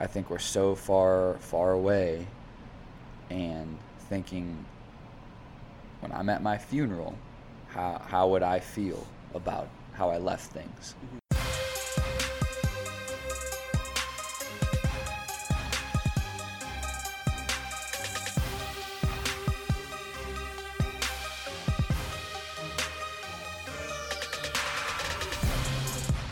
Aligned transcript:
I 0.00 0.06
think 0.06 0.30
we're 0.30 0.38
so 0.38 0.74
far, 0.74 1.36
far 1.40 1.72
away, 1.72 2.26
and 3.28 3.78
thinking 4.08 4.64
when 6.00 6.10
I'm 6.10 6.30
at 6.30 6.42
my 6.42 6.56
funeral, 6.56 7.14
how 7.68 8.00
how 8.08 8.28
would 8.28 8.42
I 8.42 8.58
feel 8.58 9.06
about 9.34 9.68
how 9.92 10.10
I 10.10 10.18
left 10.18 10.52
things? 10.52 10.94
Mm-hmm. 11.04 11.19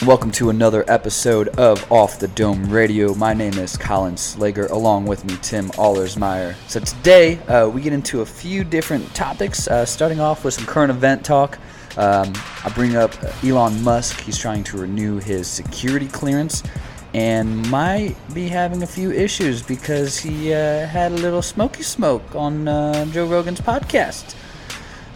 Welcome 0.09 0.31
to 0.33 0.49
another 0.49 0.87
episode 0.89 1.49
of 1.59 1.93
Off 1.93 2.19
the 2.19 2.29
Dome 2.29 2.71
Radio. 2.71 3.13
My 3.13 3.35
name 3.35 3.53
is 3.59 3.77
Colin 3.77 4.15
Slager, 4.15 4.71
along 4.71 5.05
with 5.05 5.23
me, 5.27 5.37
Tim 5.43 5.69
Allersmeyer. 5.73 6.55
So 6.67 6.81
today 6.81 7.37
uh, 7.41 7.69
we 7.69 7.83
get 7.83 7.93
into 7.93 8.23
a 8.23 8.25
few 8.25 8.65
different 8.65 9.15
topics, 9.15 9.69
uh, 9.69 9.85
starting 9.85 10.19
off 10.19 10.47
with 10.47 10.55
some 10.55 10.65
current 10.65 10.91
event 10.91 11.27
talk. 11.27 11.59
Um, 11.99 12.33
I 12.65 12.73
bring 12.75 12.97
up 12.97 13.13
Elon 13.45 13.83
Musk. 13.85 14.19
He's 14.21 14.39
trying 14.39 14.65
to 14.65 14.79
renew 14.79 15.19
his 15.19 15.47
security 15.47 16.09
clearance 16.09 16.63
and 17.13 17.71
might 17.71 18.17
be 18.33 18.49
having 18.49 18.83
a 18.83 18.87
few 18.87 19.13
issues 19.13 19.63
because 19.63 20.17
he 20.17 20.55
uh, 20.55 20.87
had 20.87 21.13
a 21.13 21.17
little 21.17 21.43
smoky 21.43 21.83
smoke 21.83 22.35
on 22.35 22.67
uh, 22.67 23.05
Joe 23.13 23.27
Rogan's 23.27 23.61
podcast. 23.61 24.37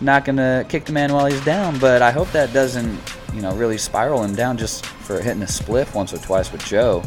Not 0.02 0.27
gonna 0.27 0.66
kick 0.69 0.85
the 0.85 0.93
man 0.93 1.15
while 1.15 1.24
he's 1.24 1.43
down, 1.47 1.79
but 1.79 2.02
I 2.02 2.11
hope 2.11 2.30
that 2.33 2.52
doesn't 2.52 3.01
you 3.35 3.41
know, 3.41 3.55
really 3.55 3.79
spiral 3.79 4.23
him 4.23 4.35
down 4.35 4.59
just 4.59 4.85
for 5.02 5.20
hitting 5.20 5.42
a 5.42 5.47
spliff 5.47 5.95
once 5.95 6.12
or 6.12 6.19
twice 6.19 6.51
with 6.52 6.65
Joe. 6.65 7.02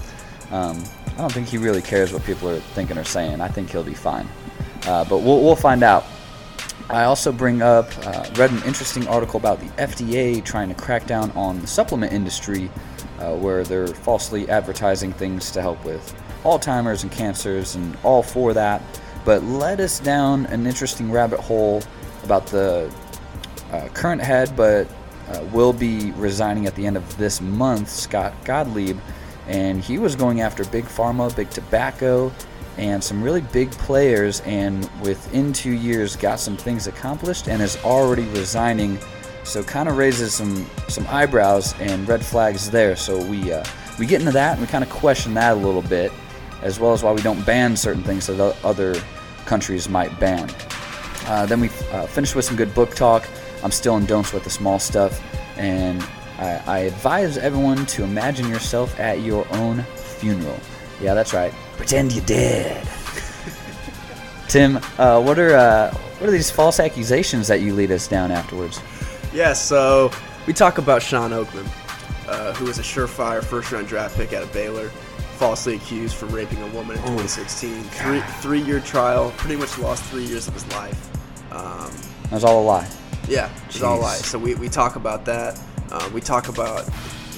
Um, 0.51 0.83
I 1.07 1.17
don't 1.17 1.31
think 1.31 1.47
he 1.47 1.57
really 1.57 1.81
cares 1.81 2.11
what 2.11 2.23
people 2.23 2.49
are 2.49 2.59
thinking 2.59 2.97
or 2.97 3.03
saying. 3.03 3.41
I 3.41 3.47
think 3.47 3.69
he'll 3.69 3.83
be 3.83 3.93
fine. 3.93 4.27
Uh, 4.85 5.05
but 5.05 5.19
we'll, 5.19 5.41
we'll 5.41 5.55
find 5.55 5.83
out. 5.83 6.05
I 6.89 7.05
also 7.05 7.31
bring 7.31 7.61
up, 7.61 7.89
uh, 8.05 8.29
read 8.35 8.51
an 8.51 8.61
interesting 8.63 9.07
article 9.07 9.39
about 9.39 9.59
the 9.59 9.67
FDA 9.81 10.43
trying 10.43 10.69
to 10.69 10.75
crack 10.75 11.07
down 11.07 11.31
on 11.31 11.59
the 11.59 11.67
supplement 11.67 12.13
industry 12.13 12.69
uh, 13.19 13.35
where 13.35 13.63
they're 13.63 13.87
falsely 13.87 14.47
advertising 14.49 15.13
things 15.13 15.49
to 15.51 15.61
help 15.61 15.83
with 15.83 16.13
Alzheimer's 16.43 17.01
and 17.03 17.11
cancers 17.11 17.75
and 17.75 17.97
all 18.03 18.21
for 18.21 18.53
that. 18.53 18.81
But 19.23 19.43
led 19.43 19.81
us 19.81 19.99
down 19.99 20.45
an 20.47 20.67
interesting 20.67 21.11
rabbit 21.11 21.39
hole 21.39 21.81
about 22.23 22.45
the 22.47 22.93
uh, 23.71 23.87
current 23.93 24.21
head, 24.21 24.55
but 24.55 24.87
uh, 25.29 25.43
will 25.51 25.73
be 25.73 26.11
resigning 26.11 26.65
at 26.65 26.75
the 26.75 26.85
end 26.85 26.97
of 26.97 27.17
this 27.17 27.41
month, 27.41 27.89
Scott 27.89 28.33
Gottlieb, 28.43 28.99
and 29.47 29.81
he 29.81 29.97
was 29.97 30.15
going 30.15 30.41
after 30.41 30.63
big 30.65 30.85
pharma, 30.85 31.35
big 31.35 31.49
tobacco, 31.49 32.31
and 32.77 33.03
some 33.03 33.23
really 33.23 33.41
big 33.41 33.71
players. 33.71 34.41
And 34.41 34.89
within 35.01 35.53
two 35.53 35.71
years, 35.71 36.15
got 36.15 36.39
some 36.39 36.57
things 36.57 36.87
accomplished 36.87 37.47
and 37.47 37.61
is 37.61 37.77
already 37.83 38.23
resigning. 38.29 38.99
So 39.43 39.63
kind 39.63 39.87
of 39.87 39.97
raises 39.97 40.33
some 40.33 40.67
some 40.87 41.05
eyebrows 41.07 41.79
and 41.79 42.07
red 42.07 42.25
flags 42.25 42.69
there. 42.69 42.95
So 42.95 43.23
we 43.23 43.53
uh, 43.53 43.63
we 43.99 44.05
get 44.05 44.19
into 44.19 44.33
that 44.33 44.53
and 44.53 44.61
we 44.61 44.67
kind 44.67 44.83
of 44.83 44.89
question 44.89 45.33
that 45.35 45.53
a 45.53 45.55
little 45.55 45.83
bit, 45.83 46.11
as 46.61 46.79
well 46.79 46.93
as 46.93 47.03
why 47.03 47.11
we 47.11 47.21
don't 47.21 47.45
ban 47.45 47.77
certain 47.77 48.03
things 48.03 48.27
that 48.27 48.55
other 48.63 48.95
countries 49.45 49.87
might 49.87 50.19
ban. 50.19 50.49
Uh, 51.27 51.45
then 51.45 51.59
we 51.59 51.69
uh, 51.91 52.05
finish 52.07 52.35
with 52.35 52.45
some 52.45 52.55
good 52.55 52.73
book 52.73 52.95
talk. 52.95 53.27
I'm 53.65 53.71
still 53.71 53.97
in 53.97 54.05
Don't 54.05 54.23
the 54.23 54.49
Small 54.51 54.77
Stuff, 54.77 55.19
and 55.57 56.07
I, 56.37 56.61
I 56.67 56.79
advise 56.81 57.35
everyone 57.35 57.87
to 57.87 58.03
imagine 58.03 58.47
yourself 58.47 58.99
at 58.99 59.21
your 59.21 59.47
own 59.55 59.81
funeral. 59.95 60.59
Yeah, 61.01 61.15
that's 61.15 61.33
right. 61.33 61.51
Pretend 61.75 62.11
you 62.11 62.21
did. 62.21 62.87
Tim, 64.49 64.77
uh, 64.99 65.19
what 65.19 65.39
are 65.39 65.55
uh, 65.55 65.91
what 65.91 66.29
are 66.29 66.31
these 66.31 66.51
false 66.51 66.79
accusations 66.79 67.47
that 67.47 67.61
you 67.61 67.73
lead 67.73 67.89
us 67.89 68.07
down 68.07 68.29
afterwards? 68.29 68.79
Yeah, 69.33 69.53
so 69.53 70.11
we 70.45 70.53
talk 70.53 70.77
about 70.77 71.01
Shawn 71.01 71.31
Oakman, 71.31 71.67
uh, 72.27 72.53
who 72.53 72.65
was 72.65 72.77
a 72.77 72.83
surefire 72.83 73.43
first-round 73.43 73.87
draft 73.87 74.15
pick 74.15 74.31
out 74.33 74.43
of 74.43 74.53
Baylor, 74.53 74.89
falsely 75.37 75.73
accused 75.73 76.17
for 76.17 76.27
raping 76.27 76.61
a 76.61 76.67
woman 76.67 76.97
in 76.97 77.01
2016. 77.01 77.81
Three 77.81 78.21
three-year 78.41 78.81
trial, 78.81 79.33
pretty 79.37 79.55
much 79.55 79.75
lost 79.79 80.03
three 80.03 80.25
years 80.25 80.47
of 80.47 80.53
his 80.53 80.67
life. 80.73 81.51
Um, 81.51 81.91
that 82.25 82.31
was 82.31 82.43
all 82.43 82.61
a 82.61 82.63
lie. 82.63 82.87
Yeah, 83.27 83.49
it's 83.67 83.81
all 83.81 83.99
lies. 83.99 84.25
So 84.25 84.37
we, 84.37 84.55
we 84.55 84.69
talk 84.69 84.95
about 84.95 85.25
that. 85.25 85.59
Uh, 85.91 86.09
we 86.13 86.21
talk 86.21 86.49
about 86.49 86.87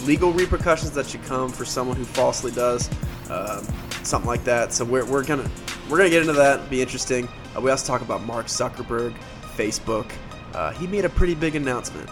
legal 0.04 0.32
repercussions 0.32 0.92
that 0.92 1.08
should 1.08 1.24
come 1.24 1.50
for 1.50 1.66
someone 1.66 1.98
who 1.98 2.06
falsely 2.06 2.52
does 2.52 2.90
um, 3.30 3.66
something 4.04 4.28
like 4.28 4.44
that. 4.44 4.74
So 4.74 4.86
we're, 4.86 5.06
we're 5.06 5.24
gonna 5.24 5.50
we're 5.90 5.98
gonna 5.98 6.10
get 6.10 6.22
into 6.22 6.34
that. 6.34 6.70
be 6.70 6.82
interesting. 6.82 7.28
Uh, 7.56 7.62
we 7.62 7.72
also 7.72 7.88
talk 7.88 8.02
about 8.02 8.24
Mark 8.24 8.48
Zuckerberg, 8.48 9.16
Facebook. 9.56 10.12
Uh, 10.54 10.72
he 10.74 10.88
made 10.88 11.06
a 11.06 11.10
pretty 11.10 11.36
big 11.36 11.56
announcement. 11.56 12.10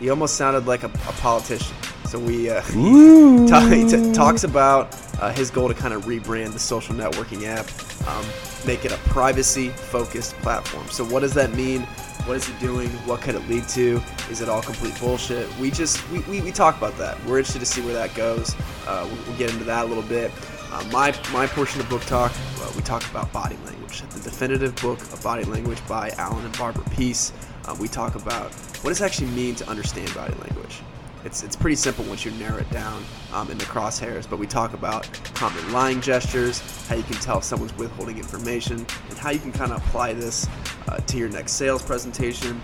He 0.00 0.08
almost 0.08 0.36
sounded 0.36 0.66
like 0.66 0.82
a, 0.82 0.86
a 0.86 1.12
politician. 1.20 1.76
So 2.06 2.18
we 2.18 2.50
uh, 2.50 2.60
he, 2.62 3.88
t- 3.88 4.12
talks 4.12 4.42
about 4.42 4.96
uh, 5.20 5.30
his 5.32 5.50
goal 5.50 5.68
to 5.68 5.74
kind 5.74 5.94
of 5.94 6.06
rebrand 6.06 6.54
the 6.54 6.58
social 6.58 6.94
networking 6.94 7.44
app, 7.44 7.68
um, 8.08 8.26
make 8.66 8.84
it 8.84 8.92
a 8.92 8.96
privacy-focused 9.10 10.34
platform. 10.36 10.88
So 10.88 11.04
what 11.04 11.20
does 11.20 11.34
that 11.34 11.52
mean? 11.52 11.82
What 12.24 12.36
is 12.36 12.48
it 12.48 12.58
doing? 12.58 12.88
What 13.06 13.20
could 13.20 13.34
it 13.34 13.46
lead 13.48 13.68
to? 13.68 14.02
Is 14.30 14.40
it 14.40 14.48
all 14.48 14.62
complete 14.62 14.98
bullshit? 14.98 15.54
We 15.58 15.70
just 15.70 16.08
we, 16.10 16.20
we, 16.20 16.40
we 16.40 16.50
talk 16.50 16.76
about 16.76 16.96
that. 16.98 17.22
We're 17.24 17.38
interested 17.38 17.60
to 17.60 17.66
see 17.66 17.82
where 17.82 17.94
that 17.94 18.14
goes. 18.14 18.54
Uh, 18.86 19.06
we'll, 19.06 19.24
we'll, 19.26 19.36
get 19.36 19.52
into 19.52 19.64
that 19.64 19.84
a 19.84 19.88
little 19.88 20.02
bit. 20.02 20.32
Uh, 20.72 20.84
my 20.92 21.14
my 21.32 21.46
portion 21.46 21.80
of 21.80 21.88
book 21.88 22.02
talk, 22.02 22.32
uh, 22.58 22.72
we 22.74 22.82
talk 22.82 23.08
about 23.10 23.32
body 23.32 23.56
language, 23.64 24.02
the 24.02 24.20
definitive 24.20 24.74
book 24.76 25.00
of 25.00 25.22
body 25.22 25.44
language 25.44 25.86
by 25.86 26.10
Allan 26.16 26.44
and 26.44 26.58
Barbara 26.58 26.84
Pease. 26.90 27.32
Uh, 27.66 27.76
we 27.80 27.88
talk 27.88 28.14
about 28.14 28.52
what 28.82 28.90
does 28.90 29.00
it 29.00 29.04
actually 29.04 29.28
mean 29.28 29.54
to 29.56 29.68
understand 29.68 30.12
body 30.14 30.34
language. 30.34 30.80
It's, 31.24 31.42
it's 31.42 31.54
pretty 31.54 31.76
simple 31.76 32.04
once 32.04 32.24
you 32.24 32.30
narrow 32.32 32.56
it 32.56 32.70
down 32.70 33.04
um, 33.34 33.50
in 33.50 33.58
the 33.58 33.64
crosshairs, 33.66 34.28
but 34.28 34.38
we 34.38 34.46
talk 34.46 34.72
about 34.72 35.02
common 35.34 35.70
lying 35.70 36.00
gestures, 36.00 36.60
how 36.86 36.94
you 36.96 37.02
can 37.02 37.16
tell 37.16 37.38
if 37.38 37.44
someone's 37.44 37.76
withholding 37.76 38.16
information, 38.16 38.86
and 39.08 39.18
how 39.18 39.30
you 39.30 39.38
can 39.38 39.52
kind 39.52 39.70
of 39.72 39.86
apply 39.86 40.14
this 40.14 40.48
uh, 40.88 40.96
to 40.96 41.18
your 41.18 41.28
next 41.28 41.52
sales 41.52 41.82
presentation, 41.82 42.58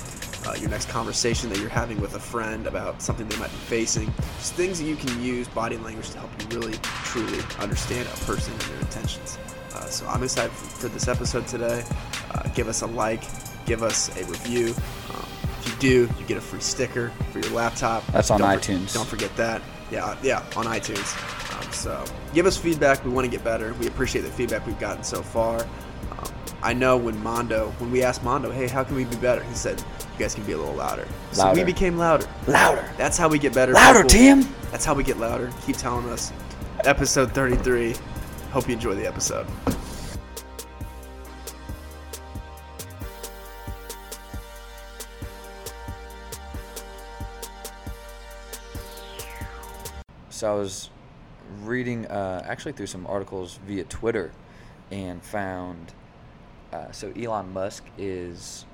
uh, 0.47 0.55
your 0.55 0.71
next 0.71 0.89
conversation 0.89 1.51
that 1.51 1.59
you're 1.59 1.69
having 1.69 2.01
with 2.01 2.15
a 2.15 2.21
friend 2.21 2.67
about 2.67 3.03
something 3.03 3.29
they 3.29 3.37
might 3.37 3.51
be 3.51 3.57
facing. 3.57 4.07
Just 4.39 4.55
things 4.55 4.79
that 4.79 4.87
you 4.87 4.97
can 4.97 5.23
use 5.23 5.49
body 5.49 5.77
language 5.77 6.09
to 6.11 6.19
help 6.19 6.31
you 6.41 6.59
really, 6.59 6.79
truly 7.05 7.41
understand 7.59 8.09
a 8.09 8.25
person 8.25 8.53
and 8.55 8.63
their 8.63 8.81
intentions. 8.81 9.39
Uh, 9.75 9.85
so 9.85 10.07
I'm 10.07 10.23
excited 10.23 10.53
for, 10.53 10.65
for 10.65 10.89
this 10.89 11.09
episode 11.09 11.47
today. 11.47 11.85
Uh, 12.31 12.49
give 12.55 12.69
us 12.69 12.81
a 12.81 12.87
like, 12.87 13.23
give 13.67 13.83
us 13.83 14.09
a 14.17 14.25
review. 14.25 14.75
Um, 15.13 15.27
you 15.65 15.73
do, 15.79 16.09
you 16.19 16.25
get 16.27 16.39
a 16.39 16.41
free 16.41 16.61
sticker 16.61 17.11
for 17.33 17.41
your 17.41 17.51
laptop. 17.51 18.07
That's 18.07 18.31
on 18.31 18.41
don't 18.41 18.59
iTunes. 18.59 18.89
For, 18.89 18.95
don't 18.95 19.09
forget 19.09 19.37
that. 19.37 19.63
Yeah, 19.91 20.17
yeah, 20.23 20.39
on 20.57 20.67
iTunes. 20.67 21.15
Um, 21.57 21.73
so 21.73 22.05
give 22.33 22.47
us 22.47 22.57
feedback. 22.57 23.05
We 23.05 23.11
want 23.11 23.25
to 23.25 23.31
get 23.31 23.45
better. 23.45 23.75
We 23.75 23.87
appreciate 23.87 24.23
the 24.23 24.31
feedback 24.31 24.67
we've 24.67 24.79
gotten 24.79 25.05
so 25.05 25.23
far. 25.23 25.61
Um, 26.13 26.33
I 26.63 26.73
know 26.73 26.97
when 26.97 27.21
Mondo, 27.23 27.71
when 27.79 27.91
we 27.91 28.03
asked 28.03 28.25
Mondo, 28.25 28.51
hey, 28.51 28.67
how 28.69 28.83
can 28.83 28.97
we 28.97 29.05
be 29.05 29.17
better? 29.17 29.43
He 29.45 29.55
said, 29.55 29.79
you 29.79 30.19
guys 30.19 30.35
can 30.35 30.45
be 30.45 30.53
a 30.53 30.59
little 30.59 30.75
louder. 30.75 31.07
So 31.33 31.43
louder. 31.45 31.61
we 31.61 31.65
became 31.65 31.99
louder. 31.99 32.27
Louder. 32.47 32.89
That's 32.97 33.19
how 33.19 33.29
we 33.29 33.39
get 33.39 33.53
better. 33.55 33.73
Louder, 33.73 34.03
people. 34.03 34.11
Tim. 34.43 34.49
That's 34.71 34.85
how 34.85 34.95
we 34.95 35.05
get 35.05 35.19
louder. 35.19 35.53
Keep 35.67 35.77
telling 35.77 36.09
us. 36.09 36.33
Episode 36.85 37.33
33. 37.33 37.95
Hope 38.51 38.67
you 38.69 38.75
enjoy 38.75 38.95
the 38.95 39.07
episode. 39.07 39.47
So 50.37 50.53
I 50.53 50.55
was 50.55 50.91
reading 51.63 52.05
uh, 52.09 52.45
actually 52.47 52.73
through 52.73 52.89
some 52.89 53.07
articles 53.07 53.59
via 53.67 53.85
Twitter 53.85 54.33
and 54.91 55.23
found 55.23 55.95
uh, 56.75 56.91
so 56.93 57.11
Elon 57.13 57.55
Musk 57.55 57.85
is 57.97 58.67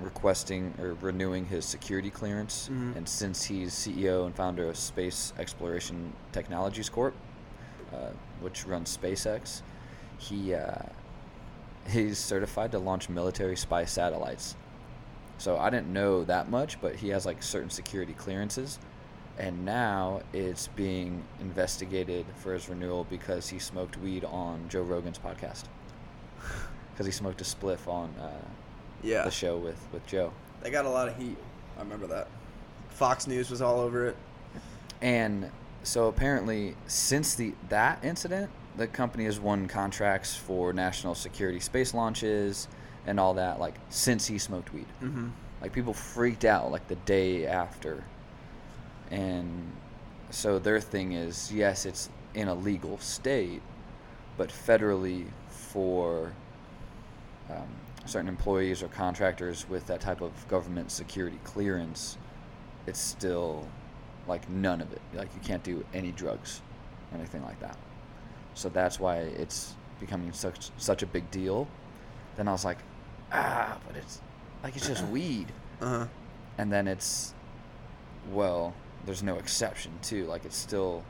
requesting 0.00 0.74
or 0.78 0.94
renewing 1.00 1.46
his 1.46 1.64
security 1.64 2.08
clearance, 2.10 2.68
Mhm. 2.70 2.94
and 2.94 3.08
since 3.08 3.42
he's 3.46 3.72
CEO 3.74 4.26
and 4.26 4.34
founder 4.36 4.68
of 4.68 4.76
Space 4.76 5.32
Exploration 5.40 6.12
Technologies 6.30 6.88
Corp, 6.88 7.14
uh, 7.92 8.10
which 8.40 8.64
runs 8.64 8.96
SpaceX, 8.96 9.62
he 10.18 10.54
uh, 10.54 10.82
he's 11.88 12.16
certified 12.18 12.70
to 12.72 12.78
launch 12.78 13.08
military 13.08 13.56
spy 13.56 13.84
satellites. 13.86 14.54
So 15.38 15.58
I 15.58 15.68
didn't 15.68 15.92
know 15.92 16.22
that 16.22 16.48
much, 16.48 16.80
but 16.80 16.94
he 16.96 17.08
has 17.08 17.26
like 17.26 17.42
certain 17.42 17.70
security 17.70 18.12
clearances 18.12 18.78
and 19.38 19.64
now 19.64 20.20
it's 20.32 20.68
being 20.68 21.22
investigated 21.40 22.24
for 22.36 22.54
his 22.54 22.68
renewal 22.68 23.04
because 23.10 23.48
he 23.48 23.58
smoked 23.58 23.96
weed 23.98 24.24
on 24.24 24.68
Joe 24.68 24.82
Rogan's 24.82 25.18
podcast. 25.18 25.64
Because 26.92 27.04
he 27.04 27.12
smoked 27.12 27.42
a 27.42 27.44
spliff 27.44 27.86
on 27.86 28.08
uh, 28.18 28.30
Yeah. 29.02 29.24
the 29.24 29.30
show 29.30 29.58
with, 29.58 29.78
with 29.92 30.06
Joe. 30.06 30.32
They 30.62 30.70
got 30.70 30.86
a 30.86 30.88
lot 30.88 31.08
of 31.08 31.16
heat. 31.18 31.36
I 31.76 31.82
remember 31.82 32.06
that. 32.06 32.28
Fox 32.88 33.26
News 33.26 33.50
was 33.50 33.60
all 33.60 33.80
over 33.80 34.06
it. 34.06 34.16
And 35.02 35.50
so 35.82 36.08
apparently, 36.08 36.74
since 36.86 37.34
the 37.34 37.52
that 37.68 38.02
incident, 38.02 38.50
the 38.78 38.86
company 38.86 39.24
has 39.26 39.38
won 39.38 39.68
contracts 39.68 40.34
for 40.34 40.72
national 40.72 41.14
security 41.14 41.60
space 41.60 41.92
launches 41.92 42.66
and 43.06 43.20
all 43.20 43.34
that. 43.34 43.60
Like 43.60 43.74
since 43.90 44.26
he 44.26 44.38
smoked 44.38 44.72
weed, 44.72 44.86
Mm-hmm. 45.02 45.28
like 45.60 45.74
people 45.74 45.92
freaked 45.92 46.46
out 46.46 46.70
like 46.70 46.88
the 46.88 46.96
day 46.96 47.46
after, 47.46 48.02
and 49.10 49.72
so 50.30 50.58
their 50.58 50.80
thing 50.80 51.12
is 51.12 51.52
yes, 51.52 51.86
it's 51.86 52.10
in 52.34 52.48
a 52.48 52.54
legal 52.54 52.98
state, 52.98 53.62
but 54.36 54.50
federally 54.50 55.26
for 55.48 56.32
um, 57.50 57.68
certain 58.04 58.28
employees 58.28 58.82
or 58.82 58.88
contractors 58.88 59.68
with 59.68 59.86
that 59.86 60.00
type 60.00 60.20
of 60.20 60.32
government 60.48 60.90
security 60.90 61.38
clearance, 61.44 62.18
it's 62.86 63.00
still 63.00 63.66
like 64.26 64.48
none 64.48 64.80
of 64.80 64.92
it. 64.92 65.00
Like 65.14 65.28
you 65.34 65.40
can't 65.40 65.62
do 65.62 65.84
any 65.94 66.12
drugs 66.12 66.60
or 67.10 67.18
anything 67.18 67.42
like 67.42 67.60
that. 67.60 67.78
So 68.54 68.68
that's 68.68 68.98
why 68.98 69.18
it's 69.18 69.74
becoming 70.00 70.32
such 70.32 70.70
such 70.76 71.02
a 71.02 71.06
big 71.06 71.30
deal. 71.30 71.68
Then 72.36 72.48
I 72.48 72.52
was 72.52 72.64
like, 72.64 72.78
ah, 73.32 73.78
but 73.86 73.96
it's 73.96 74.20
like 74.62 74.76
it's 74.76 74.86
just 74.86 75.04
weed. 75.08 75.46
Uh 75.80 75.98
huh. 75.98 76.06
And 76.58 76.72
then 76.72 76.88
it's 76.88 77.34
well, 78.32 78.74
there's 79.06 79.22
no 79.22 79.36
exception 79.36 79.92
too. 80.02 80.24
Like 80.26 80.44
it's 80.44 80.56
still 80.56 81.02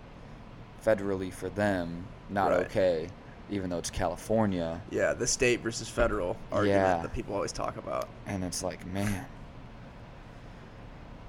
federally 0.84 1.32
for 1.32 1.48
them 1.48 2.06
not 2.30 2.50
Right. 2.50 2.60
okay, 2.66 3.08
even 3.50 3.70
though 3.70 3.78
it's 3.78 3.90
California. 3.90 4.80
Yeah, 4.90 5.14
the 5.14 5.26
state 5.26 5.60
versus 5.60 5.88
federal 5.88 6.36
argument 6.52 6.80
Yeah. 6.80 7.02
that 7.02 7.12
people 7.14 7.34
always 7.34 7.52
talk 7.52 7.76
about. 7.76 8.08
And 8.26 8.44
it's 8.44 8.62
like, 8.62 8.84
man, 8.86 9.26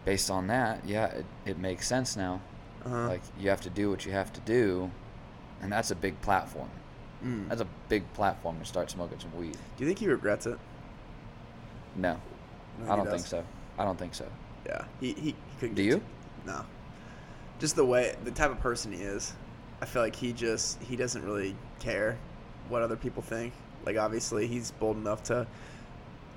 based 0.05 0.29
on 0.31 0.47
that, 0.47 0.81
yeah, 0.85 1.05
it, 1.07 1.25
it 1.45 1.57
makes 1.57 1.87
sense 1.87 2.15
now. 2.15 2.41
Uh-huh. 2.85 3.07
Like, 3.07 3.21
you 3.39 3.49
have 3.49 3.61
to 3.61 3.69
do 3.69 3.89
what 3.89 4.05
you 4.05 4.11
have 4.13 4.31
to 4.33 4.39
do, 4.41 4.89
and 5.61 5.71
that's 5.71 5.91
a 5.91 5.95
big 5.95 6.19
platform. 6.21 6.69
Mm. 7.25 7.49
That's 7.49 7.61
a 7.61 7.67
big 7.89 8.11
platform 8.13 8.59
to 8.59 8.65
start 8.65 8.89
smoking 8.91 9.19
some 9.19 9.35
weed. 9.37 9.53
Do 9.77 9.83
you 9.83 9.87
think 9.87 9.99
he 9.99 10.07
regrets 10.07 10.45
it? 10.45 10.57
No, 11.95 12.19
No, 12.79 12.91
I 12.91 12.95
don't 12.95 13.05
does. 13.05 13.13
think 13.15 13.25
so. 13.27 13.43
I 13.77 13.83
don't 13.85 13.97
think 13.97 14.13
so. 14.13 14.25
Yeah, 14.65 14.83
he 14.99 15.13
he, 15.13 15.21
he 15.21 15.35
couldn't. 15.59 15.75
Do 15.75 15.81
you? 15.83 16.01
No. 16.47 16.65
Just 17.59 17.75
the 17.75 17.85
way 17.85 18.15
the 18.23 18.31
type 18.31 18.51
of 18.51 18.59
person 18.59 18.91
he 18.91 18.99
is, 18.99 19.33
I 19.81 19.85
feel 19.85 20.01
like 20.01 20.15
he 20.15 20.33
just 20.33 20.81
he 20.81 20.95
doesn't 20.95 21.23
really 21.23 21.55
care 21.79 22.17
what 22.69 22.81
other 22.81 22.95
people 22.95 23.21
think. 23.21 23.53
Like 23.85 23.97
obviously 23.97 24.47
he's 24.47 24.71
bold 24.71 24.97
enough 24.97 25.23
to 25.23 25.45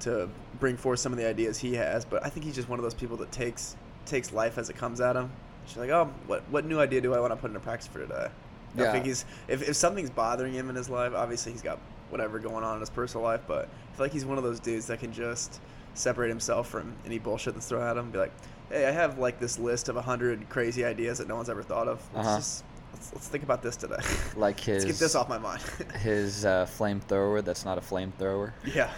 to 0.00 0.28
bring 0.58 0.76
forth 0.76 0.98
some 0.98 1.12
of 1.12 1.18
the 1.18 1.26
ideas 1.26 1.58
he 1.58 1.74
has, 1.74 2.04
but 2.04 2.24
I 2.24 2.28
think 2.28 2.44
he's 2.44 2.54
just 2.54 2.68
one 2.68 2.78
of 2.78 2.82
those 2.82 2.94
people 2.94 3.16
that 3.18 3.32
takes 3.32 3.76
takes 4.06 4.32
life 4.32 4.58
as 4.58 4.70
it 4.70 4.76
comes 4.76 5.00
at 5.00 5.16
him. 5.16 5.30
She's 5.66 5.76
like, 5.76 5.90
oh, 5.90 6.10
what 6.26 6.42
what 6.50 6.64
new 6.64 6.80
idea 6.80 7.00
do 7.00 7.14
I 7.14 7.20
want 7.20 7.32
to 7.32 7.36
put 7.36 7.48
into 7.48 7.60
practice 7.60 7.86
for 7.86 8.00
today? 8.00 8.28
Yeah. 8.76 8.88
I 8.88 8.92
think 8.92 9.06
he's 9.06 9.24
if, 9.48 9.68
if 9.68 9.76
something's 9.76 10.10
bothering 10.10 10.52
him 10.52 10.68
in 10.70 10.76
his 10.76 10.88
life, 10.88 11.12
obviously 11.14 11.52
he's 11.52 11.62
got 11.62 11.78
whatever 12.10 12.38
going 12.38 12.64
on 12.64 12.74
in 12.74 12.80
his 12.80 12.90
personal 12.90 13.24
life, 13.24 13.42
but 13.46 13.68
I 13.92 13.96
feel 13.96 14.06
like 14.06 14.12
he's 14.12 14.24
one 14.24 14.38
of 14.38 14.44
those 14.44 14.60
dudes 14.60 14.86
that 14.86 15.00
can 15.00 15.12
just 15.12 15.60
separate 15.94 16.28
himself 16.28 16.68
from 16.68 16.94
any 17.06 17.18
bullshit 17.18 17.54
that's 17.54 17.68
thrown 17.68 17.86
at 17.86 17.96
him. 17.96 18.10
Be 18.10 18.18
like, 18.18 18.32
hey, 18.70 18.86
I 18.86 18.90
have 18.90 19.18
like 19.18 19.38
this 19.40 19.58
list 19.58 19.88
of 19.88 19.96
hundred 19.96 20.48
crazy 20.48 20.84
ideas 20.84 21.18
that 21.18 21.28
no 21.28 21.36
one's 21.36 21.50
ever 21.50 21.62
thought 21.62 21.88
of. 21.88 22.00
Let's 22.14 22.26
Uh-huh. 22.28 22.36
just 22.38 22.64
let's, 22.92 23.12
let's 23.12 23.28
think 23.28 23.44
about 23.44 23.62
this 23.62 23.76
today. 23.76 23.96
Like 24.36 24.58
his 24.60 24.84
let's 24.84 24.98
get 24.98 25.04
this 25.04 25.14
off 25.14 25.28
my 25.28 25.38
mind. 25.38 25.62
his 26.02 26.44
uh, 26.44 26.66
flamethrower. 26.78 27.44
That's 27.44 27.64
not 27.64 27.78
a 27.78 27.80
flamethrower. 27.80 28.52
yeah, 28.64 28.90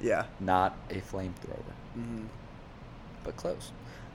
yeah. 0.00 0.24
Not 0.40 0.76
a 0.90 0.96
flamethrower, 1.00 1.72
hmm 1.94 2.24
but 3.24 3.36
close. 3.36 3.72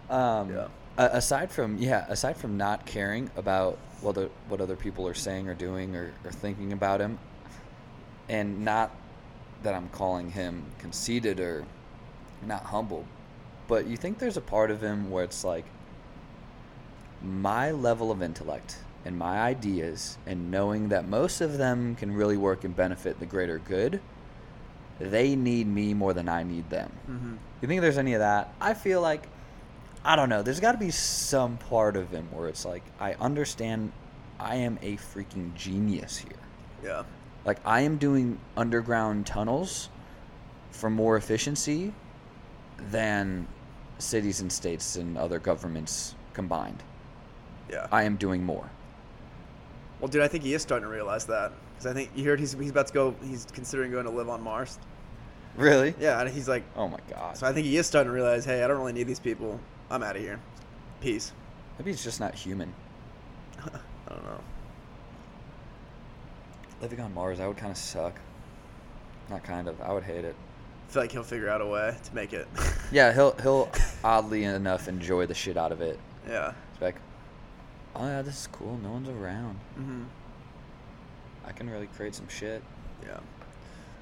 Um, 0.10 0.50
Yeah. 0.54 0.68
a- 0.98 1.18
aside 1.18 1.52
from 1.52 1.78
yeah, 1.78 2.06
aside 2.10 2.38
from 2.38 2.56
not 2.58 2.86
caring 2.86 3.30
about 3.36 3.78
what 4.02 4.16
the, 4.16 4.30
what 4.48 4.62
other 4.62 4.76
people 4.76 5.08
are 5.08 5.14
saying 5.14 5.48
or 5.50 5.54
doing 5.54 5.96
or, 5.96 6.12
or 6.26 6.32
thinking 6.32 6.72
about 6.74 7.00
him, 7.02 7.20
and 8.30 8.64
not 8.64 8.92
that 9.64 9.76
I'm 9.76 9.90
calling 9.90 10.32
him 10.32 10.64
conceited 10.80 11.40
or 11.40 11.66
not 12.46 12.64
humble, 12.64 13.06
but 13.72 13.88
you 13.88 13.96
think 13.96 14.20
there's 14.20 14.36
a 14.36 14.42
part 14.42 14.70
of 14.70 14.82
him 14.82 15.10
where 15.10 15.24
it's 15.24 15.46
like 15.46 15.64
my 17.24 17.72
level 17.72 18.12
of 18.12 18.22
intellect 18.22 18.78
and 19.06 19.18
my 19.18 19.40
ideas 19.40 20.18
and 20.26 20.52
knowing 20.52 20.90
that 20.90 21.08
most 21.08 21.40
of 21.40 21.58
them 21.58 21.96
can 21.96 22.12
really 22.12 22.36
work 22.36 22.66
and 22.66 22.76
benefit 22.76 23.18
the 23.22 23.26
greater 23.26 23.60
good, 23.60 24.02
they 25.00 25.38
need 25.38 25.68
me 25.68 25.94
more 25.94 26.14
than 26.14 26.28
I 26.28 26.44
need 26.44 26.70
them. 26.70 26.92
hmm 27.06 27.36
You 27.62 27.70
think 27.70 27.80
there's 27.80 27.98
any 27.98 28.14
of 28.14 28.20
that? 28.20 28.54
I 28.60 28.74
feel 28.74 29.00
like 29.00 29.26
I 30.04 30.18
don't 30.18 30.28
know. 30.28 30.42
There's 30.42 30.60
got 30.60 30.74
to 30.74 30.78
be 30.78 30.92
some 30.92 31.56
part 31.56 31.96
of 31.96 32.12
him 32.12 32.28
where 32.34 32.50
it's 32.50 32.66
like 32.66 32.84
I 33.00 33.14
understand 33.22 33.94
I 34.38 34.56
am 34.56 34.80
a 34.82 34.98
freaking 34.98 35.56
genius 35.56 36.18
here. 36.18 36.44
Yeah. 36.84 37.04
Like 37.46 37.60
I 37.64 37.82
am 37.82 37.96
doing 37.96 38.38
underground 38.58 39.28
tunnels 39.28 39.88
for 40.72 40.90
more 40.90 41.16
efficiency 41.16 41.94
than 42.90 43.48
cities 44.02 44.42
and 44.42 44.52
states 44.52 44.96
and 44.96 45.18
other 45.18 45.40
governments 45.40 46.16
combined. 46.34 46.84
Yeah. 47.70 47.88
I 47.92 48.04
am 48.04 48.18
doing 48.18 48.44
more. 48.44 48.70
Well, 50.00 50.08
dude, 50.08 50.24
I 50.24 50.28
think 50.28 50.44
he 50.44 50.54
is 50.54 50.62
starting 50.62 50.88
to 50.88 50.92
realize 50.92 51.26
that 51.28 51.52
because 51.74 51.86
I 51.86 51.94
think 51.94 52.10
you 52.16 52.26
heard 52.26 52.40
he's 52.40 52.54
he's 52.54 52.72
about 52.72 52.88
to 52.88 52.94
go. 52.94 53.16
He's 53.24 53.46
considering 53.54 53.92
going 53.92 54.06
to 54.06 54.12
live 54.12 54.30
on 54.30 54.42
Mars. 54.42 54.80
Really? 55.56 55.94
Yeah, 56.00 56.20
and 56.20 56.30
he's 56.30 56.48
like, 56.48 56.64
Oh 56.76 56.88
my 56.88 57.00
god. 57.10 57.38
so 57.38 57.46
I 57.46 57.54
think 57.54 57.66
he 57.68 57.78
is 57.78 57.86
starting 57.86 58.10
to 58.10 58.14
realize, 58.14 58.46
hey, 58.46 58.64
I 58.64 58.68
don't 58.68 58.78
really 58.80 58.94
need 58.94 59.08
these 59.08 59.20
people. 59.20 59.60
I'm 59.90 60.02
out 60.02 60.16
of 60.16 60.22
here. 60.22 60.40
Peace. 61.02 61.34
Maybe 61.78 61.92
he's 61.92 62.04
just 62.04 62.20
not 62.20 62.34
human. 62.34 62.74
I 63.60 63.70
don't 64.10 64.24
know. 64.24 64.40
Living 66.82 67.00
on 67.00 67.14
Mars, 67.14 67.38
that 67.38 67.48
would 67.48 67.58
kind 67.58 67.72
of 67.72 67.78
suck. 67.78 68.20
Not 69.30 69.44
kind 69.44 69.68
of. 69.68 69.80
I 69.82 69.94
would 69.94 70.04
hate 70.04 70.26
it. 70.26 70.36
Feel 70.92 71.04
like 71.04 71.12
he'll 71.12 71.24
figure 71.24 71.50
out 71.50 71.62
a 71.62 71.66
way 71.66 71.96
to 72.04 72.16
make 72.16 72.34
it. 72.34 72.48
Yeah, 72.92 73.14
he'll 73.14 73.32
he'll 73.42 73.70
oddly 74.04 74.44
enough 74.44 74.90
enjoy 74.90 75.26
the 75.26 75.34
shit 75.34 75.56
out 75.56 75.72
of 75.72 75.80
it. 75.80 75.98
yeah. 76.28 76.52
It's 76.74 76.82
like, 76.82 76.98
oh 77.96 78.06
yeah, 78.06 78.22
this 78.22 78.42
is 78.42 78.48
cool. 78.48 78.78
No 78.84 78.92
one's 78.92 79.08
around. 79.08 79.58
Mm-hmm. 79.80 80.04
I 81.46 81.52
can 81.54 81.70
really 81.70 81.88
create 81.88 82.14
some 82.16 82.28
shit. 82.28 82.62
Yeah. 83.06 83.18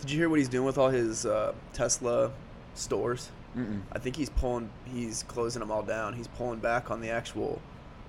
Did 0.02 0.10
you 0.10 0.18
hear 0.18 0.28
what 0.28 0.40
he's 0.40 0.50
doing 0.50 0.66
with 0.66 0.80
all 0.80 0.90
his 0.90 1.28
uh, 1.28 1.54
Tesla 1.74 2.32
stores? 2.74 3.30
Mm-mm. 3.56 3.82
I 3.92 4.00
think 4.00 4.16
he's 4.16 4.30
pulling. 4.30 4.72
He's 4.86 5.22
closing 5.24 5.60
them 5.60 5.70
all 5.70 5.84
down. 5.84 6.14
He's 6.14 6.28
pulling 6.28 6.58
back 6.60 6.90
on 6.90 7.00
the 7.00 7.10
actual 7.12 7.62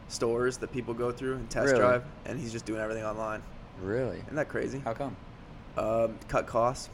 stores 0.08 0.56
that 0.58 0.72
people 0.72 0.94
go 0.94 1.12
through 1.12 1.34
and 1.34 1.50
test 1.50 1.66
Really? 1.66 1.78
drive, 1.80 2.04
and 2.24 2.40
he's 2.40 2.52
just 2.52 2.64
doing 2.64 2.80
everything 2.80 3.04
online. 3.04 3.42
Really? 3.82 4.16
Isn't 4.20 4.36
that 4.36 4.48
crazy? 4.48 4.78
How 4.82 4.94
come? 4.94 5.14
Um, 5.76 6.18
cut 6.28 6.46
costs. 6.46 6.88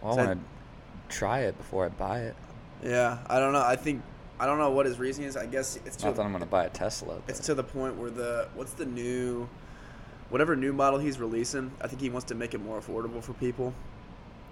Well, 0.00 0.18
I- 0.18 0.24
want 0.24 0.40
to 0.40 0.46
try 1.08 1.40
it 1.40 1.56
before 1.56 1.84
I 1.86 1.88
buy 1.88 2.20
it. 2.20 2.36
Yeah, 2.84 3.18
I 3.28 3.38
don't 3.38 3.52
know. 3.52 3.62
I 3.62 3.76
think 3.76 4.02
I 4.38 4.46
don't 4.46 4.58
know 4.58 4.70
what 4.70 4.86
his 4.86 4.98
reasoning 4.98 5.28
is. 5.28 5.36
I 5.36 5.46
guess 5.46 5.78
it's 5.86 5.96
to 5.96 6.06
Not 6.06 6.16
that 6.16 6.26
I'm 6.26 6.32
gonna 6.32 6.46
buy 6.46 6.64
a 6.64 6.70
Tesla. 6.70 7.20
it's 7.28 7.40
to 7.40 7.54
the 7.54 7.64
point 7.64 7.96
where 7.96 8.10
the 8.10 8.48
what's 8.54 8.72
the 8.72 8.86
new 8.86 9.48
whatever 10.28 10.56
new 10.56 10.72
model 10.72 10.98
he's 10.98 11.18
releasing. 11.18 11.70
I 11.80 11.86
think 11.88 12.00
he 12.00 12.10
wants 12.10 12.26
to 12.26 12.34
make 12.34 12.52
it 12.54 12.60
more 12.60 12.80
affordable 12.80 13.22
for 13.22 13.32
people. 13.34 13.72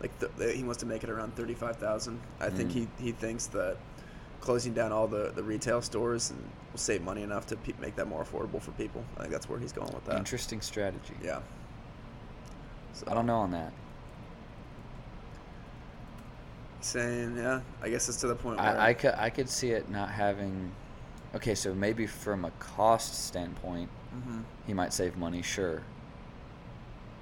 Like 0.01 0.11
the, 0.19 0.53
he 0.53 0.65
wants 0.65 0.79
to 0.81 0.87
make 0.87 1.05
it 1.05 1.11
around 1.11 1.35
thirty 1.37 1.55
five 1.55 1.77
thousand. 1.77 2.21
I 2.41 2.49
think 2.51 2.71
Mm. 2.71 2.73
he 2.73 2.89
he 2.99 3.13
thinks 3.13 3.47
that 3.49 3.77
closing 4.41 4.75
down 4.75 4.93
all 4.93 5.07
the, 5.07 5.33
the 5.35 5.43
retail 5.43 5.81
stores 5.81 6.31
and 6.31 6.39
will 6.73 6.79
save 6.79 7.01
money 7.03 7.23
enough 7.23 7.47
to 7.47 7.57
pe- 7.57 7.73
make 7.81 7.97
that 7.97 8.07
more 8.07 8.23
affordable 8.25 8.61
for 8.61 8.73
people. 8.73 9.03
I 9.17 9.21
think 9.21 9.33
that's 9.33 9.49
where 9.49 9.59
he's 9.59 9.73
going 9.73 9.91
with 9.95 10.05
that. 10.05 10.19
Interesting 10.19 10.61
strategy. 10.61 11.15
Yeah. 11.23 11.41
So, 12.93 13.07
I 13.09 13.15
don't 13.15 13.25
know 13.27 13.39
on 13.39 13.53
that. 13.53 13.73
Saying 16.85 17.37
yeah, 17.38 17.61
I 17.83 17.88
guess 17.88 18.11
it's 18.11 18.21
to 18.21 18.26
the 18.26 18.35
point 18.35 18.59
where 18.59 18.79
I, 18.79 18.88
I 18.91 18.95
could 18.95 19.14
I 19.17 19.31
could 19.31 19.49
see 19.49 19.71
it 19.71 19.88
not 19.88 20.11
having. 20.11 20.71
Okay, 21.35 21.55
so 21.55 21.73
maybe 21.75 22.07
from 22.07 22.45
a 22.45 22.50
cost 22.61 23.25
standpoint, 23.26 23.88
hmm 24.12 24.41
he 24.67 24.75
might 24.75 24.93
save 24.93 25.17
money, 25.17 25.41
sure. 25.41 25.83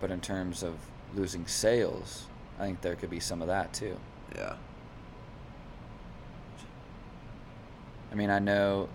But 0.01 0.11
in 0.11 0.21
terms 0.21 0.65
of 0.65 0.75
losing 1.15 1.47
sales, 1.47 2.27
I 2.59 2.65
think 2.65 2.81
there 2.81 2.97
could 2.97 3.09
be 3.11 3.21
some 3.21 3.41
of 3.41 3.47
that 3.49 3.73
too. 3.73 3.97
yeah. 4.35 4.55
I 8.11 8.15
mean, 8.15 8.31
I 8.31 8.39
know 8.41 8.89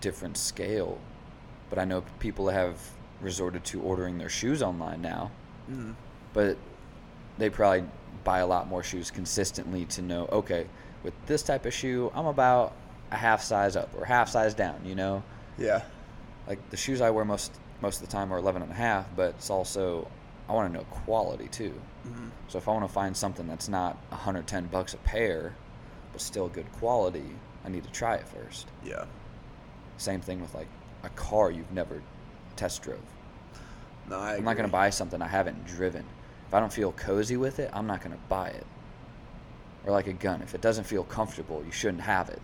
different 0.00 0.36
scale, 0.36 0.98
but 1.70 1.78
I 1.78 1.84
know 1.84 2.02
people 2.18 2.48
have 2.48 2.78
resorted 3.20 3.64
to 3.66 3.80
ordering 3.82 4.16
their 4.18 4.28
shoes 4.30 4.62
online 4.62 5.02
now. 5.02 5.30
hmm 5.66 5.92
But 6.32 6.56
they 7.36 7.50
probably 7.50 7.84
buy 8.24 8.38
a 8.38 8.46
lot 8.46 8.68
more 8.68 8.82
shoes 8.82 9.10
consistently 9.10 9.84
to 9.86 10.02
know, 10.02 10.28
okay, 10.30 10.66
with 11.02 11.14
this 11.26 11.42
type 11.42 11.66
of 11.66 11.72
shoe, 11.74 12.10
I'm 12.14 12.26
about 12.26 12.74
a 13.10 13.16
half 13.16 13.42
size 13.42 13.76
up 13.76 13.90
or 13.96 14.04
half 14.04 14.28
size 14.28 14.54
down, 14.54 14.80
you 14.84 14.94
know? 14.94 15.22
Yeah. 15.56 15.82
Like 16.46 16.70
the 16.70 16.76
shoes 16.76 17.00
I 17.00 17.10
wear 17.10 17.24
most 17.24 17.52
most 17.80 18.00
of 18.02 18.08
the 18.08 18.12
time 18.12 18.32
are 18.32 18.38
11 18.38 18.62
and 18.62 18.72
a 18.72 18.74
half, 18.74 19.06
but 19.14 19.30
it's 19.36 19.50
also 19.50 20.08
I 20.48 20.52
want 20.52 20.72
to 20.72 20.78
know 20.78 20.84
quality 20.84 21.48
too. 21.48 21.74
hmm 22.04 22.28
So 22.48 22.58
if 22.58 22.68
I 22.68 22.72
want 22.72 22.86
to 22.86 22.92
find 22.92 23.16
something 23.16 23.46
that's 23.46 23.68
not 23.68 23.96
110 24.08 24.66
bucks 24.66 24.94
a 24.94 24.98
pair, 24.98 25.54
but 26.12 26.20
still 26.20 26.48
good 26.48 26.70
quality, 26.72 27.24
I 27.64 27.68
need 27.68 27.84
to 27.84 27.90
try 27.90 28.14
it 28.16 28.26
first. 28.28 28.66
Yeah. 28.84 29.04
Same 29.98 30.20
thing 30.20 30.40
with 30.40 30.54
like 30.54 30.68
a 31.04 31.08
car 31.10 31.50
you've 31.50 31.70
never 31.72 32.02
test 32.56 32.82
drove. 32.82 32.98
No, 34.08 34.18
I 34.18 34.36
I'm 34.36 34.44
not 34.44 34.56
going 34.56 34.68
to 34.68 34.72
buy 34.72 34.90
something 34.90 35.20
I 35.20 35.28
haven't 35.28 35.66
driven. 35.66 36.04
If 36.48 36.54
I 36.54 36.60
don't 36.60 36.72
feel 36.72 36.92
cozy 36.92 37.36
with 37.36 37.58
it, 37.58 37.70
I'm 37.74 37.86
not 37.86 38.00
going 38.00 38.12
to 38.16 38.22
buy 38.28 38.48
it. 38.48 38.66
Or 39.84 39.92
like 39.92 40.06
a 40.06 40.12
gun, 40.14 40.40
if 40.42 40.54
it 40.54 40.60
doesn't 40.60 40.84
feel 40.84 41.04
comfortable, 41.04 41.62
you 41.64 41.70
shouldn't 41.72 42.00
have 42.02 42.30
it. 42.30 42.40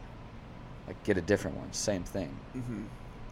Like 0.87 1.03
get 1.05 1.17
a 1.17 1.23
different 1.23 1.57
one. 1.57 1.73
Same 1.73 2.03
thing. 2.05 2.35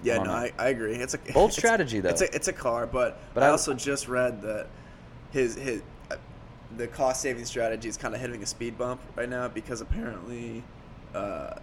Yeah, 0.02 0.16
don't 0.16 0.26
no. 0.26 0.32
I, 0.32 0.52
I 0.58 0.68
agree. 0.68 0.94
It's 0.94 1.12
a 1.14 1.18
Bold 1.18 1.28
it's- 1.50 1.56
strategy, 1.56 2.00
though. 2.00 2.08
It's 2.08 2.22
a 2.22 2.34
it's 2.34 2.48
a 2.48 2.52
car, 2.52 2.86
but, 2.86 3.18
But 3.34 3.42
I 3.42 3.46
I- 3.46 3.50
also 3.50 3.74
just 3.74 4.08
read 4.08 4.40
that 4.42 4.66
his 5.30 5.54
his 5.56 5.82
uh, 6.10 6.16
the 6.78 6.86
cost 6.88 7.20
saving 7.20 7.44
strategy 7.44 7.88
is 7.88 7.98
kind 7.98 8.14
of 8.14 8.20
hitting 8.20 8.42
a 8.42 8.46
speed 8.46 8.78
bump 8.78 9.00
right 9.14 9.28
now 9.28 9.48
because 9.48 9.82
apparently 9.82 10.62
uh, 11.14 11.54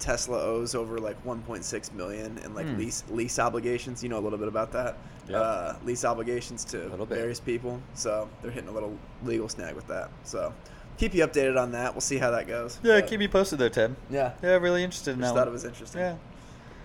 Tesla 0.00 0.38
owes 0.40 0.74
over 0.74 0.98
like 0.98 1.22
1.6 1.24 1.92
million 1.92 2.38
in 2.38 2.54
like 2.54 2.66
Hmm. 2.66 2.78
lease 2.78 3.04
lease 3.10 3.38
obligations. 3.38 4.02
You 4.02 4.08
know 4.08 4.18
a 4.18 4.24
little 4.24 4.38
bit 4.38 4.48
about 4.48 4.72
that. 4.72 4.96
Yep. 5.28 5.40
Uh, 5.40 5.74
lease 5.84 6.04
obligations 6.04 6.64
to 6.66 6.88
various 7.06 7.38
people, 7.38 7.80
so 7.94 8.28
they're 8.42 8.50
hitting 8.50 8.68
a 8.68 8.72
little 8.72 8.96
legal 9.24 9.48
snag 9.48 9.74
with 9.76 9.86
that. 9.86 10.10
So 10.24 10.52
keep 10.96 11.14
you 11.14 11.24
updated 11.26 11.60
on 11.60 11.72
that. 11.72 11.94
We'll 11.94 12.00
see 12.00 12.18
how 12.18 12.30
that 12.32 12.48
goes. 12.48 12.78
Yeah, 12.82 13.00
but, 13.00 13.08
keep 13.08 13.20
me 13.20 13.28
posted 13.28 13.58
there, 13.60 13.70
Ted. 13.70 13.94
Yeah, 14.10 14.32
Yeah, 14.42 14.56
really 14.56 14.82
interested 14.82 15.12
in 15.12 15.20
that. 15.20 15.28
thought 15.28 15.36
one. 15.36 15.48
it 15.48 15.52
was 15.52 15.64
interesting. 15.64 16.00
Yeah. 16.00 16.16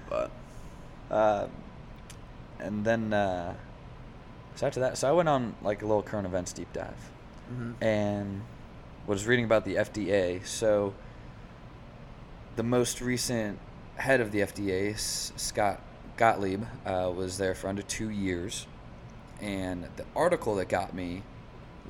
but 0.10 0.30
Uh, 1.10 1.48
and 2.60 2.86
then 2.86 3.14
uh, 3.14 3.54
so 4.56 4.68
after 4.68 4.80
that, 4.82 4.98
so 4.98 5.10
I 5.10 5.12
went 5.12 5.28
on 5.30 5.56
like 5.62 5.82
a 5.82 5.86
little 5.86 6.04
current 6.04 6.26
events 6.28 6.54
deep 6.54 6.72
dive, 6.72 7.12
mhm. 7.52 7.74
and 7.82 8.42
was 9.08 9.26
reading 9.28 9.46
about 9.46 9.66
the 9.66 9.76
FDA. 9.76 10.46
So 10.46 10.94
the 12.56 12.64
most 12.64 13.02
recent 13.02 13.60
head 13.96 14.22
of 14.22 14.32
the 14.32 14.40
FDA, 14.40 14.98
Scott 14.98 15.82
Gottlieb, 16.18 16.64
uh, 16.86 17.12
was 17.14 17.38
there 17.38 17.54
for 17.54 17.68
under 17.68 17.82
two 17.82 18.10
years, 18.10 18.68
and 19.42 19.88
the 19.98 20.06
article 20.16 20.56
that 20.56 20.70
got 20.70 20.94
me 20.94 21.24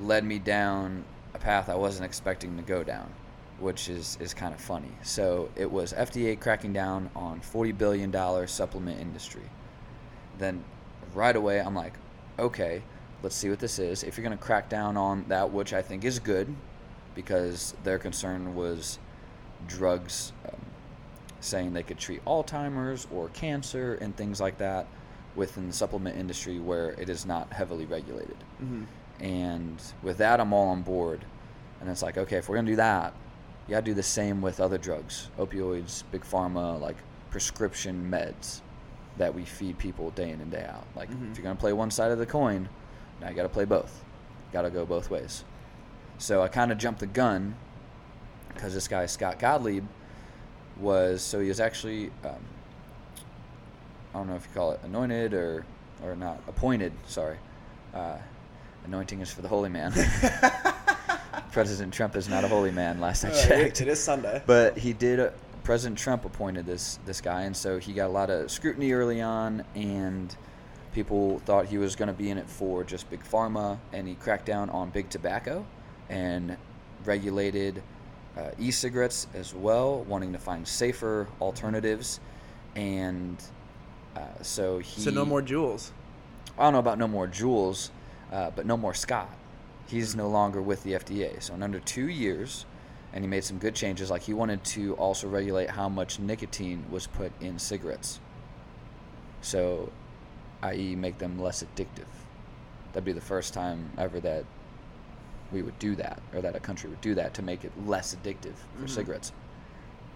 led 0.00 0.24
me 0.24 0.38
down 0.38 1.04
a 1.34 1.38
path 1.38 1.68
I 1.68 1.74
wasn't 1.74 2.06
expecting 2.06 2.56
to 2.56 2.62
go 2.62 2.82
down, 2.82 3.12
which 3.60 3.88
is 3.88 4.18
is 4.20 4.34
kind 4.34 4.52
of 4.52 4.60
funny. 4.60 4.90
So 5.02 5.50
it 5.54 5.70
was 5.70 5.92
FDA 5.92 6.38
cracking 6.38 6.72
down 6.72 7.10
on 7.14 7.40
forty 7.40 7.72
billion 7.72 8.10
dollar 8.10 8.46
supplement 8.46 9.00
industry. 9.00 9.48
Then 10.38 10.64
right 11.14 11.36
away 11.36 11.60
I'm 11.60 11.74
like, 11.74 11.94
okay, 12.38 12.82
let's 13.22 13.36
see 13.36 13.48
what 13.48 13.60
this 13.60 13.78
is. 13.78 14.02
If 14.02 14.16
you're 14.16 14.24
gonna 14.24 14.36
crack 14.36 14.68
down 14.68 14.96
on 14.96 15.24
that, 15.28 15.52
which 15.52 15.72
I 15.72 15.82
think 15.82 16.04
is 16.04 16.18
good, 16.18 16.54
because 17.14 17.74
their 17.84 17.98
concern 17.98 18.56
was 18.56 18.98
drugs 19.66 20.32
um, 20.46 20.58
saying 21.40 21.72
they 21.72 21.82
could 21.82 21.98
treat 21.98 22.24
Alzheimer's 22.24 23.06
or 23.12 23.28
cancer 23.30 23.94
and 24.00 24.16
things 24.16 24.40
like 24.40 24.58
that 24.58 24.86
within 25.34 25.66
the 25.66 25.72
supplement 25.72 26.16
industry 26.18 26.58
where 26.58 26.90
it 26.92 27.08
is 27.08 27.26
not 27.26 27.52
heavily 27.52 27.84
regulated. 27.86 28.36
Mhm. 28.62 28.86
And 29.20 29.82
with 30.02 30.18
that, 30.18 30.40
I'm 30.40 30.52
all 30.52 30.68
on 30.68 30.82
board. 30.82 31.24
And 31.80 31.90
it's 31.90 32.02
like, 32.02 32.16
okay, 32.18 32.36
if 32.36 32.48
we're 32.48 32.56
gonna 32.56 32.68
do 32.70 32.76
that, 32.76 33.12
you 33.66 33.72
gotta 33.72 33.84
do 33.84 33.94
the 33.94 34.02
same 34.02 34.40
with 34.40 34.60
other 34.60 34.78
drugs, 34.78 35.28
opioids, 35.38 36.04
big 36.10 36.22
pharma, 36.22 36.80
like 36.80 36.96
prescription 37.30 38.10
meds 38.10 38.60
that 39.18 39.34
we 39.34 39.44
feed 39.44 39.76
people 39.78 40.10
day 40.10 40.30
in 40.30 40.40
and 40.40 40.50
day 40.50 40.64
out. 40.64 40.86
Like, 40.94 41.10
Mhm. 41.10 41.30
if 41.32 41.38
you're 41.38 41.42
gonna 41.44 41.56
play 41.56 41.72
one 41.72 41.90
side 41.90 42.10
of 42.10 42.18
the 42.18 42.26
coin, 42.26 42.68
now 43.20 43.28
you 43.28 43.34
gotta 43.34 43.48
play 43.48 43.64
both. 43.64 44.04
Gotta 44.52 44.70
go 44.70 44.86
both 44.86 45.10
ways. 45.10 45.44
So 46.18 46.42
I 46.42 46.48
kind 46.48 46.72
of 46.72 46.78
jumped 46.78 47.00
the 47.00 47.06
gun 47.06 47.56
because 48.56 48.74
this 48.74 48.88
guy 48.88 49.06
Scott 49.06 49.38
Gottlieb 49.38 49.84
was 50.80 51.22
so 51.22 51.40
he 51.40 51.48
was 51.48 51.60
actually 51.60 52.06
um, 52.24 52.32
I 54.14 54.18
don't 54.18 54.26
know 54.28 54.34
if 54.36 54.42
you 54.46 54.54
call 54.54 54.72
it 54.72 54.80
anointed 54.84 55.32
or 55.34 55.64
or 56.02 56.16
not 56.16 56.42
appointed. 56.48 56.92
Sorry, 57.06 57.36
uh, 57.94 58.16
anointing 58.84 59.20
is 59.20 59.30
for 59.30 59.42
the 59.42 59.48
holy 59.48 59.68
man. 59.70 59.92
President 61.52 61.92
Trump 61.94 62.16
is 62.16 62.28
not 62.28 62.44
a 62.44 62.48
holy 62.48 62.70
man. 62.70 63.00
Last 63.00 63.24
I 63.24 63.28
Uh, 63.30 63.32
checked. 63.46 63.80
it- 63.80 63.86
it 63.86 63.88
is 63.88 64.02
Sunday. 64.02 64.42
But 64.46 64.76
he 64.78 64.92
did. 64.92 65.20
Uh, 65.20 65.30
President 65.64 65.98
Trump 65.98 66.24
appointed 66.24 66.66
this 66.66 66.98
this 67.06 67.20
guy, 67.20 67.42
and 67.42 67.56
so 67.56 67.78
he 67.78 67.92
got 67.92 68.06
a 68.06 68.12
lot 68.12 68.30
of 68.30 68.50
scrutiny 68.50 68.92
early 68.92 69.20
on, 69.20 69.64
and 69.74 70.34
people 70.92 71.40
thought 71.40 71.66
he 71.66 71.78
was 71.78 71.96
going 71.96 72.06
to 72.08 72.12
be 72.14 72.30
in 72.30 72.38
it 72.38 72.48
for 72.48 72.84
just 72.84 73.08
big 73.10 73.24
pharma, 73.24 73.78
and 73.92 74.06
he 74.06 74.14
cracked 74.14 74.46
down 74.46 74.70
on 74.70 74.90
big 74.90 75.08
tobacco, 75.10 75.64
and 76.08 76.56
regulated 77.04 77.82
uh, 78.36 78.50
e-cigarettes 78.58 79.26
as 79.34 79.54
well, 79.54 80.04
wanting 80.04 80.32
to 80.32 80.38
find 80.38 80.66
safer 80.66 81.26
alternatives, 81.40 82.20
and 82.74 83.42
uh, 84.14 84.20
so 84.42 84.78
he. 84.78 85.00
so 85.00 85.10
no 85.10 85.24
more 85.24 85.42
Juuls. 85.42 85.90
I 86.58 86.64
don't 86.64 86.72
know 86.72 86.78
about 86.78 86.98
no 86.98 87.08
more 87.08 87.26
Juuls, 87.26 87.90
uh, 88.32 88.50
but 88.54 88.66
no 88.66 88.76
more 88.76 88.94
Scott. 88.94 89.30
He's 89.86 90.16
no 90.16 90.28
longer 90.28 90.60
with 90.60 90.82
the 90.82 90.92
FDA. 90.92 91.42
So 91.42 91.54
in 91.54 91.62
under 91.62 91.80
two 91.80 92.08
years, 92.08 92.66
and 93.12 93.24
he 93.24 93.28
made 93.28 93.44
some 93.44 93.58
good 93.58 93.74
changes. 93.74 94.10
Like 94.10 94.22
he 94.22 94.34
wanted 94.34 94.62
to 94.64 94.94
also 94.94 95.28
regulate 95.28 95.70
how 95.70 95.88
much 95.88 96.18
nicotine 96.18 96.84
was 96.90 97.06
put 97.06 97.32
in 97.40 97.58
cigarettes. 97.58 98.20
So, 99.40 99.92
i.e., 100.62 100.96
make 100.96 101.18
them 101.18 101.38
less 101.38 101.62
addictive. 101.62 102.08
That'd 102.92 103.04
be 103.04 103.12
the 103.12 103.20
first 103.20 103.54
time 103.54 103.90
ever 103.96 104.18
that 104.20 104.44
we 105.52 105.62
would 105.62 105.78
do 105.78 105.94
that, 105.96 106.20
or 106.34 106.40
that 106.40 106.56
a 106.56 106.60
country 106.60 106.90
would 106.90 107.00
do 107.00 107.14
that 107.14 107.34
to 107.34 107.42
make 107.42 107.64
it 107.64 107.72
less 107.86 108.14
addictive 108.14 108.54
for 108.78 108.86
Mhm. 108.86 108.90
cigarettes. 108.90 109.32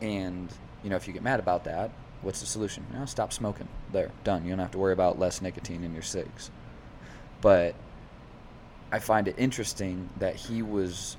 And 0.00 0.50
you 0.82 0.88
know, 0.88 0.96
if 0.96 1.06
you 1.06 1.12
get 1.12 1.22
mad 1.22 1.40
about 1.40 1.64
that, 1.64 1.90
what's 2.22 2.40
the 2.40 2.46
solution? 2.46 2.86
You 2.92 3.00
know, 3.00 3.04
stop 3.04 3.32
smoking. 3.32 3.68
There, 3.92 4.10
done. 4.24 4.44
You 4.44 4.50
don't 4.50 4.58
have 4.60 4.70
to 4.70 4.78
worry 4.78 4.94
about 4.94 5.18
less 5.18 5.42
nicotine 5.42 5.84
in 5.84 5.92
your 5.92 6.02
cigs. 6.02 6.50
But 7.42 7.74
I 8.90 8.98
find 8.98 9.28
it 9.28 9.34
interesting 9.38 10.08
that 10.18 10.36
he 10.36 10.62
was 10.62 11.16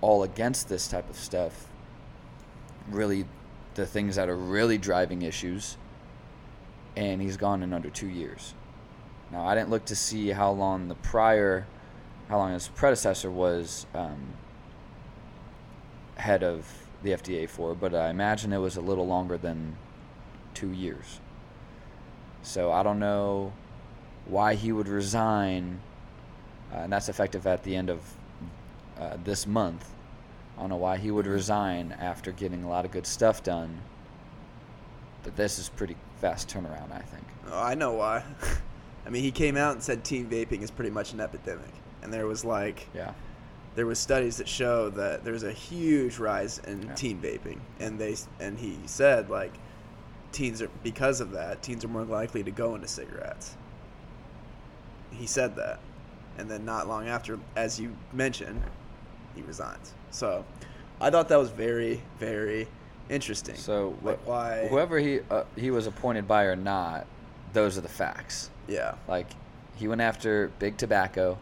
all 0.00 0.22
against 0.22 0.68
this 0.68 0.88
type 0.88 1.08
of 1.10 1.16
stuff. 1.16 1.68
Really, 2.88 3.26
the 3.74 3.86
things 3.86 4.16
that 4.16 4.28
are 4.28 4.36
really 4.36 4.78
driving 4.78 5.22
issues, 5.22 5.76
and 6.96 7.20
he's 7.22 7.36
gone 7.36 7.62
in 7.62 7.72
under 7.72 7.90
two 7.90 8.08
years. 8.08 8.54
Now, 9.30 9.46
I 9.46 9.54
didn't 9.54 9.70
look 9.70 9.84
to 9.86 9.96
see 9.96 10.30
how 10.30 10.50
long 10.50 10.88
the 10.88 10.94
prior, 10.96 11.66
how 12.32 12.38
long 12.38 12.54
his 12.54 12.68
predecessor 12.68 13.30
was 13.30 13.84
um, 13.94 14.32
head 16.16 16.42
of 16.42 16.66
the 17.02 17.10
FDA 17.10 17.46
for, 17.46 17.74
but 17.74 17.94
I 17.94 18.08
imagine 18.08 18.54
it 18.54 18.58
was 18.58 18.78
a 18.78 18.80
little 18.80 19.06
longer 19.06 19.36
than 19.36 19.76
two 20.54 20.70
years. 20.72 21.20
So 22.40 22.72
I 22.72 22.82
don't 22.82 22.98
know 22.98 23.52
why 24.24 24.54
he 24.54 24.72
would 24.72 24.88
resign, 24.88 25.78
uh, 26.72 26.78
and 26.78 26.92
that's 26.94 27.10
effective 27.10 27.46
at 27.46 27.64
the 27.64 27.76
end 27.76 27.90
of 27.90 28.00
uh, 28.98 29.18
this 29.22 29.46
month. 29.46 29.86
I 30.56 30.62
don't 30.62 30.70
know 30.70 30.76
why 30.76 30.96
he 30.96 31.10
would 31.10 31.26
resign 31.26 31.94
after 32.00 32.32
getting 32.32 32.64
a 32.64 32.68
lot 32.70 32.86
of 32.86 32.92
good 32.92 33.06
stuff 33.06 33.42
done. 33.42 33.78
But 35.22 35.36
this 35.36 35.58
is 35.58 35.68
pretty 35.68 35.96
fast 36.22 36.48
turnaround, 36.48 36.92
I 36.92 37.02
think. 37.02 37.24
Oh, 37.50 37.62
I 37.62 37.74
know 37.74 37.92
why. 37.92 38.24
I 39.06 39.10
mean, 39.10 39.22
he 39.22 39.32
came 39.32 39.58
out 39.58 39.74
and 39.74 39.82
said 39.82 40.02
teen 40.02 40.30
vaping 40.30 40.62
is 40.62 40.70
pretty 40.70 40.90
much 40.90 41.12
an 41.12 41.20
epidemic, 41.20 41.68
and 42.02 42.12
there 42.12 42.26
was 42.26 42.44
like 42.44 42.88
Yeah. 42.94 43.12
there 43.74 43.86
was 43.86 43.98
studies 43.98 44.36
that 44.38 44.48
show 44.48 44.90
that 44.90 45.24
there's 45.24 45.42
a 45.44 45.52
huge 45.52 46.18
rise 46.18 46.58
in 46.66 46.82
Yeah. 46.82 46.94
teen 46.94 47.20
vaping, 47.20 47.58
and 47.80 47.98
they 47.98 48.16
and 48.40 48.58
he 48.58 48.78
said 48.86 49.30
like 49.30 49.52
teens 50.32 50.62
are 50.62 50.68
because 50.82 51.20
of 51.20 51.32
that 51.32 51.62
teens 51.62 51.84
are 51.84 51.88
more 51.88 52.04
likely 52.04 52.42
to 52.42 52.50
go 52.50 52.74
into 52.74 52.88
cigarettes. 52.88 53.56
He 55.10 55.26
said 55.26 55.56
that, 55.56 55.78
and 56.38 56.50
then 56.50 56.64
not 56.64 56.88
long 56.88 57.06
after, 57.08 57.38
as 57.54 57.78
you 57.78 57.94
mentioned, 58.12 58.62
he 59.34 59.42
resigns. 59.42 59.92
So, 60.10 60.44
I 61.00 61.10
thought 61.10 61.28
that 61.28 61.38
was 61.38 61.50
very 61.50 62.02
very 62.18 62.66
interesting. 63.10 63.56
So 63.56 63.96
like 64.02 64.22
wh- 64.22 64.28
why? 64.28 64.66
whoever 64.68 64.98
he 64.98 65.20
uh, 65.30 65.44
he 65.56 65.70
was 65.70 65.86
appointed 65.86 66.26
by 66.26 66.44
or 66.44 66.56
not, 66.56 67.06
those 67.52 67.76
are 67.76 67.82
the 67.82 67.88
facts. 67.88 68.50
Yeah. 68.68 68.94
Like 69.08 69.26
he 69.76 69.86
went 69.88 70.00
after 70.00 70.48
big 70.58 70.76
tobacco, 70.78 71.36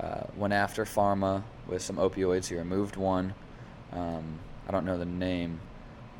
uh, 0.00 0.24
went 0.36 0.52
after 0.52 0.84
pharma 0.84 1.42
with 1.66 1.82
some 1.82 1.96
opioids. 1.96 2.46
He 2.48 2.56
removed 2.56 2.96
one. 2.96 3.34
Um, 3.92 4.38
I 4.68 4.72
don't 4.72 4.84
know 4.84 4.98
the 4.98 5.04
name 5.04 5.60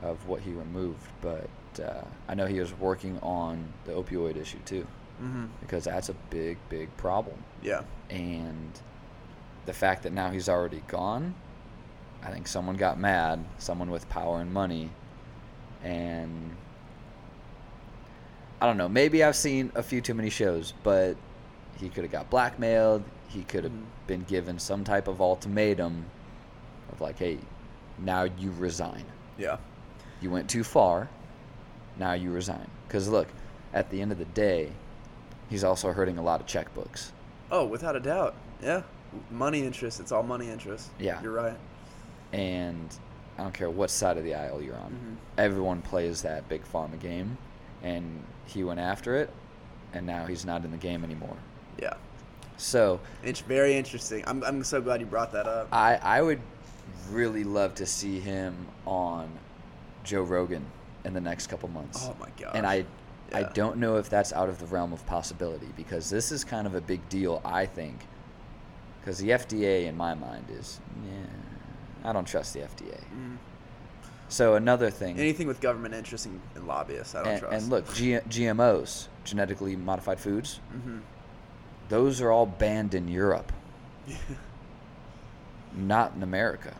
of 0.02 0.26
what 0.28 0.40
he 0.40 0.52
removed, 0.52 1.06
but 1.20 1.48
uh, 1.82 2.02
I 2.28 2.34
know 2.34 2.46
he 2.46 2.60
was 2.60 2.72
working 2.74 3.18
on 3.22 3.72
the 3.84 3.92
opioid 3.92 4.36
issue 4.36 4.58
too, 4.64 4.86
Mm-hmm. 5.22 5.46
because 5.60 5.84
that's 5.84 6.10
a 6.10 6.14
big, 6.30 6.58
big 6.68 6.94
problem. 6.98 7.36
Yeah. 7.62 7.82
And 8.10 8.70
the 9.64 9.72
fact 9.72 10.02
that 10.02 10.12
now 10.12 10.30
he's 10.30 10.48
already 10.48 10.82
gone, 10.88 11.34
I 12.22 12.30
think 12.30 12.46
someone 12.46 12.76
got 12.76 12.98
mad, 13.00 13.42
someone 13.58 13.90
with 13.90 14.08
power 14.10 14.40
and 14.40 14.52
money, 14.52 14.90
and 15.82 16.54
I 18.60 18.66
don't 18.66 18.76
know. 18.76 18.88
Maybe 18.88 19.22
I've 19.24 19.36
seen 19.36 19.70
a 19.74 19.82
few 19.82 20.00
too 20.00 20.14
many 20.14 20.30
shows, 20.30 20.72
but 20.82 21.16
he 21.78 21.88
could 21.88 22.04
have 22.04 22.12
got 22.12 22.30
blackmailed. 22.30 23.02
He 23.28 23.42
could 23.44 23.64
have 23.64 23.72
Mhm. 23.72 23.84
been 24.06 24.22
given 24.22 24.58
some 24.58 24.84
type 24.84 25.08
of 25.08 25.20
ultimatum 25.20 26.06
of 26.92 27.00
like, 27.00 27.18
hey, 27.18 27.38
now 27.98 28.22
you 28.24 28.50
resign. 28.52 29.04
Yeah. 29.38 29.56
You 30.20 30.30
went 30.30 30.48
too 30.48 30.64
far. 30.64 31.08
Now 31.98 32.12
you 32.12 32.30
resign. 32.30 32.68
Because 32.86 33.08
look, 33.08 33.28
at 33.74 33.90
the 33.90 34.00
end 34.00 34.12
of 34.12 34.18
the 34.18 34.24
day, 34.26 34.72
he's 35.48 35.64
also 35.64 35.92
hurting 35.92 36.18
a 36.18 36.22
lot 36.22 36.40
of 36.40 36.46
checkbooks. 36.46 37.10
Oh, 37.50 37.64
without 37.64 37.96
a 37.96 38.00
doubt. 38.00 38.34
Yeah. 38.62 38.82
Money 39.30 39.62
interest. 39.64 40.00
It's 40.00 40.12
all 40.12 40.22
money 40.22 40.48
interest. 40.50 40.90
Yeah. 40.98 41.20
You're 41.22 41.32
right. 41.32 41.56
And 42.32 42.94
I 43.38 43.42
don't 43.42 43.54
care 43.54 43.70
what 43.70 43.90
side 43.90 44.16
of 44.18 44.24
the 44.24 44.34
aisle 44.34 44.62
you're 44.62 44.76
on. 44.76 44.92
Mhm. 44.92 45.40
Everyone 45.42 45.82
plays 45.82 46.22
that 46.22 46.48
big 46.48 46.64
pharma 46.64 46.98
game, 46.98 47.36
and 47.82 48.24
he 48.46 48.64
went 48.64 48.80
after 48.80 49.14
it, 49.16 49.30
and 49.92 50.06
now 50.06 50.26
he's 50.26 50.44
not 50.44 50.64
in 50.64 50.70
the 50.70 50.76
game 50.76 51.04
anymore. 51.04 51.36
Yeah. 51.80 51.94
So 52.56 53.00
It's 53.22 53.40
very 53.40 53.76
interesting. 53.76 54.24
I'm, 54.26 54.42
I'm 54.44 54.64
so 54.64 54.80
glad 54.80 55.00
you 55.00 55.06
brought 55.06 55.32
that 55.32 55.46
up. 55.46 55.68
I 55.72 55.96
I 55.96 56.22
would 56.22 56.40
really 57.10 57.44
love 57.44 57.74
to 57.76 57.86
see 57.86 58.18
him 58.20 58.66
on 58.86 59.28
Joe 60.04 60.22
Rogan 60.22 60.64
in 61.04 61.12
the 61.12 61.20
next 61.20 61.48
couple 61.48 61.68
months. 61.68 62.00
Oh 62.08 62.16
my 62.18 62.28
gosh. 62.40 62.52
and 62.54 62.66
I 62.66 62.84
I 63.32 63.42
don't 63.42 63.76
know 63.78 63.96
if 63.96 64.08
that's 64.08 64.32
out 64.32 64.48
of 64.48 64.58
the 64.58 64.66
realm 64.66 64.92
of 64.92 65.04
possibility 65.06 65.68
because 65.76 66.08
this 66.08 66.30
is 66.32 66.44
kind 66.44 66.66
of 66.66 66.74
a 66.74 66.80
big 66.80 67.06
deal 67.08 67.42
I 67.44 67.66
think 67.66 68.06
because 69.00 69.18
the 69.18 69.30
FDA 69.30 69.86
in 69.86 69.96
my 69.96 70.14
mind 70.14 70.46
is 70.50 70.80
yeah 71.04 72.08
I 72.08 72.12
don't 72.12 72.26
trust 72.26 72.54
the 72.54 72.60
FDA. 72.60 73.00
Mm. 73.12 73.36
So 74.28 74.54
another 74.54 74.90
thing 74.90 75.18
Anything 75.18 75.46
with 75.46 75.60
government 75.60 75.94
interest 75.94 76.26
and, 76.26 76.40
lobbyists, 76.66 77.14
I 77.14 77.22
don't 77.22 77.32
and, 77.32 77.40
trust. 77.40 77.54
and 77.54 77.68
look 77.70 77.94
G- 77.94 78.18
GMOs 78.28 79.08
genetically 79.24 79.76
modified 79.76 80.18
foods 80.20 80.60
hmm 80.72 80.98
those 81.88 82.20
are 82.20 82.30
all 82.30 82.46
banned 82.46 82.94
in 82.94 83.08
Europe 83.08 83.52
not 85.76 86.14
in 86.14 86.22
America. 86.22 86.74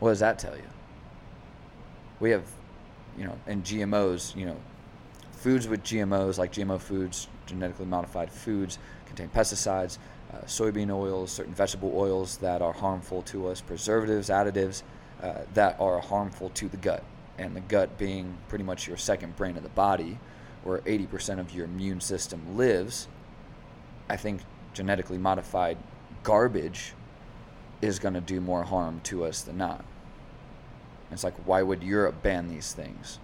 What 0.00 0.10
does 0.10 0.20
that 0.20 0.38
tell 0.38 0.56
you? 0.56 0.62
We 2.20 2.30
have, 2.30 2.44
you 3.16 3.24
know, 3.24 3.38
and 3.46 3.64
GMOs, 3.64 4.34
you 4.34 4.46
know, 4.46 4.56
foods 5.32 5.68
with 5.68 5.82
GMOs, 5.82 6.38
like 6.38 6.52
GMO 6.52 6.80
foods, 6.80 7.28
genetically 7.46 7.86
modified 7.86 8.30
foods, 8.30 8.78
contain 9.06 9.28
pesticides, 9.28 9.98
uh, 10.32 10.38
soybean 10.42 10.90
oils, 10.90 11.30
certain 11.30 11.54
vegetable 11.54 11.92
oils 11.94 12.36
that 12.38 12.60
are 12.60 12.72
harmful 12.72 13.22
to 13.22 13.48
us, 13.48 13.60
preservatives, 13.60 14.28
additives 14.28 14.82
uh, 15.22 15.34
that 15.54 15.78
are 15.80 16.00
harmful 16.00 16.50
to 16.50 16.68
the 16.68 16.76
gut. 16.76 17.02
And 17.38 17.54
the 17.54 17.60
gut 17.60 17.98
being 17.98 18.36
pretty 18.48 18.64
much 18.64 18.88
your 18.88 18.96
second 18.96 19.36
brain 19.36 19.56
of 19.56 19.62
the 19.62 19.68
body, 19.70 20.18
where 20.64 20.78
80% 20.78 21.38
of 21.38 21.54
your 21.54 21.66
immune 21.66 22.00
system 22.00 22.56
lives. 22.56 23.08
I 24.08 24.16
think 24.16 24.40
genetically 24.74 25.18
modified 25.18 25.76
garbage 26.22 26.94
is 27.80 27.98
going 27.98 28.14
to 28.14 28.20
do 28.20 28.40
more 28.40 28.64
harm 28.64 29.00
to 29.04 29.24
us 29.24 29.42
than 29.42 29.58
not. 29.58 29.84
It's 31.10 31.24
like, 31.24 31.34
why 31.46 31.62
would 31.62 31.82
Europe 31.82 32.22
ban 32.22 32.48
these 32.48 32.72
things? 32.72 33.18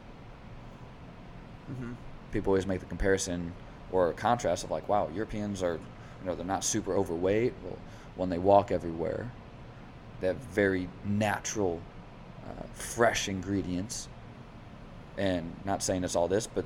hmm 1.67 1.93
People 2.33 2.51
always 2.51 2.67
make 2.67 2.81
the 2.81 2.87
comparison 2.87 3.53
or 3.93 4.13
contrast 4.15 4.65
of 4.65 4.71
like, 4.71 4.89
wow, 4.89 5.09
Europeans 5.15 5.63
are, 5.63 5.75
you 5.75 6.27
know, 6.27 6.35
they're 6.35 6.45
not 6.45 6.65
super 6.65 6.97
overweight. 6.97 7.53
Well, 7.63 7.79
when 8.17 8.29
they 8.29 8.39
walk 8.39 8.73
everywhere, 8.73 9.31
they 10.21 10.29
have 10.29 10.37
very 10.37 10.89
natural, 11.05 11.81
uh, 12.45 12.65
fresh 12.73 13.29
ingredients. 13.29 14.09
And 15.17 15.55
not 15.65 15.83
saying 15.83 16.03
it's 16.03 16.17
all 16.17 16.27
this, 16.27 16.49
but 16.49 16.65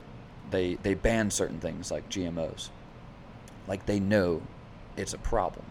they 0.50 0.76
they 0.76 0.94
ban 0.94 1.30
certain 1.30 1.60
things 1.60 1.90
like 1.90 2.08
GMOs. 2.08 2.70
Like 3.68 3.86
they 3.86 4.00
know 4.00 4.42
it's 4.96 5.14
a 5.14 5.18
problem. 5.18 5.66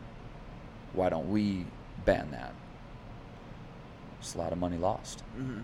Why 0.94 1.10
don't 1.10 1.30
we 1.32 1.68
ban 2.06 2.32
that? 2.32 2.56
It's 4.20 4.36
a 4.36 4.39
lot 4.39 4.54
of 4.54 4.60
money 4.60 4.77
lost. 4.77 5.22
hmm 5.36 5.62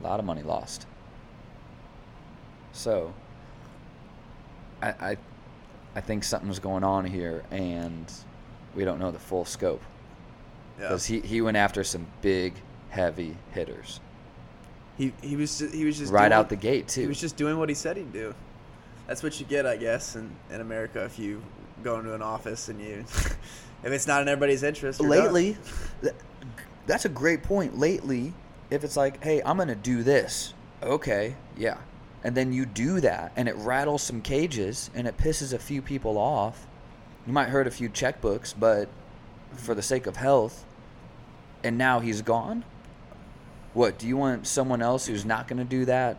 A 0.00 0.04
lot 0.04 0.20
of 0.20 0.26
money 0.26 0.42
lost. 0.42 0.86
So, 2.72 3.14
I, 4.82 4.88
I, 5.12 5.18
I 5.96 6.00
think 6.02 6.24
something's 6.24 6.58
going 6.60 6.84
on 6.84 7.06
here, 7.06 7.44
and 7.50 8.12
we 8.74 8.84
don't 8.84 8.98
know 9.00 9.10
the 9.12 9.18
full 9.20 9.44
scope. 9.46 9.82
Yeah. 10.78 10.88
Because 10.88 11.06
he, 11.06 11.20
he 11.20 11.40
went 11.42 11.56
after 11.56 11.84
some 11.84 12.06
big, 12.22 12.62
heavy 12.90 13.38
hitters 13.52 14.00
He 14.96 15.14
he 15.22 15.36
was 15.36 15.58
just, 15.58 15.74
he 15.74 15.84
was 15.84 15.98
just 15.98 16.12
right 16.12 16.32
out 16.32 16.48
the 16.48 16.56
gate 16.56 16.88
too. 16.88 17.02
He 17.02 17.06
was 17.08 17.20
just 17.20 17.36
doing 17.36 17.58
what 17.58 17.68
he 17.68 17.74
said 17.74 17.96
he'd 17.96 18.12
do. 18.12 18.34
That's 19.06 19.22
what 19.22 19.40
you 19.40 19.46
get, 19.46 19.66
I 19.66 19.76
guess, 19.76 20.16
in, 20.16 20.40
in 20.50 20.60
America 20.60 21.04
if 21.04 21.18
you 21.18 21.42
go 21.82 21.98
into 21.98 22.14
an 22.14 22.22
office 22.22 22.68
and 22.68 22.80
you 22.80 23.04
if 23.84 23.92
it's 23.92 24.06
not 24.06 24.22
in 24.22 24.28
everybody's 24.28 24.62
interest. 24.62 25.00
Lately, 25.00 25.56
th- 26.02 26.14
that's 26.86 27.04
a 27.04 27.08
great 27.08 27.42
point. 27.42 27.78
Lately, 27.78 28.32
if 28.70 28.84
it's 28.84 28.96
like, 28.96 29.22
hey, 29.22 29.42
I'm 29.44 29.56
gonna 29.56 29.74
do 29.74 30.02
this, 30.02 30.54
okay, 30.82 31.36
yeah, 31.56 31.78
and 32.24 32.36
then 32.36 32.52
you 32.52 32.66
do 32.66 33.00
that, 33.00 33.32
and 33.36 33.48
it 33.48 33.56
rattles 33.56 34.02
some 34.02 34.20
cages, 34.20 34.90
and 34.94 35.06
it 35.06 35.16
pisses 35.16 35.52
a 35.52 35.58
few 35.58 35.82
people 35.82 36.18
off. 36.18 36.66
You 37.26 37.32
might 37.32 37.48
hurt 37.48 37.66
a 37.66 37.70
few 37.70 37.88
checkbooks, 37.88 38.54
but 38.58 38.88
for 39.56 39.74
the 39.74 39.82
sake 39.82 40.06
of 40.06 40.16
health, 40.16 40.64
and 41.62 41.76
now 41.78 42.00
he's 42.00 42.22
gone. 42.22 42.64
What 43.74 43.98
do 43.98 44.08
you 44.08 44.16
want 44.16 44.46
someone 44.46 44.80
else 44.80 45.06
who's 45.06 45.24
not 45.24 45.48
gonna 45.48 45.64
do 45.64 45.84
that? 45.84 46.16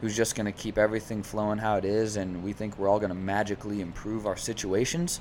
Who's 0.00 0.16
just 0.16 0.34
gonna 0.34 0.52
keep 0.52 0.78
everything 0.78 1.22
flowing 1.22 1.58
how 1.58 1.76
it 1.76 1.84
is, 1.84 2.16
and 2.16 2.42
we 2.42 2.52
think 2.52 2.78
we're 2.78 2.88
all 2.88 3.00
gonna 3.00 3.14
magically 3.14 3.80
improve 3.80 4.26
our 4.26 4.36
situations? 4.36 5.20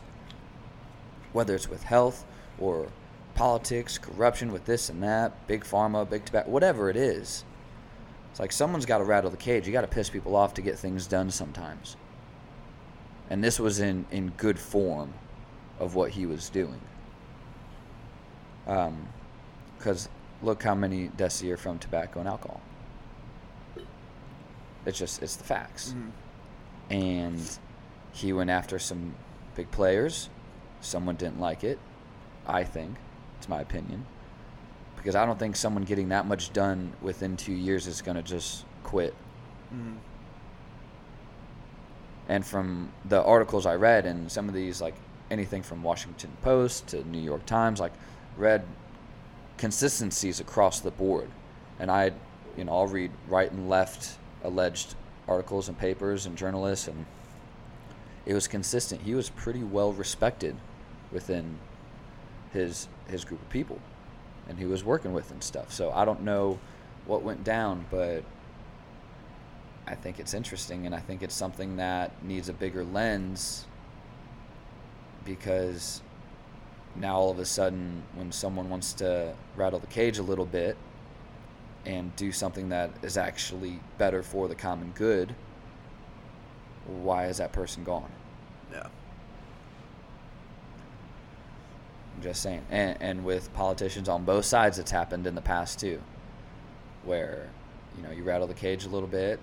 whether 1.38 1.54
it's 1.54 1.70
with 1.70 1.84
health 1.84 2.26
or 2.60 2.88
politics, 3.36 4.00
corruption 4.00 4.52
with 4.52 4.66
this 4.66 4.90
and 4.90 5.04
that, 5.04 5.48
big 5.48 5.64
pharma, 5.64 6.10
big 6.10 6.26
tobacco, 6.26 6.50
whatever 6.50 6.90
it 6.90 6.96
is. 6.96 7.44
It's 8.32 8.40
like 8.40 8.52
someone's 8.52 8.88
got 8.88 8.98
to 8.98 9.04
rattle 9.04 9.30
the 9.30 9.38
cage. 9.38 9.68
You 9.68 9.74
got 9.74 9.82
to 9.82 9.88
piss 9.88 10.10
people 10.10 10.36
off 10.36 10.56
to 10.56 10.64
get 10.64 10.80
things 10.80 11.06
done 11.06 11.30
sometimes. 11.30 11.96
And 13.30 13.44
this 13.44 13.60
was 13.60 13.80
in, 13.80 14.06
in 14.10 14.30
good 14.32 14.58
form 14.58 15.14
of 15.80 15.94
what 15.94 16.12
he 16.12 16.26
was 16.26 16.50
doing. 16.50 16.82
Um, 18.66 19.08
because 19.78 20.10
look 20.42 20.64
how 20.64 20.74
many 20.74 21.10
deaths 21.10 21.44
a 21.44 21.46
year 21.46 21.58
from 21.58 21.78
tobacco 21.78 22.20
and 22.20 22.28
alcohol. 22.28 22.62
It's 24.88 24.98
just, 24.98 25.22
it's 25.22 25.36
the 25.36 25.44
facts 25.44 25.94
Mhm. 25.96 26.12
and 26.90 27.60
he 28.14 28.32
went 28.34 28.50
after 28.50 28.80
some 28.80 29.14
big 29.56 29.70
players. 29.70 30.30
Someone 30.82 31.16
didn't 31.16 31.40
like 31.40 31.64
it. 31.64 31.78
I 32.48 32.64
think 32.64 32.96
it's 33.38 33.50
my 33.50 33.60
opinion 33.62 34.06
because 34.96 35.14
I 35.16 35.26
don't 35.26 35.38
think 35.38 35.56
someone 35.56 35.84
getting 35.84 36.10
that 36.10 36.26
much 36.26 36.54
done 36.54 36.94
within 37.02 37.36
two 37.38 37.54
years 37.54 37.86
is 37.86 38.02
going 38.02 38.16
to 38.16 38.24
just 38.24 38.66
quit. 38.84 39.14
Mhm. 39.74 39.96
And 42.30 42.46
from 42.46 42.92
the 43.06 43.22
articles 43.24 43.66
I 43.66 43.76
read 43.76 44.06
and 44.06 44.32
some 44.32 44.48
of 44.50 44.56
these, 44.56 44.82
like 44.82 44.96
anything 45.30 45.64
from 45.64 45.84
Washington 45.84 46.32
Post 46.42 46.88
to 46.88 47.04
New 47.08 47.20
York 47.22 47.46
Times, 47.46 47.80
like 47.80 47.94
read 48.38 48.64
consistencies 49.58 50.40
across 50.40 50.80
the 50.80 50.92
board. 50.92 51.30
And 51.80 51.92
I, 51.92 52.12
you 52.58 52.64
know, 52.66 52.74
I'll 52.74 52.88
read 52.88 53.12
right 53.28 53.52
and 53.52 53.70
left 53.70 54.18
alleged 54.44 54.96
articles 55.28 55.68
and 55.68 55.78
papers 55.78 56.26
and 56.26 56.38
journalists, 56.38 56.88
and 56.88 57.06
it 58.26 58.34
was 58.34 58.48
consistent. 58.48 59.02
He 59.02 59.16
was 59.16 59.30
pretty 59.30 59.64
well 59.64 59.94
respected 59.94 60.56
within 61.12 61.58
his 62.54 62.88
his 63.08 63.24
group 63.24 63.42
of 63.42 63.50
people, 63.50 63.80
and 64.48 64.58
he 64.58 64.66
was 64.66 64.84
working 64.84 65.14
with 65.14 65.32
and 65.32 65.44
stuff. 65.44 65.72
So 65.72 65.92
I 65.92 66.06
don't 66.06 66.22
know 66.22 66.60
what 67.06 67.24
went 67.24 67.44
down, 67.44 67.86
but 67.90 68.24
I 69.86 69.96
think 69.96 70.20
it's 70.20 70.34
interesting, 70.34 70.86
and 70.86 70.94
I 70.94 71.00
think 71.00 71.24
it's 71.24 71.36
something 71.36 71.78
that 71.78 72.12
needs 72.24 72.50
a 72.50 72.54
bigger 72.54 72.84
lens 72.84 73.66
because 75.24 76.02
now 76.96 77.16
all 77.16 77.32
of 77.32 77.40
a 77.40 77.46
sudden, 77.46 78.04
when 78.16 78.32
someone 78.32 78.70
wants 78.70 78.94
to 78.94 79.34
rattle 79.56 79.80
the 79.80 79.88
cage 79.88 80.18
a 80.18 80.24
little 80.24 80.46
bit 80.46 80.76
and 81.88 82.14
do 82.18 82.34
something 82.34 82.68
that 82.70 82.92
is 83.02 83.18
actually 83.18 83.80
better 83.98 84.22
for 84.22 84.50
the 84.50 84.56
common 84.56 84.92
good, 84.94 85.34
why 86.86 87.28
is 87.28 87.38
that 87.38 87.54
person 87.54 87.86
gone? 87.86 88.12
Yeah. 88.74 88.88
I'm 92.16 92.22
just 92.22 92.42
saying. 92.42 92.66
And, 92.70 93.02
and 93.02 93.26
with 93.26 93.54
politicians 93.54 94.10
on 94.10 94.26
both 94.26 94.44
sides, 94.44 94.80
it's 94.80 94.92
happened 94.92 95.26
in 95.28 95.34
the 95.34 95.42
past 95.42 95.80
too, 95.80 96.02
where 97.06 97.50
you 97.96 98.04
know 98.04 98.12
you 98.12 98.24
rattle 98.24 98.48
the 98.48 98.54
cage 98.54 98.84
a 98.86 98.90
little 98.90 99.08
bit, 99.08 99.40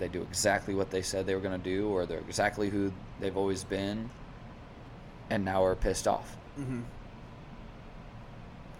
they 0.00 0.08
do 0.08 0.22
exactly 0.22 0.74
what 0.74 0.90
they 0.90 1.00
said 1.00 1.26
they 1.26 1.36
were 1.36 1.40
going 1.40 1.58
to 1.58 1.64
do, 1.64 1.88
or 1.88 2.06
they're 2.06 2.18
exactly 2.18 2.70
who 2.70 2.92
they've 3.20 3.36
always 3.36 3.62
been, 3.62 4.10
and 5.30 5.44
now 5.44 5.62
are 5.62 5.76
pissed 5.76 6.08
off. 6.08 6.36
Mm-hmm. 6.58 6.80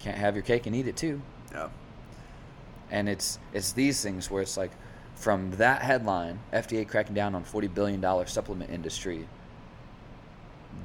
Can't 0.01 0.19
have 0.19 0.35
your 0.35 0.43
cake 0.43 0.67
and 0.67 0.75
eat 0.75 0.89
it 0.89 0.97
too. 0.97 1.23
Yeah. 1.53 1.69
And 2.91 3.09
it's 3.09 3.39
it's 3.53 3.73
these 3.73 4.03
things 4.03 4.31
where 4.31 4.43
it's 4.43 4.57
like, 4.57 4.71
from 5.15 5.53
that 5.53 5.83
headline, 5.83 6.41
FDA 6.53 6.87
cracking 6.89 7.15
down 7.15 7.35
on 7.35 7.45
forty 7.45 7.69
billion 7.69 8.01
dollar 8.01 8.27
supplement 8.27 8.71
industry. 8.71 9.29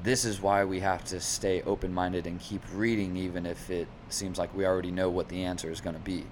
This 0.04 0.24
is 0.24 0.42
why 0.42 0.64
we 0.66 0.80
have 0.80 1.04
to 1.06 1.20
stay 1.20 1.62
open 1.64 1.94
minded 1.94 2.26
and 2.26 2.40
keep 2.40 2.62
reading, 2.74 3.18
even 3.18 3.46
if 3.46 3.70
it 3.70 3.88
seems 4.08 4.38
like 4.38 4.56
we 4.56 4.66
already 4.66 4.92
know 4.92 5.10
what 5.10 5.30
the 5.30 5.44
answer 5.44 5.70
is 5.70 5.82
going 5.82 5.96
to 5.96 6.02
be. 6.02 6.26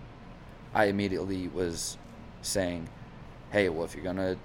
I 0.73 0.85
immediately 0.85 1.47
was 1.47 1.97
saying, 2.41 2.87
hey, 3.51 3.67
well, 3.67 3.83
if 3.83 3.95
you're 3.95 4.03
going 4.03 4.17
to 4.17 4.37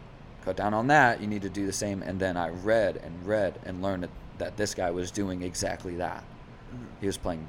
cut 0.45 0.57
down 0.57 0.75
on 0.75 0.89
that. 0.89 1.21
You 1.21 1.27
need 1.27 1.43
to 1.43 1.49
do 1.49 1.67
the 1.67 1.73
same. 1.73 2.03
And 2.03 2.21
then 2.21 2.37
I 2.37 2.49
read 2.49 3.01
and 3.03 3.27
read 3.27 3.59
and 3.65 3.83
learned 3.83 4.05
that, 4.05 4.11
that 4.39 4.57
this 4.57 4.75
guy 4.75 4.91
was 4.91 5.11
doing 5.11 5.43
exactly 5.43 5.97
that. 5.97 6.25
Mm-hmm. 6.75 6.85
He 7.01 7.07
was 7.07 7.17
playing 7.17 7.47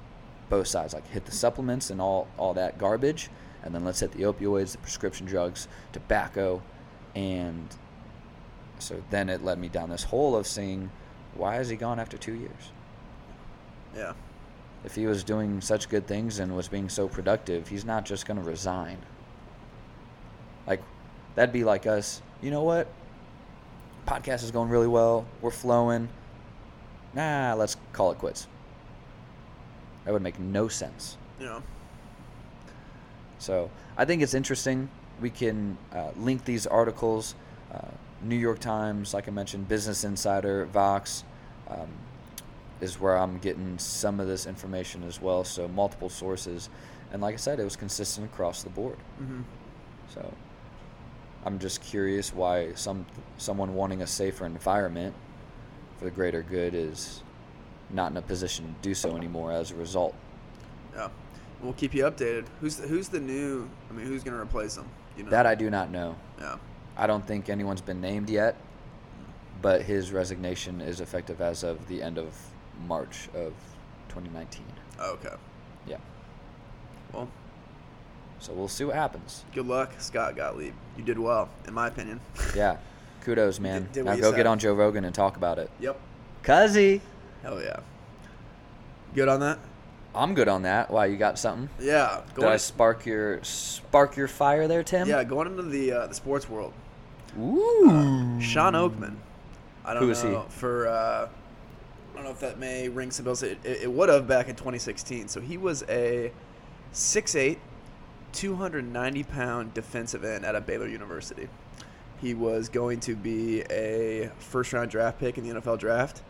both 0.50 0.68
sides, 0.68 0.94
like 0.94 1.08
hit 1.08 1.26
the 1.26 1.32
supplements 1.32 1.90
and 1.90 2.00
all, 2.00 2.28
all 2.38 2.54
that 2.54 2.78
garbage, 2.78 3.30
and 3.64 3.74
then 3.74 3.84
let's 3.84 4.00
hit 4.00 4.12
the 4.12 4.24
opioids, 4.24 4.74
the 4.74 4.78
prescription 4.80 5.26
drugs, 5.26 5.68
tobacco, 5.92 6.62
and 7.16 7.68
so 8.80 9.02
then 9.10 9.30
it 9.30 9.44
led 9.44 9.60
me 9.60 9.70
down 9.70 9.90
this 9.90 10.04
hole 10.04 10.36
of 10.36 10.46
seeing 10.46 10.90
why 11.36 11.60
is 11.60 11.70
he 11.70 11.76
gone 11.76 12.00
after 12.00 12.18
two 12.18 12.34
years? 12.34 12.72
Yeah. 13.96 14.14
If 14.84 14.96
he 14.96 15.06
was 15.06 15.24
doing 15.24 15.62
such 15.62 15.88
good 15.90 16.06
things 16.08 16.40
and 16.40 16.56
was 16.56 16.68
being 16.68 16.90
so 16.90 17.08
productive, 17.08 17.68
he's 17.68 17.86
not 17.86 18.06
just 18.06 18.26
going 18.26 18.38
to 18.38 18.44
resign. 18.44 18.98
Like, 20.68 20.82
that'd 21.36 21.54
be 21.54 21.64
like 21.64 21.88
us. 21.88 22.22
You 22.42 22.52
know 22.52 22.64
what? 22.64 22.88
Podcast 24.06 24.44
is 24.44 24.52
going 24.52 24.70
really 24.70 24.88
well. 24.88 25.26
We're 25.42 25.52
flowing. 25.52 26.10
Nah, 27.14 27.54
let's 27.54 27.78
call 27.94 28.12
it 28.12 28.18
quits. 28.18 28.48
That 30.04 30.12
would 30.12 30.22
make 30.22 30.40
no 30.40 30.68
sense. 30.68 31.18
Know. 31.40 31.64
So 33.44 33.70
I 33.98 34.06
think 34.06 34.22
it's 34.22 34.34
interesting. 34.34 34.90
We 35.20 35.30
can 35.30 35.78
uh, 35.94 36.12
link 36.16 36.46
these 36.46 36.66
articles. 36.66 37.36
Uh, 37.74 37.90
New 38.22 38.38
York 38.38 38.60
Times, 38.60 39.14
like 39.14 39.28
I 39.28 39.32
mentioned, 39.32 39.68
Business 39.68 40.06
Insider, 40.06 40.66
Vox, 40.68 41.26
um, 41.68 41.90
is 42.80 43.02
where 43.02 43.18
I'm 43.18 43.40
getting 43.40 43.78
some 43.78 44.22
of 44.22 44.28
this 44.28 44.46
information 44.46 45.04
as 45.04 45.22
well. 45.22 45.44
So 45.44 45.68
multiple 45.68 46.08
sources, 46.08 46.70
and 47.12 47.22
like 47.22 47.34
I 47.34 47.38
said, 47.38 47.60
it 47.60 47.66
was 47.66 47.76
consistent 47.76 48.28
across 48.28 48.64
the 48.64 48.70
board. 48.70 48.98
Mm-hmm. 49.22 49.42
So 50.14 50.34
I'm 51.46 51.60
just 51.60 51.82
curious 51.82 52.34
why 52.34 52.74
some 52.76 53.06
someone 53.38 53.76
wanting 53.76 54.04
a 54.04 54.08
safer 54.08 54.46
environment 54.46 55.14
for 55.98 56.06
the 56.06 56.12
greater 56.12 56.44
good 56.44 56.74
is 56.74 57.24
not 57.90 58.12
in 58.12 58.16
a 58.18 58.22
position 58.22 58.68
to 58.68 58.88
do 58.88 58.96
so 58.96 59.18
anymore 59.18 59.52
as 59.52 59.72
a 59.72 59.76
result. 59.76 60.16
We'll 61.64 61.74
keep 61.74 61.94
you 61.94 62.04
updated. 62.04 62.46
Who's 62.60 62.76
the, 62.76 62.88
who's 62.88 63.08
the 63.08 63.20
new? 63.22 63.70
I 63.90 63.94
mean, 63.94 64.06
who's 64.06 64.24
going 64.24 64.36
to 64.36 64.42
replace 64.42 64.76
him? 64.78 64.86
You 65.18 65.24
know. 65.24 65.30
That 65.30 65.46
I 65.46 65.56
do 65.56 65.70
not 65.70 65.90
know. 65.92 66.16
Yeah. 66.40 66.58
I 66.98 67.08
don't 67.08 67.26
think 67.26 67.50
anyone's 67.50 67.82
been 67.82 68.02
named 68.02 68.30
yet, 68.30 68.56
but 69.62 69.82
his 69.82 70.12
resignation 70.12 70.82
is 70.82 71.00
effective 71.00 71.40
as 71.42 71.64
of 71.64 71.88
the 71.88 72.04
end 72.04 72.18
of 72.18 72.36
March 72.88 73.30
of 73.34 73.54
2019. 74.10 74.62
Okay. 75.00 75.34
Yeah. 75.88 75.98
Well, 77.14 77.30
So 78.40 78.52
we'll 78.54 78.68
see 78.68 78.84
what 78.84 78.96
happens. 78.96 79.46
good 79.54 79.66
luck, 79.68 79.94
Scott 80.00 80.36
Gottlieb. 80.36 80.74
You 80.98 81.04
did 81.04 81.18
well, 81.18 81.50
in 81.68 81.74
my 81.74 81.88
opinion. 81.88 82.20
Yeah. 82.56 82.78
Kudos, 83.22 83.58
man. 83.62 83.84
did- 83.84 83.92
did 83.94 84.06
now 84.06 84.16
go 84.18 84.32
said. 84.32 84.36
get 84.36 84.48
on 84.48 84.60
Joe 84.60 84.74
Rogan 84.74 85.06
and 85.06 85.16
talk 85.16 85.38
about 85.38 85.58
it. 85.60 85.70
Yep. 85.80 85.98
Cuzzy. 86.44 87.00
Hell 87.42 87.62
yeah. 87.62 87.80
Good 89.16 89.30
on 89.30 89.40
that. 89.40 89.60
I'm 90.16 90.34
good 90.36 90.48
on 90.48 90.62
that. 90.64 90.92
Why 90.92 91.08
you 91.08 91.18
got 91.18 91.40
something? 91.40 91.70
Yeah. 91.80 92.22
Did 92.36 92.44
I 92.46 92.58
spark 92.58 93.06
your 93.06 93.44
spark 93.44 94.16
your 94.16 94.28
fire 94.28 94.68
there, 94.68 94.84
Tim? 94.84 95.08
yeah, 95.08 95.24
going 95.24 95.48
into 95.48 95.64
the 95.64 95.92
uh, 95.92 96.08
the 96.08 96.14
sports 96.14 96.48
world. 96.50 96.74
Ooh. 97.40 98.40
Shawn 98.40 98.74
Oakman. 98.74 99.16
I 99.86 99.94
don't 99.94 100.04
Who 100.04 100.12
is 100.12 100.22
he? 100.22 100.30
know 100.30 100.46
for. 100.50 100.88
Uh, 100.88 101.28
I 102.12 102.16
don't 102.16 102.26
know 102.26 102.32
if 102.32 102.40
that 102.42 102.60
may 102.60 102.90
ring 102.90 103.10
some 103.10 103.26
bells. 103.26 103.42
It, 103.42 103.58
it, 103.64 103.84
it 103.84 103.92
would 103.92 104.08
have 104.10 104.28
back 104.28 104.48
in 104.48 104.56
2016. 104.56 105.28
So 105.30 105.42
he 105.42 105.58
was 105.58 105.84
a 105.90 106.32
6'8", 106.94 107.58
290 108.34 109.24
pound 109.24 109.74
defensive 109.74 110.24
end 110.24 110.46
at 110.46 110.56
a 110.56 110.62
Baylor 110.62 110.88
University. 110.88 111.50
He 112.22 112.36
was 112.36 112.70
going 112.70 113.00
to 113.02 113.16
be 113.16 113.62
a 113.64 114.30
first 114.38 114.72
round 114.74 114.92
draft 114.92 115.20
pick 115.20 115.38
in 115.40 115.44
the 115.48 115.60
NFL 115.60 115.80
draft. 115.80 116.22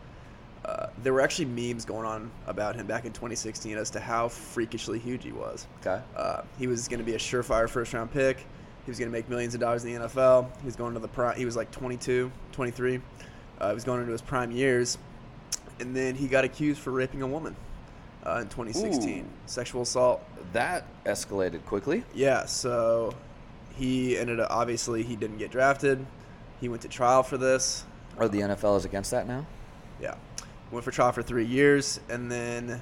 Uh, 0.64 0.86
there 1.02 1.12
were 1.12 1.20
actually 1.20 1.44
memes 1.44 1.84
going 1.84 2.06
on 2.06 2.30
about 2.46 2.74
him 2.74 2.86
back 2.86 3.04
in 3.04 3.12
2016 3.12 3.76
as 3.76 3.90
to 3.90 4.00
how 4.00 4.28
freakishly 4.28 4.98
huge 4.98 5.22
he 5.22 5.32
was. 5.32 5.66
Okay. 5.80 6.02
Uh, 6.16 6.42
he 6.58 6.66
was 6.66 6.88
going 6.88 6.98
to 6.98 7.04
be 7.04 7.14
a 7.14 7.18
surefire 7.18 7.68
first 7.68 7.92
round 7.92 8.10
pick. 8.10 8.38
He 8.84 8.90
was 8.90 8.98
going 8.98 9.10
to 9.10 9.12
make 9.12 9.28
millions 9.28 9.54
of 9.54 9.60
dollars 9.60 9.84
in 9.84 9.94
the 9.94 10.08
NFL. 10.08 10.50
He 10.60 10.66
was 10.66 10.76
going 10.76 10.94
to 10.94 11.00
the 11.00 11.08
prime. 11.08 11.36
He 11.36 11.44
was 11.44 11.56
like 11.56 11.70
22, 11.70 12.30
23. 12.52 13.00
Uh, 13.58 13.68
he 13.68 13.74
was 13.74 13.84
going 13.84 14.00
into 14.00 14.12
his 14.12 14.22
prime 14.22 14.50
years, 14.50 14.98
and 15.80 15.94
then 15.94 16.14
he 16.14 16.28
got 16.28 16.44
accused 16.44 16.80
for 16.80 16.90
raping 16.90 17.22
a 17.22 17.26
woman 17.26 17.54
uh, 18.26 18.40
in 18.40 18.48
2016, 18.48 19.18
Ooh. 19.20 19.28
sexual 19.46 19.82
assault. 19.82 20.22
That 20.52 20.86
escalated 21.04 21.64
quickly. 21.64 22.04
Yeah, 22.14 22.46
so 22.46 23.14
he 23.76 24.18
ended 24.18 24.40
up 24.40 24.50
obviously 24.50 25.02
he 25.02 25.16
didn't 25.16 25.38
get 25.38 25.50
drafted. 25.50 26.04
He 26.60 26.68
went 26.68 26.82
to 26.82 26.88
trial 26.88 27.22
for 27.22 27.36
this. 27.38 27.84
Or 28.16 28.28
the 28.28 28.40
NFL 28.40 28.76
is 28.78 28.84
against 28.84 29.10
that 29.10 29.26
now? 29.26 29.46
Yeah, 30.00 30.14
went 30.70 30.84
for 30.84 30.90
trial 30.90 31.12
for 31.12 31.22
three 31.22 31.44
years, 31.46 32.00
and 32.08 32.30
then 32.30 32.80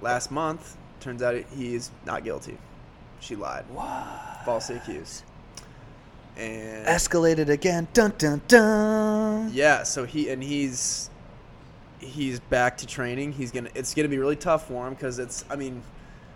last 0.00 0.30
month 0.30 0.76
turns 1.00 1.22
out 1.22 1.34
he's 1.56 1.90
not 2.06 2.24
guilty. 2.24 2.58
She 3.20 3.36
lied, 3.36 3.64
What? 3.70 4.40
falsely 4.44 4.76
accused, 4.76 5.22
and 6.36 6.86
Escalated 6.86 7.48
again. 7.48 7.86
Dun 7.92 8.12
dun 8.18 8.40
dun. 8.48 9.50
Yeah, 9.52 9.84
so 9.84 10.04
he 10.04 10.28
and 10.28 10.42
he's 10.42 11.08
he's 12.00 12.40
back 12.40 12.76
to 12.78 12.86
training. 12.86 13.32
He's 13.32 13.52
gonna 13.52 13.70
it's 13.74 13.94
gonna 13.94 14.08
be 14.08 14.18
really 14.18 14.34
tough 14.36 14.66
for 14.66 14.86
him 14.88 14.94
because 14.94 15.18
it's 15.20 15.44
I 15.48 15.54
mean 15.56 15.82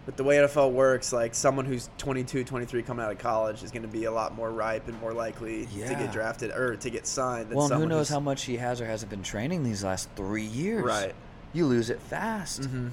with 0.07 0.17
the 0.17 0.25
way 0.25 0.37
NFL 0.37 0.73
works, 0.73 1.13
like 1.13 1.35
someone 1.35 1.65
who's 1.65 1.91
22, 1.99 2.45
23 2.45 2.83
coming 2.83 3.05
out 3.05 3.11
of 3.13 3.19
college 3.19 3.63
is 3.63 3.71
going 3.73 3.83
to 3.83 3.89
be 3.89 4.05
a 4.05 4.13
lot 4.13 4.35
more 4.35 4.51
ripe 4.51 4.87
and 4.89 4.99
more 5.01 5.13
likely 5.13 5.67
to 5.67 5.77
get 5.95 6.13
drafted 6.13 6.53
or 6.53 6.77
to 6.77 6.91
get 6.91 7.07
signed. 7.07 7.51
Than 7.51 7.59
Well, 7.59 7.69
who 7.69 7.87
knows 7.87 8.09
how 8.09 8.21
much 8.21 8.45
he 8.45 8.57
has 8.57 8.81
or 8.81 8.87
hasn't 8.87 9.11
been 9.11 9.25
training 9.25 9.65
these 9.65 9.83
last 9.83 10.09
three 10.15 10.45
years? 10.45 10.85
Right. 10.85 11.15
You 11.53 11.67
lose 11.67 11.91
it 11.91 12.01
fast. 12.01 12.63
Mhm. 12.63 12.91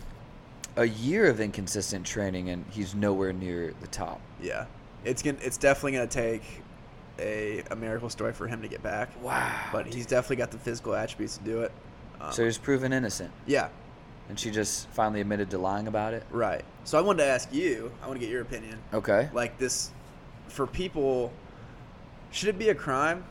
A 0.76 0.86
year 0.86 1.28
of 1.28 1.40
inconsistent 1.40 2.04
training, 2.06 2.50
and 2.50 2.66
he's 2.72 2.96
nowhere 2.96 3.32
near 3.32 3.74
the 3.82 3.88
top. 3.88 4.20
Yeah, 4.42 4.66
it's 5.06 5.22
gonna 5.22 5.38
it's 5.42 5.58
definitely 5.58 5.92
gonna 5.92 6.08
take 6.08 6.42
a, 7.20 7.62
a 7.70 7.76
miracle 7.76 8.10
story 8.10 8.34
for 8.34 8.48
him 8.48 8.64
to 8.64 8.68
get 8.68 8.82
back. 8.82 9.10
Wow. 9.22 9.52
But 9.72 9.86
he's 9.94 10.08
definitely 10.08 10.38
got 10.38 10.50
the 10.50 10.58
physical 10.58 10.96
attributes 10.96 11.38
to 11.38 11.44
do 11.44 11.62
it. 11.62 11.72
Um, 12.20 12.32
so 12.32 12.44
he's 12.46 12.58
proven 12.58 12.92
innocent, 12.92 13.32
yeah, 13.46 13.68
and 14.30 14.40
she 14.40 14.50
just 14.52 14.88
finally 14.90 15.22
admitted 15.22 15.50
to 15.52 15.58
lying 15.58 15.88
about 15.88 16.14
it. 16.14 16.24
right. 16.32 16.64
So 16.86 16.98
I 16.98 17.02
wanted 17.02 17.24
to 17.24 17.30
ask 17.30 17.54
you. 17.54 17.92
I 18.04 18.08
want 18.08 18.20
to 18.20 18.26
get 18.26 18.32
your 18.32 18.42
opinion. 18.42 18.78
Okay. 18.94 19.30
like 19.34 19.58
this 19.58 19.92
for 20.48 20.68
people 20.68 21.32
should 22.32 22.50
it 22.50 22.58
be 22.60 22.70
a 22.70 22.76
crime 22.76 23.24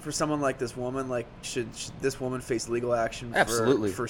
for 0.00 0.12
someone 0.12 0.40
like 0.40 0.58
this 0.58 0.76
woman 0.76 1.08
like 1.08 1.26
should, 1.42 1.68
should 1.76 1.92
this 2.00 2.20
woman 2.20 2.40
face 2.40 2.68
legal 2.68 2.94
action 2.94 3.30
for, 3.32 3.38
Absolutely. 3.38 3.90
for 3.90 4.08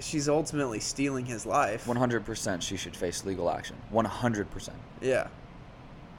she's 0.00 0.28
ultimately 0.28 0.80
stealing 0.80 1.26
his 1.26 1.44
life 1.46 1.86
One 1.86 1.96
hundred 1.96 2.24
percent, 2.24 2.62
she 2.62 2.76
should 2.76 2.96
face 2.96 3.24
legal 3.24 3.50
action. 3.50 3.76
One 3.90 4.04
hundred 4.04 4.50
percent. 4.50 4.78
yeah 5.00 5.26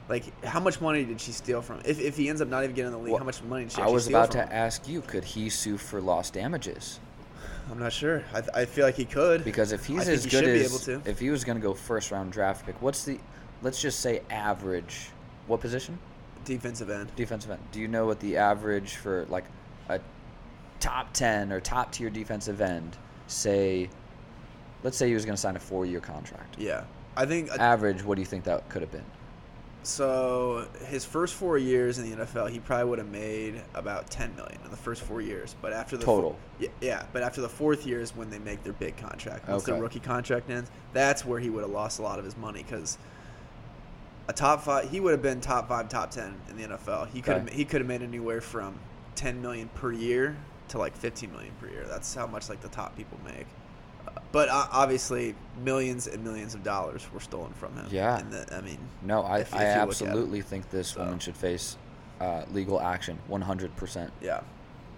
like 0.08 0.44
how 0.44 0.60
much 0.60 0.80
money 0.82 1.02
did 1.04 1.18
she 1.20 1.32
steal 1.32 1.62
from 1.62 1.80
if, 1.84 1.98
if 1.98 2.16
he 2.16 2.28
ends 2.28 2.40
up 2.42 2.48
not 2.48 2.62
even 2.62 2.76
getting 2.76 2.88
in 2.88 2.92
the 2.92 2.98
league 2.98 3.12
Well, 3.12 3.18
how 3.20 3.24
much 3.24 3.42
money 3.42 3.64
did 3.64 3.72
she 3.72 3.80
I 3.82 3.86
was 3.88 4.06
about 4.06 4.30
to 4.32 4.42
him? 4.42 4.48
ask 4.52 4.86
you, 4.86 5.00
could 5.00 5.24
he 5.24 5.48
sue 5.48 5.78
for 5.78 6.00
lost 6.02 6.34
damages? 6.34 7.00
I'm 7.70 7.78
not 7.78 7.92
sure 7.92 8.22
I, 8.32 8.40
th- 8.40 8.52
I 8.54 8.64
feel 8.64 8.84
like 8.84 8.94
he 8.96 9.04
could 9.04 9.44
Because 9.44 9.72
if 9.72 9.84
he's 9.86 10.04
think 10.04 10.16
as 10.16 10.24
he 10.24 10.30
good 10.30 10.44
as 10.44 10.70
able 10.70 11.00
to. 11.02 11.10
if 11.10 11.18
he 11.18 11.30
was 11.30 11.44
going 11.44 11.56
to 11.58 11.62
go 11.62 11.74
first 11.74 12.10
round 12.10 12.32
draft 12.32 12.66
pick, 12.66 12.80
what's 12.82 13.04
the 13.04 13.18
let's 13.62 13.80
just 13.80 14.00
say 14.00 14.22
average 14.30 15.08
what 15.46 15.60
position? 15.60 15.98
defensive 16.44 16.90
end 16.90 17.10
Defensive 17.16 17.50
end. 17.50 17.60
Do 17.72 17.80
you 17.80 17.88
know 17.88 18.04
what 18.06 18.20
the 18.20 18.36
average 18.36 18.96
for 18.96 19.24
like 19.30 19.44
a 19.88 19.98
top 20.80 21.12
10 21.14 21.52
or 21.52 21.60
top 21.60 21.90
tier 21.92 22.10
defensive 22.10 22.60
end 22.60 22.96
say 23.28 23.88
let's 24.82 24.96
say 24.98 25.08
he 25.08 25.14
was 25.14 25.24
going 25.24 25.34
to 25.36 25.40
sign 25.40 25.56
a 25.56 25.58
4-year 25.58 26.00
contract. 26.00 26.56
yeah 26.58 26.84
i 27.16 27.24
think 27.24 27.50
uh, 27.50 27.54
Average, 27.58 28.02
what 28.04 28.16
do 28.16 28.20
you 28.20 28.26
think 28.26 28.44
that 28.44 28.68
could 28.68 28.82
have 28.82 28.92
been? 28.92 29.04
So 29.84 30.66
his 30.86 31.04
first 31.04 31.34
four 31.34 31.58
years 31.58 31.98
in 31.98 32.10
the 32.10 32.24
NFL, 32.24 32.48
he 32.50 32.58
probably 32.58 32.86
would 32.88 32.98
have 32.98 33.10
made 33.10 33.60
about 33.74 34.10
ten 34.10 34.34
million 34.34 34.58
in 34.64 34.70
the 34.70 34.76
first 34.78 35.02
four 35.02 35.20
years. 35.20 35.54
But 35.60 35.72
after 35.74 35.96
the 35.98 36.04
Total. 36.04 36.36
yeah, 36.58 36.68
yeah. 36.80 37.06
But 37.12 37.22
after 37.22 37.40
the 37.42 37.48
fourth 37.50 37.86
year 37.86 38.00
is 38.00 38.16
when 38.16 38.30
they 38.30 38.38
make 38.38 38.62
their 38.64 38.72
big 38.72 38.96
contract. 38.96 39.46
Once 39.48 39.64
the 39.64 39.72
Okay. 39.72 39.80
rookie 39.80 40.00
contract 40.00 40.48
ends, 40.50 40.70
that's 40.94 41.24
where 41.24 41.38
he 41.38 41.50
would 41.50 41.62
have 41.62 41.70
lost 41.70 41.98
a 41.98 42.02
lot 42.02 42.18
of 42.18 42.24
his 42.24 42.36
money 42.36 42.62
because 42.62 42.96
a 44.26 44.32
top 44.32 44.62
five, 44.62 44.88
he 44.90 45.00
would 45.00 45.12
have 45.12 45.22
been 45.22 45.42
top 45.42 45.68
five, 45.68 45.90
top 45.90 46.10
ten 46.10 46.34
in 46.48 46.56
the 46.56 46.64
NFL. 46.64 47.08
He 47.08 47.20
could 47.20 47.34
have 47.36 47.46
Okay. 47.46 47.54
he 47.56 47.64
could 47.66 47.82
have 47.82 47.88
made 47.88 48.02
anywhere 48.02 48.40
from 48.40 48.78
ten 49.14 49.42
million 49.42 49.68
per 49.74 49.92
year 49.92 50.34
to 50.68 50.78
like 50.78 50.96
fifteen 50.96 51.30
million 51.30 51.52
per 51.60 51.68
year. 51.68 51.84
That's 51.86 52.14
how 52.14 52.26
much 52.26 52.48
like 52.48 52.62
the 52.62 52.68
top 52.68 52.96
people 52.96 53.18
make. 53.22 53.46
But 54.34 54.48
uh, 54.48 54.66
obviously, 54.72 55.36
millions 55.62 56.08
and 56.08 56.24
millions 56.24 56.56
of 56.56 56.64
dollars 56.64 57.06
were 57.12 57.20
stolen 57.20 57.52
from 57.52 57.76
him. 57.76 57.86
Yeah. 57.88 58.18
And 58.18 58.32
the, 58.32 58.56
I 58.56 58.62
mean, 58.62 58.78
No, 59.00 59.22
I, 59.22 59.38
If- 59.38 59.54
I 59.54 59.62
if 59.62 59.76
absolutely 59.76 60.40
think 60.42 60.70
this 60.70 60.88
So. 60.88 61.04
woman 61.04 61.20
should 61.20 61.36
face 61.36 61.76
uh, 62.20 62.42
legal 62.52 62.80
action 62.80 63.16
100%. 63.30 64.10
yeah. 64.20 64.40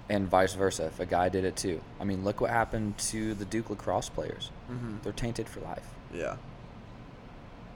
And 0.08 0.26
vice 0.26 0.54
versa, 0.54 0.86
if 0.86 1.00
a 1.00 1.04
guy 1.06 1.28
did 1.28 1.44
it 1.44 1.54
too. 1.54 1.82
I 2.00 2.04
mean, 2.04 2.24
look 2.24 2.40
what 2.40 2.48
happened 2.48 2.96
to 3.10 3.34
the 3.34 3.44
Duke 3.44 3.68
lacrosse 3.68 4.08
players. 4.08 4.50
Mm-hmm. 4.70 4.98
They're 5.02 5.12
tainted 5.12 5.48
for 5.50 5.60
life. 5.60 5.84
Yeah. 6.14 6.36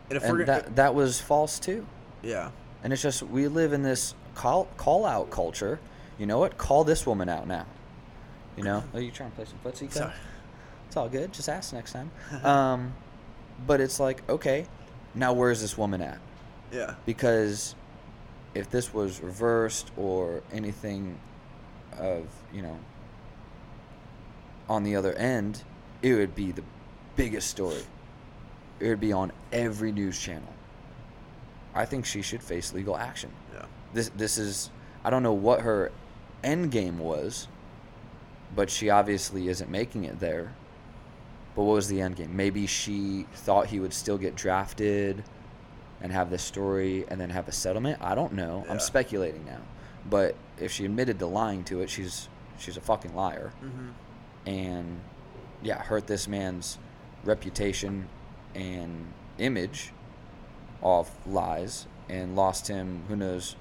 And 0.09 0.17
if 0.17 0.23
we're 0.23 0.45
gonna, 0.45 0.47
that, 0.63 0.77
that 0.77 0.95
was 0.95 1.21
false 1.21 1.59
too. 1.59 1.85
yeah, 2.23 2.51
And 2.83 2.93
it's 2.93 3.03
just, 3.03 3.23
we 3.23 3.49
live 3.49 3.73
in 3.75 3.83
this 3.83 4.15
call, 4.35 4.67
call 4.79 5.05
out 5.05 5.29
culture. 5.31 5.79
you 6.19 6.25
know 6.25 6.39
what? 6.39 6.57
Call 6.57 6.85
this 6.85 7.07
woman 7.07 7.29
out 7.29 7.47
now. 7.47 7.67
You 8.57 8.63
know, 8.65 8.83
are 8.95 9.01
you 9.01 9.11
trying 9.11 9.31
to 9.31 9.37
play 9.37 9.45
some 9.45 9.59
footsie? 9.65 9.93
Sorry. 9.93 10.13
It's 10.91 10.97
all 10.97 11.09
good. 11.09 11.33
Just 11.33 11.49
ask 11.49 11.73
next 11.73 11.93
time. 11.93 12.11
um, 12.43 12.93
but 13.65 13.81
it's 13.81 14.01
like, 14.01 14.29
okay, 14.29 14.67
now 15.15 15.33
where's 15.33 15.61
this 15.61 15.79
woman 15.79 16.03
at? 16.03 16.19
Yeah. 16.73 16.97
Because 17.07 17.77
if 18.55 18.71
this 18.71 18.93
was 18.93 19.21
reversed 19.21 19.93
or 19.97 20.43
anything 20.53 21.17
of, 21.97 22.27
you 22.53 22.63
know, 22.63 22.77
on 24.69 24.83
the 24.83 24.97
other 24.97 25.13
end, 25.13 25.63
it 26.03 26.15
would 26.15 26.35
be 26.35 26.51
the 26.51 26.65
biggest 27.15 27.51
story. 27.51 27.85
It 28.81 28.89
would 28.89 28.99
be 28.99 29.13
on 29.13 29.31
every 29.53 29.93
news 29.93 30.19
channel. 30.19 30.53
I 31.73 31.85
think 31.85 32.05
she 32.05 32.21
should 32.21 32.43
face 32.43 32.75
legal 32.75 32.97
action. 32.97 33.31
Yeah. 33.55 33.67
This 33.95 34.11
this 34.17 34.39
is 34.39 34.73
I 35.05 35.11
don't 35.11 35.23
know 35.23 35.35
what 35.35 35.61
her 35.61 35.93
end 36.43 36.73
game 36.73 36.99
was, 36.99 37.47
but 38.57 38.71
she 38.71 38.91
obviously 38.91 39.47
isn't 39.47 39.71
making 39.71 40.03
it 40.03 40.19
there. 40.19 40.53
But 41.55 41.63
what 41.65 41.75
was 41.75 41.89
the 41.89 42.01
end 42.01 42.17
game? 42.17 42.35
Maybe 42.37 42.67
she 42.67 43.27
thought 43.35 43.67
he 43.67 43.81
would 43.81 43.93
still 43.93 44.19
get 44.19 44.35
drafted 44.37 45.25
and 46.01 46.13
have 46.13 46.31
this 46.31 46.43
story 46.43 47.05
and 47.09 47.21
then 47.21 47.31
have 47.31 47.49
a 47.49 47.53
settlement. 47.53 47.99
I 48.01 48.15
don't 48.15 48.33
know. 48.33 48.63
Yeah. 48.65 48.73
I'm 48.73 48.81
speculating 48.81 49.45
now. 49.45 49.61
But 50.09 50.35
if 50.59 50.73
she 50.73 50.85
admitted 50.85 51.19
to 51.19 51.27
lying 51.27 51.65
to 51.65 51.83
it, 51.83 51.91
she's 51.91 52.29
she's 52.59 52.77
a 52.77 52.81
fucking 52.81 53.15
liar. 53.15 53.53
Mm-hmm. 53.63 54.49
And 54.49 55.01
yeah, 55.63 55.83
hurt 55.83 56.07
this 56.07 56.27
man's 56.27 56.79
reputation 57.25 58.09
and 58.55 59.07
image 59.39 59.93
off 60.83 61.11
lies 61.27 61.87
and 62.09 62.35
lost 62.35 62.69
him 62.69 63.03
who 63.09 63.17
knows 63.17 63.57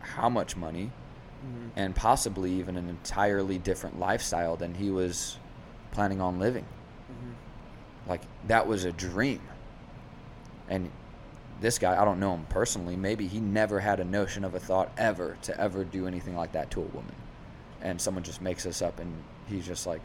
how 0.00 0.28
much 0.28 0.56
money 0.56 0.90
Mm-hmm. 1.44 1.68
and 1.78 1.94
possibly 1.94 2.50
even 2.52 2.76
an 2.78 2.88
entirely 2.88 3.58
different 3.58 4.00
lifestyle 4.00 4.56
than 4.56 4.74
he 4.74 4.90
was 4.90 5.36
planning 5.92 6.18
on 6.20 6.38
living. 6.40 6.64
Mm-hmm. 7.10 8.10
Like 8.10 8.22
that 8.46 8.66
was 8.66 8.84
a 8.84 8.92
dream. 8.92 9.40
And 10.68 10.90
this 11.60 11.78
guy, 11.78 12.00
I 12.00 12.04
don't 12.04 12.20
know 12.20 12.34
him 12.34 12.46
personally, 12.48 12.96
maybe 12.96 13.26
he 13.26 13.40
never 13.40 13.80
had 13.80 14.00
a 14.00 14.04
notion 14.04 14.44
of 14.44 14.54
a 14.54 14.60
thought 14.60 14.92
ever 14.98 15.38
to 15.42 15.58
ever 15.60 15.84
do 15.84 16.06
anything 16.06 16.36
like 16.36 16.52
that 16.52 16.70
to 16.72 16.80
a 16.80 16.84
woman. 16.84 17.14
And 17.80 18.00
someone 18.00 18.24
just 18.24 18.42
makes 18.42 18.64
this 18.64 18.82
up 18.82 18.98
and 18.98 19.12
he's 19.48 19.66
just 19.66 19.86
like 19.86 20.02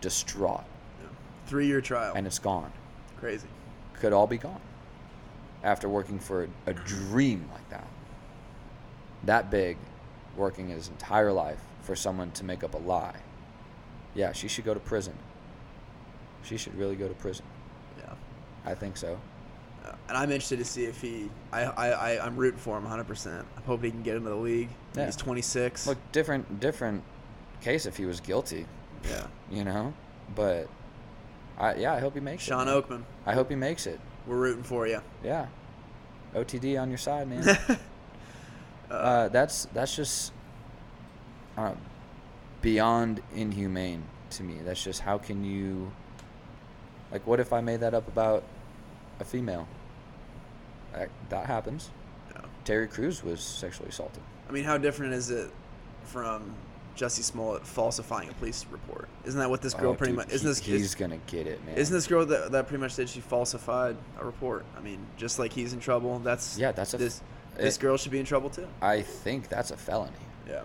distraught 0.00 0.64
Yeah. 1.00 1.08
Three 1.46 1.66
year 1.66 1.80
trial. 1.80 2.14
and 2.14 2.26
it's 2.26 2.38
gone. 2.38 2.72
Crazy. 3.18 3.48
Could 3.94 4.12
all 4.12 4.26
be 4.26 4.38
gone 4.38 4.60
after 5.62 5.88
working 5.88 6.18
for 6.18 6.44
a, 6.44 6.48
a 6.66 6.74
dream 6.74 7.48
like 7.52 7.68
that. 7.70 7.86
That 9.24 9.50
big, 9.50 9.78
working 10.36 10.68
his 10.68 10.88
entire 10.88 11.32
life 11.32 11.60
for 11.82 11.96
someone 11.96 12.30
to 12.32 12.44
make 12.44 12.62
up 12.62 12.74
a 12.74 12.78
lie. 12.78 13.16
Yeah, 14.14 14.32
she 14.32 14.48
should 14.48 14.64
go 14.64 14.74
to 14.74 14.80
prison. 14.80 15.14
She 16.46 16.56
should 16.56 16.74
really 16.78 16.96
go 16.96 17.08
to 17.08 17.14
prison. 17.14 17.44
Yeah. 17.98 18.12
I 18.64 18.74
think 18.74 18.96
so. 18.96 19.18
Uh, 19.84 19.92
and 20.08 20.16
I'm 20.16 20.30
interested 20.30 20.58
to 20.58 20.64
see 20.64 20.84
if 20.84 21.00
he. 21.00 21.28
I 21.52 21.62
I 21.64 21.88
I 21.90 22.24
I'm 22.26 22.36
rooting 22.36 22.58
for 22.60 22.76
him 22.76 22.84
100. 22.84 23.04
percent 23.06 23.46
I'm 23.56 23.62
hoping 23.64 23.84
he 23.86 23.90
can 23.92 24.02
get 24.02 24.16
into 24.16 24.30
the 24.30 24.36
league. 24.36 24.68
Yeah. 24.96 25.06
He's 25.06 25.16
26. 25.16 25.86
Look, 25.86 25.98
different 26.12 26.60
different 26.60 27.02
case 27.60 27.86
if 27.86 27.96
he 27.96 28.04
was 28.04 28.20
guilty, 28.20 28.66
Yeah. 29.08 29.26
you 29.50 29.64
know. 29.64 29.92
But 30.34 30.68
I 31.58 31.74
yeah, 31.76 31.94
I 31.94 32.00
hope 32.00 32.14
he 32.14 32.20
makes 32.20 32.42
Shawn 32.42 32.68
it. 32.68 32.70
man. 32.70 32.82
Oakman, 32.82 33.02
I 33.26 33.34
hope 33.34 33.48
he 33.50 33.56
makes 33.56 33.86
it. 33.86 34.00
we're 34.26 34.36
rooting 34.36 34.62
for 34.64 34.86
you. 34.86 35.00
Yeah. 35.24 35.46
OTD 36.34 36.80
on 36.80 36.90
your 36.90 36.98
side, 36.98 37.28
man. 37.28 37.58
uh, 38.90 39.28
that's 39.28 39.66
that's 39.72 39.94
just 39.96 40.32
uh, 41.56 41.72
beyond 42.60 43.22
inhumane 43.34 44.02
to 44.30 44.42
me. 44.42 44.58
That's 44.64 44.82
just 44.82 45.00
how 45.00 45.18
can 45.18 45.44
you 45.44 45.90
like 47.12 47.26
what 47.26 47.40
if 47.40 47.52
I 47.52 47.60
made 47.60 47.80
that 47.80 47.94
up 47.94 48.06
about 48.08 48.42
a 49.20 49.24
female? 49.24 49.66
That, 50.92 51.08
that 51.28 51.46
happens. 51.46 51.90
Yeah. 52.34 52.42
Terry 52.64 52.88
Crews 52.88 53.22
was 53.22 53.40
sexually 53.40 53.88
assaulted. 53.90 54.22
I 54.48 54.52
mean, 54.52 54.64
how 54.64 54.78
different 54.78 55.12
is 55.14 55.30
it 55.30 55.50
from 56.04 56.54
Jussie 56.96 57.22
Smollett 57.22 57.66
falsifying 57.66 58.28
a 58.30 58.32
police 58.34 58.64
report? 58.70 59.08
Isn't 59.24 59.38
that 59.40 59.50
what 59.50 59.60
this 59.60 59.74
girl 59.74 59.90
Oh, 59.90 59.94
pretty 59.94 60.12
dude, 60.12 60.18
much? 60.18 60.28
Isn't 60.32 60.46
he- 60.46 60.72
this 60.72 60.80
he's 60.82 60.94
gonna 60.94 61.18
get 61.26 61.46
it, 61.46 61.64
man? 61.66 61.76
isn't 61.76 61.94
this 61.94 62.06
girl 62.06 62.24
that, 62.26 62.52
that 62.52 62.66
pretty 62.68 62.80
much 62.80 62.94
did 62.96 63.08
she 63.08 63.20
falsified 63.20 63.96
a 64.18 64.24
report? 64.24 64.64
I 64.76 64.80
mean, 64.80 64.98
just 65.16 65.38
like 65.38 65.52
he's 65.52 65.72
in 65.72 65.80
trouble. 65.80 66.18
That's 66.20 66.56
Yeah, 66.58 66.72
that's 66.72 66.94
a 66.94 66.98
this. 66.98 67.20
This 67.56 67.78
girl 67.78 67.96
should 67.96 68.12
be 68.12 68.18
in 68.20 68.26
trouble 68.26 68.50
too. 68.50 68.66
I 68.82 69.00
think 69.02 69.48
that's 69.48 69.70
a 69.70 69.76
felony. 69.76 70.12
Yeah. 70.46 70.62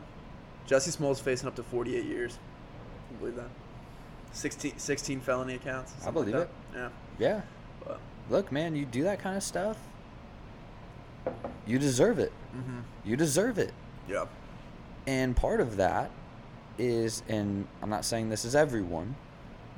Jussie 0.68 0.92
Smollett's 0.92 1.22
facing 1.22 1.48
up 1.48 1.56
to 1.56 1.64
48 1.64 2.04
years. 2.06 2.34
Can 3.08 3.16
you 3.16 3.20
believe 3.20 3.36
that? 3.36 3.50
16, 4.34 4.78
16 4.78 5.20
felony 5.22 5.56
accounts. 5.56 5.94
I 6.06 6.12
believe 6.12 6.36
like 6.36 6.44
it. 6.44 6.50
Yeah. 6.76 6.90
Yeah. 7.20 7.42
But, 7.86 8.00
Look, 8.30 8.52
man, 8.52 8.76
you 8.76 8.86
do 8.86 9.04
that 9.04 9.20
kind 9.20 9.36
of 9.38 9.44
stuff, 9.44 9.78
you 11.66 11.78
deserve 11.78 12.20
it. 12.20 12.32
mm-hmm. 12.56 12.80
You 13.04 13.16
deserve 13.16 13.58
it. 13.58 13.74
Yeah. 14.08 14.26
And 15.08 15.36
part 15.36 15.60
of 15.60 15.78
that 15.78 16.12
is, 16.78 17.24
and 17.28 17.68
I'm 17.82 17.90
not 17.90 18.06
saying 18.06 18.30
this 18.30 18.46
is 18.46 18.56
everyone, 18.56 19.16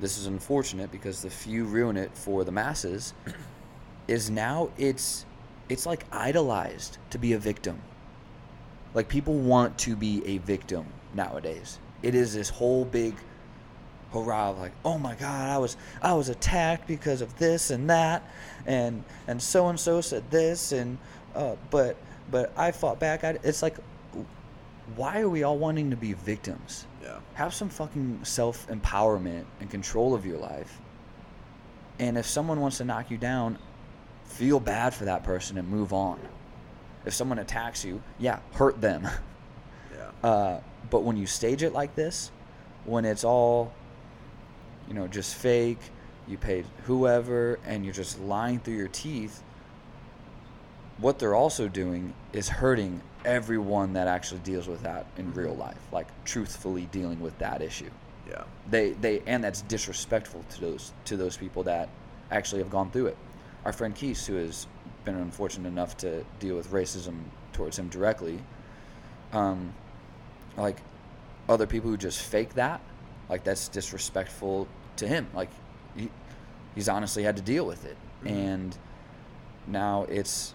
this 0.00 0.18
is 0.18 0.26
unfortunate 0.26 0.90
because 0.90 1.22
the 1.22 1.30
few 1.30 1.64
ruin 1.64 1.96
it 1.96 2.16
for 2.16 2.44
the 2.44 2.52
masses, 2.52 3.14
is 4.08 4.30
now 4.30 4.70
it's 4.78 5.24
it's 5.68 5.86
like 5.86 6.04
idolized 6.12 6.98
to 7.10 7.18
be 7.18 7.32
a 7.32 7.38
victim. 7.38 7.80
Like 8.92 9.08
people 9.08 9.34
want 9.34 9.76
to 9.78 9.96
be 9.96 10.22
a 10.26 10.38
victim 10.38 10.86
nowadays. 11.14 11.78
It 12.02 12.14
is 12.14 12.34
this 12.34 12.50
whole 12.50 12.84
big 12.84 13.14
hurrah 14.14 14.50
like, 14.50 14.72
oh 14.84 14.98
my 14.98 15.14
god, 15.14 15.50
I 15.50 15.58
was 15.58 15.76
I 16.00 16.14
was 16.14 16.28
attacked 16.28 16.86
because 16.86 17.20
of 17.20 17.36
this 17.38 17.70
and 17.70 17.90
that, 17.90 18.22
and 18.66 19.04
and 19.26 19.42
so 19.42 19.68
and 19.68 19.78
so 19.78 20.00
said 20.00 20.30
this, 20.30 20.72
and 20.72 20.98
uh, 21.34 21.56
but 21.70 21.96
but 22.30 22.52
I 22.56 22.70
fought 22.70 23.00
back. 23.00 23.24
I, 23.24 23.38
it's 23.42 23.62
like, 23.62 23.76
why 24.96 25.20
are 25.20 25.28
we 25.28 25.42
all 25.42 25.58
wanting 25.58 25.90
to 25.90 25.96
be 25.96 26.12
victims? 26.12 26.86
Yeah. 27.02 27.18
Have 27.34 27.52
some 27.52 27.68
fucking 27.68 28.20
self 28.24 28.66
empowerment 28.68 29.44
and 29.60 29.70
control 29.70 30.14
of 30.14 30.24
your 30.24 30.38
life. 30.38 30.80
And 31.98 32.16
if 32.18 32.26
someone 32.26 32.60
wants 32.60 32.78
to 32.78 32.84
knock 32.84 33.10
you 33.10 33.18
down, 33.18 33.58
feel 34.24 34.58
bad 34.58 34.94
for 34.94 35.04
that 35.04 35.22
person 35.22 35.58
and 35.58 35.68
move 35.68 35.92
on. 35.92 36.18
If 37.04 37.14
someone 37.14 37.38
attacks 37.38 37.84
you, 37.84 38.02
yeah, 38.18 38.40
hurt 38.52 38.80
them. 38.80 39.02
Yeah. 39.02 39.10
Uh, 40.24 40.58
but 40.88 41.02
when 41.02 41.18
you 41.18 41.26
stage 41.26 41.62
it 41.62 41.74
like 41.74 41.94
this, 41.94 42.30
when 42.86 43.04
it's 43.04 43.24
all, 43.24 43.74
you 44.88 44.94
know, 44.94 45.06
just 45.06 45.34
fake, 45.34 45.80
you 46.26 46.38
paid 46.38 46.64
whoever, 46.84 47.58
and 47.66 47.84
you're 47.84 47.94
just 47.94 48.20
lying 48.20 48.58
through 48.58 48.74
your 48.74 48.88
teeth, 48.88 49.42
what 50.98 51.18
they're 51.18 51.34
also 51.34 51.68
doing 51.68 52.14
is 52.32 52.48
hurting 52.48 53.00
everyone 53.24 53.94
that 53.94 54.06
actually 54.06 54.40
deals 54.40 54.68
with 54.68 54.82
that 54.82 55.06
in 55.16 55.32
real 55.34 55.54
life, 55.54 55.78
like 55.92 56.06
truthfully 56.24 56.88
dealing 56.92 57.20
with 57.20 57.36
that 57.38 57.62
issue. 57.62 57.90
Yeah. 58.28 58.44
They 58.70 58.92
they 58.92 59.22
and 59.26 59.42
that's 59.42 59.62
disrespectful 59.62 60.44
to 60.50 60.60
those 60.60 60.92
to 61.06 61.16
those 61.16 61.36
people 61.36 61.62
that 61.64 61.88
actually 62.30 62.62
have 62.62 62.70
gone 62.70 62.90
through 62.90 63.06
it. 63.06 63.16
Our 63.64 63.72
friend 63.72 63.94
Keese, 63.94 64.26
who 64.26 64.34
has 64.36 64.66
been 65.04 65.16
unfortunate 65.16 65.68
enough 65.68 65.96
to 65.98 66.24
deal 66.38 66.56
with 66.56 66.70
racism 66.70 67.14
towards 67.52 67.78
him 67.78 67.88
directly, 67.88 68.38
um, 69.32 69.74
like 70.56 70.78
other 71.48 71.66
people 71.66 71.90
who 71.90 71.96
just 71.96 72.22
fake 72.22 72.54
that, 72.54 72.80
like 73.28 73.44
that's 73.44 73.68
disrespectful 73.68 74.66
to 74.96 75.06
him. 75.08 75.26
Like 75.34 75.50
he, 75.96 76.10
he's 76.74 76.88
honestly 76.88 77.22
had 77.22 77.36
to 77.36 77.42
deal 77.42 77.66
with 77.66 77.84
it, 77.84 77.96
Mhm. 78.24 78.30
and 78.30 78.78
now 79.66 80.04
it's 80.08 80.54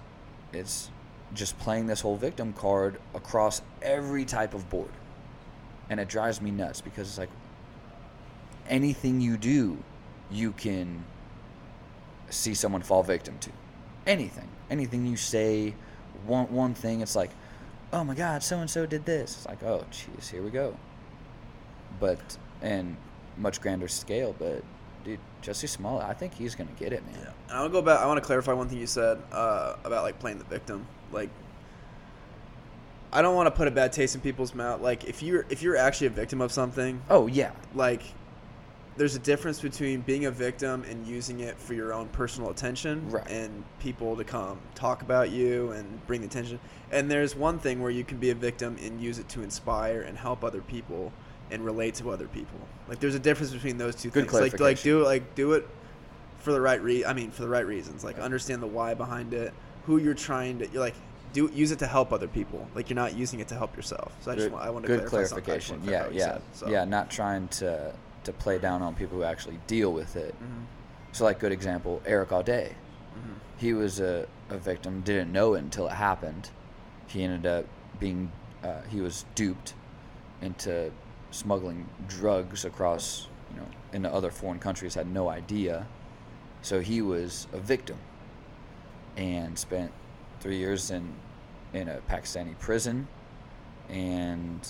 it's 0.53 0.89
just 1.33 1.57
playing 1.59 1.85
this 1.87 2.01
whole 2.01 2.15
victim 2.17 2.53
card 2.53 2.99
across 3.13 3.61
every 3.81 4.25
type 4.25 4.53
of 4.53 4.69
board, 4.69 4.89
and 5.89 5.99
it 5.99 6.07
drives 6.07 6.41
me 6.41 6.51
nuts 6.51 6.81
because 6.81 7.07
it's 7.07 7.17
like 7.17 7.29
anything 8.67 9.21
you 9.21 9.37
do, 9.37 9.77
you 10.31 10.51
can 10.51 11.03
see 12.29 12.53
someone 12.53 12.81
fall 12.81 13.03
victim 13.03 13.37
to. 13.39 13.49
Anything, 14.07 14.47
anything 14.69 15.05
you 15.05 15.17
say, 15.17 15.73
one 16.25 16.45
one 16.51 16.73
thing, 16.73 17.01
it's 17.01 17.15
like, 17.15 17.31
oh 17.93 18.03
my 18.03 18.15
God, 18.15 18.41
so 18.43 18.59
and 18.59 18.69
so 18.69 18.85
did 18.85 19.05
this. 19.05 19.37
It's 19.37 19.45
like, 19.45 19.61
oh, 19.63 19.85
jeez, 19.91 20.29
here 20.29 20.41
we 20.41 20.49
go. 20.49 20.75
But 21.99 22.37
and 22.61 22.97
much 23.37 23.61
grander 23.61 23.87
scale, 23.87 24.35
but 24.37 24.63
dude, 25.05 25.19
Jussie 25.41 25.67
Smollett, 25.69 26.05
I 26.05 26.13
think 26.13 26.33
he's 26.33 26.55
gonna 26.55 26.69
get 26.77 26.91
it, 26.93 27.05
man. 27.05 27.15
Yeah. 27.21 27.31
And 27.49 27.57
I 27.57 27.61
want 27.61 27.73
to 27.73 27.79
go 27.79 27.81
back. 27.81 27.99
I 27.99 28.05
want 28.05 28.17
to 28.19 28.25
clarify 28.25 28.53
one 28.53 28.67
thing 28.67 28.77
you 28.79 28.87
said 28.87 29.21
uh, 29.31 29.75
about 29.83 30.03
like 30.03 30.19
playing 30.19 30.37
the 30.39 30.43
victim. 30.45 30.85
Like, 31.11 31.29
I 33.11 33.21
don't 33.21 33.35
want 33.35 33.47
to 33.47 33.51
put 33.51 33.67
a 33.67 33.71
bad 33.71 33.91
taste 33.91 34.13
in 34.15 34.21
people's 34.21 34.53
mouth. 34.53 34.81
Like, 34.81 35.05
if 35.05 35.23
you're 35.23 35.45
if 35.49 35.61
you're 35.63 35.75
actually 35.77 36.07
a 36.07 36.11
victim 36.11 36.41
of 36.41 36.51
something, 36.51 37.01
Oh 37.09 37.27
yeah, 37.27 37.51
like 37.73 38.03
there's 38.97 39.15
a 39.15 39.19
difference 39.19 39.61
between 39.61 40.01
being 40.01 40.25
a 40.25 40.31
victim 40.31 40.83
and 40.89 41.07
using 41.07 41.39
it 41.39 41.57
for 41.57 41.73
your 41.73 41.93
own 41.93 42.05
personal 42.09 42.49
attention 42.49 43.09
Right. 43.09 43.25
and 43.29 43.63
people 43.79 44.17
to 44.17 44.25
come 44.25 44.59
talk 44.75 45.03
about 45.03 45.29
you 45.29 45.71
and 45.71 46.05
bring 46.05 46.19
the 46.19 46.27
attention. 46.27 46.59
And 46.91 47.09
there's 47.09 47.33
one 47.33 47.59
thing 47.59 47.81
where 47.81 47.91
you 47.91 48.03
can 48.03 48.17
be 48.17 48.31
a 48.31 48.35
victim 48.35 48.75
and 48.83 48.99
use 48.99 49.17
it 49.17 49.29
to 49.29 49.41
inspire 49.41 50.01
and 50.01 50.17
help 50.17 50.43
other 50.43 50.59
people 50.61 51.13
and 51.51 51.63
relate 51.63 51.95
to 51.95 52.11
other 52.11 52.27
people. 52.27 52.59
Like 52.87 52.99
there's 52.99 53.15
a 53.15 53.19
difference 53.19 53.51
between 53.51 53.77
those 53.77 53.95
two 53.95 54.09
Good 54.09 54.29
things. 54.29 54.41
Like 54.41 54.59
like 54.59 54.81
do 54.81 55.03
like 55.03 55.35
do 55.35 55.53
it 55.53 55.67
for 56.39 56.51
the 56.51 56.61
right 56.61 56.81
re 56.81 57.05
I 57.05 57.13
mean 57.13 57.31
for 57.31 57.41
the 57.41 57.49
right 57.49 57.65
reasons. 57.65 58.03
Like 58.03 58.19
understand 58.19 58.61
the 58.61 58.67
why 58.67 58.93
behind 58.93 59.33
it, 59.33 59.53
who 59.85 59.97
you're 59.97 60.13
trying 60.13 60.59
to 60.59 60.69
you're 60.69 60.81
like 60.81 60.95
do 61.33 61.49
use 61.53 61.71
it 61.71 61.79
to 61.79 61.87
help 61.87 62.11
other 62.11 62.27
people. 62.27 62.67
Like 62.75 62.89
you're 62.89 62.95
not 62.95 63.15
using 63.15 63.39
it 63.39 63.47
to 63.49 63.55
help 63.55 63.75
yourself. 63.75 64.11
So 64.21 64.31
I 64.31 64.35
just 64.35 64.47
Good, 64.47 64.53
want, 64.53 64.65
I 64.65 64.69
want 64.69 64.85
to 64.85 64.87
good 64.87 65.05
clarify 65.05 65.39
clarification. 65.39 65.81
Yeah, 65.83 66.07
yeah, 66.11 66.25
said. 66.25 66.41
So. 66.53 66.69
yeah. 66.69 66.85
Not 66.85 67.09
trying 67.09 67.47
to 67.49 67.93
to 68.23 68.33
play 68.33 68.59
down 68.59 68.81
on 68.81 68.95
people 68.95 69.17
who 69.17 69.23
actually 69.23 69.59
deal 69.67 69.93
with 69.93 70.15
it. 70.15 70.35
Mhm. 70.41 70.65
So, 71.11 71.23
like, 71.23 71.39
good 71.39 71.51
example, 71.51 72.01
Eric 72.05 72.29
Audet. 72.29 72.69
Mhm. 72.69 73.35
He 73.57 73.73
was 73.73 73.99
a, 73.99 74.27
a 74.49 74.57
victim, 74.57 75.01
didn't 75.01 75.31
know 75.31 75.55
it 75.55 75.59
until 75.59 75.87
it 75.87 75.93
happened. 75.93 76.51
He 77.07 77.23
ended 77.23 77.45
up 77.45 77.65
being, 77.99 78.31
uh, 78.63 78.81
he 78.89 79.01
was 79.01 79.25
duped 79.35 79.73
into 80.41 80.91
smuggling 81.31 81.87
drugs 82.07 82.65
across, 82.65 83.27
you 83.53 83.57
know, 83.59 83.67
into 83.93 84.11
other 84.13 84.31
foreign 84.31 84.59
countries, 84.59 84.95
had 84.95 85.07
no 85.11 85.29
idea. 85.29 85.87
So 86.61 86.79
he 86.81 87.01
was 87.01 87.47
a 87.53 87.59
victim 87.59 87.97
and 89.17 89.57
spent 89.57 89.91
three 90.39 90.57
years 90.57 90.91
in, 90.91 91.13
in 91.73 91.87
a 91.89 91.99
Pakistani 92.09 92.57
prison 92.59 93.07
and 93.89 94.67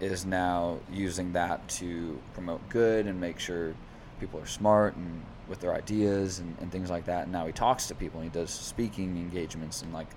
is 0.00 0.24
now 0.24 0.78
using 0.92 1.32
that 1.32 1.66
to 1.68 2.18
promote 2.34 2.66
good 2.68 3.06
and 3.06 3.20
make 3.20 3.38
sure 3.38 3.74
people 4.20 4.40
are 4.40 4.46
smart 4.46 4.94
and 4.96 5.22
with 5.48 5.60
their 5.60 5.74
ideas 5.74 6.38
and, 6.40 6.56
and 6.60 6.70
things 6.70 6.90
like 6.90 7.04
that. 7.06 7.24
And 7.24 7.32
now 7.32 7.46
he 7.46 7.52
talks 7.52 7.86
to 7.88 7.94
people 7.94 8.20
and 8.20 8.30
he 8.32 8.38
does 8.38 8.50
speaking 8.50 9.16
engagements 9.16 9.82
and 9.82 9.92
like 9.92 10.08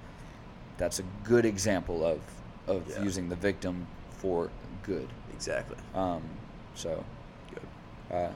that's 0.77 0.99
a 0.99 1.03
good 1.23 1.45
example 1.45 2.05
of 2.05 2.19
of 2.67 2.87
Yeah. 2.89 3.03
using 3.03 3.27
the 3.27 3.35
victim 3.35 3.87
for 4.11 4.49
good. 4.83 5.07
Exactly. 5.41 5.77
Um, 5.95 6.21
so 6.75 7.03
Good. 7.49 8.15
uh, 8.15 8.29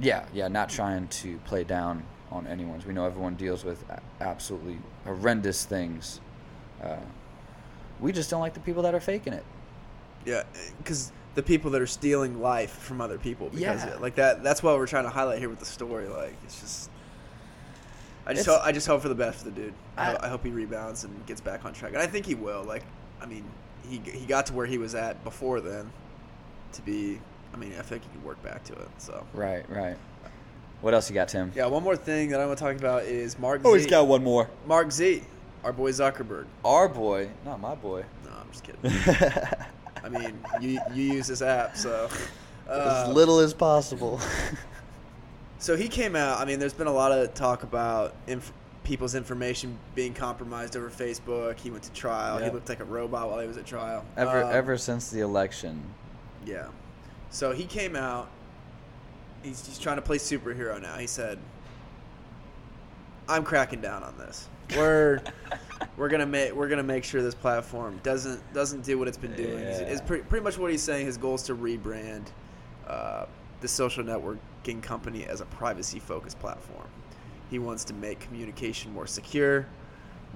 yeah, 0.00 0.24
yeah, 0.32 0.48
not 0.48 0.70
trying 0.70 1.08
to 1.08 1.36
play 1.44 1.62
down 1.62 2.02
on 2.32 2.46
anyone's. 2.46 2.86
We 2.86 2.94
know 2.94 3.04
everyone 3.04 3.34
deals 3.34 3.64
with 3.64 3.84
absolutely 4.20 4.78
horrendous 5.04 5.66
things. 5.66 6.20
Uh, 6.82 6.96
we 8.00 8.12
just 8.12 8.30
don't 8.30 8.40
like 8.40 8.54
the 8.54 8.60
people 8.60 8.82
that 8.84 8.94
are 8.94 9.00
faking 9.00 9.34
it. 9.34 9.44
Yeah, 10.24 10.44
because 10.78 11.12
the 11.34 11.42
people 11.42 11.70
that 11.72 11.82
are 11.82 11.86
stealing 11.86 12.40
life 12.40 12.72
from 12.78 13.02
other 13.02 13.18
people. 13.18 13.50
Because 13.50 13.84
Yeah. 13.84 13.96
like 14.00 14.14
that. 14.14 14.42
That's 14.42 14.62
what 14.62 14.76
we're 14.78 14.86
trying 14.86 15.04
to 15.04 15.10
highlight 15.10 15.38
here 15.38 15.50
with 15.50 15.58
the 15.60 15.66
story. 15.66 16.08
Like 16.08 16.34
it's 16.44 16.58
just. 16.60 16.90
I 18.28 18.32
just 18.34 18.46
hope, 18.46 18.60
I 18.64 18.72
just 18.72 18.86
hope 18.88 19.02
for 19.02 19.08
the 19.08 19.14
best 19.14 19.38
for 19.38 19.44
the 19.44 19.50
dude. 19.52 19.74
I, 19.98 20.14
I- 20.14 20.26
I 20.26 20.28
hope 20.28 20.44
he 20.44 20.50
rebounds 20.50 21.04
and 21.04 21.26
gets 21.26 21.40
back 21.42 21.64
on 21.66 21.74
track, 21.74 21.92
and 21.92 22.00
I 22.02 22.06
think 22.06 22.24
he 22.26 22.34
will. 22.34 22.64
Like, 22.64 22.82
I 23.22 23.26
mean, 23.26 23.44
he 23.88 23.98
he 24.04 24.26
got 24.26 24.46
to 24.46 24.52
where 24.52 24.66
he 24.66 24.78
was 24.78 24.94
at 24.96 25.22
before 25.22 25.60
then. 25.60 25.92
To 26.72 26.82
be, 26.82 27.18
I 27.54 27.56
mean, 27.56 27.72
I 27.78 27.82
think 27.82 28.04
you 28.04 28.10
can 28.10 28.22
work 28.24 28.42
back 28.42 28.64
to 28.64 28.72
it. 28.74 28.88
So 28.98 29.26
Right, 29.32 29.68
right. 29.70 29.96
What 30.82 30.92
else 30.92 31.08
you 31.08 31.14
got, 31.14 31.28
Tim? 31.28 31.52
yeah, 31.56 31.66
one 31.66 31.82
more 31.82 31.96
thing 31.96 32.28
that 32.30 32.40
I 32.40 32.46
want 32.46 32.58
to 32.58 32.64
talk 32.64 32.76
about 32.76 33.04
is 33.04 33.38
Mark. 33.38 33.62
Oh, 33.64 33.72
Z. 33.74 33.78
he's 33.78 33.90
got 33.90 34.06
one 34.06 34.22
more. 34.22 34.50
Mark 34.66 34.92
Z, 34.92 35.22
our 35.64 35.72
boy 35.72 35.90
Zuckerberg. 35.90 36.44
Our 36.64 36.88
boy, 36.88 37.30
not 37.46 37.60
my 37.60 37.74
boy. 37.74 38.04
No, 38.24 38.30
I'm 38.32 38.50
just 38.50 38.62
kidding. 38.62 38.80
I 40.04 40.08
mean, 40.10 40.38
you 40.60 40.78
you 40.92 41.14
use 41.14 41.26
this 41.28 41.40
app, 41.42 41.76
so. 41.76 42.08
as 42.68 43.08
uh, 43.08 43.12
little 43.14 43.38
as 43.40 43.54
possible. 43.54 44.20
So 45.58 45.74
he 45.74 45.88
came 45.88 46.14
out. 46.14 46.38
I 46.38 46.44
mean, 46.44 46.58
there's 46.58 46.74
been 46.74 46.86
a 46.86 46.92
lot 46.92 47.12
of 47.12 47.32
talk 47.32 47.62
about 47.62 48.14
inf- 48.26 48.52
people's 48.84 49.14
information 49.14 49.78
being 49.94 50.12
compromised 50.12 50.76
over 50.76 50.90
Facebook. 50.90 51.58
He 51.58 51.70
went 51.70 51.82
to 51.84 51.92
trial. 51.92 52.38
Yep. 52.38 52.48
He 52.48 52.54
looked 52.54 52.68
like 52.68 52.80
a 52.80 52.84
robot 52.84 53.30
while 53.30 53.40
he 53.40 53.48
was 53.48 53.56
at 53.56 53.64
trial. 53.64 54.04
ever, 54.18 54.44
Um, 54.44 54.52
ever 54.52 54.76
since 54.76 55.10
the 55.10 55.20
election. 55.20 55.82
Yeah. 56.46 56.68
So 57.30 57.52
he 57.52 57.64
came 57.64 57.94
out. 57.96 58.30
He's, 59.42 59.66
he's 59.66 59.78
trying 59.78 59.96
to 59.96 60.02
play 60.02 60.16
superhero 60.18 60.80
now. 60.80 60.96
He 60.96 61.06
said, 61.06 61.38
"I'm 63.28 63.44
cracking 63.44 63.80
down 63.80 64.02
on 64.02 64.16
this. 64.16 64.48
We're 64.76 65.20
we're 65.96 66.08
gonna 66.08 66.26
make 66.26 66.52
we're 66.54 66.68
gonna 66.68 66.82
make 66.82 67.04
sure 67.04 67.22
this 67.22 67.34
platform 67.34 68.00
doesn't 68.02 68.40
doesn't 68.54 68.82
do 68.84 68.98
what 68.98 69.08
it's 69.08 69.18
been 69.18 69.34
doing. 69.34 69.58
It's, 69.58 69.80
Yeah. 69.80 69.86
it's 69.86 70.00
pre- 70.00 70.20
pretty 70.22 70.44
much 70.44 70.56
what 70.56 70.70
he's 70.70 70.82
saying. 70.82 71.06
His 71.06 71.16
goal 71.18 71.34
is 71.34 71.42
to 71.44 71.54
rebrand 71.54 72.26
uh, 72.86 73.26
the 73.60 73.68
social 73.68 74.02
networking 74.04 74.82
company 74.82 75.24
as 75.26 75.40
a 75.40 75.46
privacy 75.46 75.98
focused 75.98 76.38
platform. 76.38 76.86
He 77.50 77.58
wants 77.58 77.84
to 77.84 77.94
make 77.94 78.18
communication 78.20 78.92
more 78.92 79.06
secure, 79.06 79.66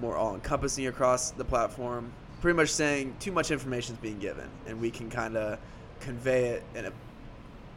more 0.00 0.16
all 0.16 0.34
encompassing 0.34 0.86
across 0.86 1.30
the 1.32 1.44
platform. 1.44 2.12
Pretty 2.40 2.56
much 2.56 2.70
saying 2.70 3.16
too 3.18 3.32
much 3.32 3.50
information 3.50 3.94
is 3.96 4.00
being 4.00 4.18
given, 4.18 4.48
and 4.66 4.80
we 4.80 4.90
can 4.90 5.10
kind 5.10 5.36
of 5.36 5.58
convey 6.00 6.48
it 6.50 6.62
in 6.74 6.86
a 6.86 6.92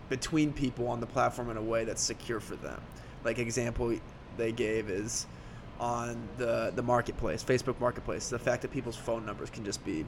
between 0.10 0.54
people 0.54 0.88
on 0.88 1.00
the 1.00 1.06
platform 1.06 1.50
in 1.50 1.58
a 1.58 1.62
way 1.62 1.86
that's 1.86 2.02
secure 2.02 2.40
for 2.40 2.56
them. 2.56 2.80
Like 3.24 3.40
example 3.40 3.98
they 4.38 4.52
gave 4.52 4.90
is 4.90 5.26
on 5.80 6.28
the 6.38 6.72
the 6.76 6.84
marketplace, 6.84 7.44
Facebook 7.44 7.80
Marketplace, 7.80 8.30
the 8.30 8.40
fact 8.40 8.62
that 8.62 8.72
people's 8.72 8.96
phone 8.96 9.26
numbers 9.26 9.50
can 9.50 9.66
just 9.66 9.84
be 9.86 10.06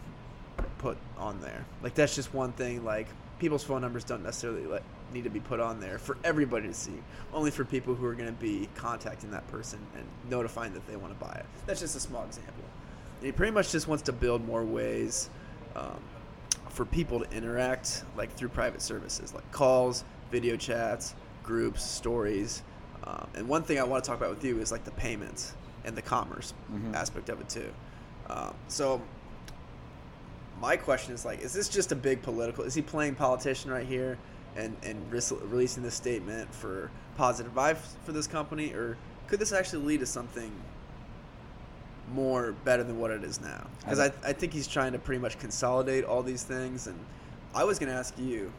put 0.78 0.98
on 1.18 1.40
there. 1.42 1.66
Like 1.82 1.96
that's 1.96 2.16
just 2.16 2.34
one 2.34 2.52
thing. 2.54 2.84
Like 2.86 3.08
people's 3.40 3.64
phone 3.64 3.82
numbers 3.82 4.04
don't 4.04 4.24
necessarily 4.24 4.66
let, 4.66 4.84
need 5.14 5.24
to 5.24 5.30
be 5.30 5.40
put 5.40 5.60
on 5.60 5.80
there 5.80 5.98
for 5.98 6.18
everybody 6.24 6.68
to 6.68 6.74
see. 6.74 6.94
Only 7.34 7.52
for 7.52 7.66
people 7.66 7.96
who 7.96 8.06
are 8.06 8.14
going 8.14 8.34
to 8.34 8.42
be 8.42 8.70
contacting 8.76 9.32
that 9.32 9.48
person 9.48 9.80
and 9.96 10.06
notifying 10.30 10.74
that 10.74 10.88
they 10.88 10.96
want 10.96 11.18
to 11.18 11.26
buy 11.26 11.34
it. 11.34 11.46
That's 11.66 11.82
just 11.82 11.96
a 11.96 12.00
small 12.00 12.24
example. 12.26 12.64
He 13.22 13.32
pretty 13.32 13.52
much 13.52 13.72
just 13.72 13.88
wants 13.88 14.04
to 14.04 14.14
build 14.14 14.46
more 14.46 14.64
ways 14.64 15.30
um, 15.76 16.00
for 16.76 16.84
people 16.86 17.22
to 17.22 17.32
interact, 17.32 18.04
like 18.18 18.32
through 18.34 18.50
private 18.50 18.82
services, 18.82 19.34
like 19.34 19.50
calls, 19.52 20.04
video 20.30 20.58
chats, 20.58 21.16
groups, 21.42 21.82
stories. 21.82 22.64
Um, 23.06 23.28
and 23.34 23.48
one 23.48 23.64
thing 23.64 23.80
I 23.80 23.84
want 23.84 24.04
to 24.04 24.08
talk 24.10 24.18
about 24.20 24.30
with 24.32 24.44
you 24.44 24.60
is 24.60 24.72
like 24.74 24.84
the 24.84 24.92
payments 24.92 25.54
and 25.86 25.96
the 25.96 26.02
commerce 26.02 26.54
Mhm. 26.74 26.94
aspect 26.94 27.30
of 27.30 27.40
it 27.40 27.48
too. 27.48 27.72
Um, 28.30 28.54
so 28.68 29.02
my 30.60 30.76
question 30.76 31.14
is 31.14 31.24
like, 31.24 31.40
is 31.42 31.54
this 31.54 31.70
just 31.70 31.92
a 31.94 31.96
big 31.96 32.22
political? 32.22 32.66
Is 32.66 32.74
he 32.74 32.82
playing 32.82 33.16
politician 33.16 33.72
right 33.72 33.86
here 33.86 34.18
and 34.58 34.76
and 34.84 34.98
ris- 35.12 35.32
releasing 35.32 35.84
this 35.84 35.96
statement 35.96 36.54
for 36.54 36.92
positive 37.16 37.54
vibes 37.54 37.78
for 38.04 38.12
this 38.12 38.28
company, 38.28 38.74
or 38.74 38.98
could 39.28 39.40
this 39.40 39.54
actually 39.54 39.86
lead 39.86 40.00
to 40.02 40.06
something 40.06 40.52
more 42.14 42.54
better 42.64 42.84
than 42.84 43.00
what 43.00 43.12
it 43.12 43.24
is 43.24 43.42
now? 43.42 43.68
Because 43.80 44.00
I, 44.00 44.12
I 44.24 44.34
think 44.34 44.54
he's 44.54 44.68
trying 44.68 44.92
to 44.94 45.00
pretty 45.00 45.22
much 45.22 45.40
consolidate 45.40 46.04
all 46.04 46.24
these 46.24 46.44
things. 46.44 46.88
And 46.88 46.98
I 47.54 47.64
was 47.64 47.80
going 47.80 47.92
to 47.92 47.98
ask 47.98 48.18
you, 48.18 48.52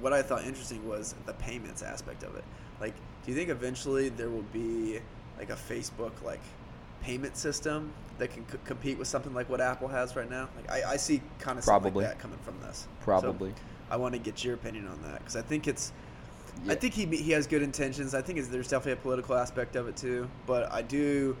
what 0.00 0.12
I 0.12 0.22
thought 0.22 0.44
interesting 0.44 0.86
was 0.86 1.14
the 1.24 1.32
payments 1.34 1.82
aspect 1.82 2.22
of 2.22 2.36
it. 2.36 2.44
Like, 2.80 2.94
do 3.24 3.32
you 3.32 3.36
think 3.36 3.50
eventually 3.50 4.08
there 4.10 4.30
will 4.30 4.44
be 4.52 5.00
like 5.38 5.50
a 5.50 5.54
Facebook 5.54 6.12
like 6.22 6.40
payment 7.02 7.36
system 7.36 7.92
that 8.18 8.28
can 8.32 8.48
c- 8.48 8.58
compete 8.64 8.98
with 8.98 9.08
something 9.08 9.34
like 9.34 9.48
what 9.48 9.60
Apple 9.60 9.88
has 9.88 10.16
right 10.16 10.28
now? 10.28 10.48
Like, 10.56 10.70
I, 10.70 10.92
I 10.92 10.96
see 10.96 11.22
kind 11.38 11.58
of 11.58 11.64
Probably. 11.64 12.04
like 12.04 12.14
that 12.14 12.18
coming 12.18 12.38
from 12.38 12.60
this. 12.60 12.80
So, 12.80 12.88
Probably. 13.00 13.52
I 13.90 13.96
want 13.96 14.14
to 14.14 14.18
get 14.18 14.44
your 14.44 14.54
opinion 14.54 14.86
on 14.88 15.00
that 15.02 15.18
because 15.20 15.36
I 15.36 15.42
think 15.42 15.66
it's. 15.66 15.92
Yeah. 16.64 16.72
I 16.72 16.74
think 16.74 16.94
he 16.94 17.04
he 17.04 17.32
has 17.32 17.46
good 17.46 17.62
intentions. 17.62 18.14
I 18.14 18.22
think 18.22 18.38
it's, 18.38 18.48
there's 18.48 18.68
definitely 18.68 18.92
a 18.92 18.96
political 18.96 19.36
aspect 19.36 19.76
of 19.76 19.88
it 19.88 19.96
too. 19.96 20.28
But 20.46 20.72
I 20.72 20.82
do. 20.82 21.36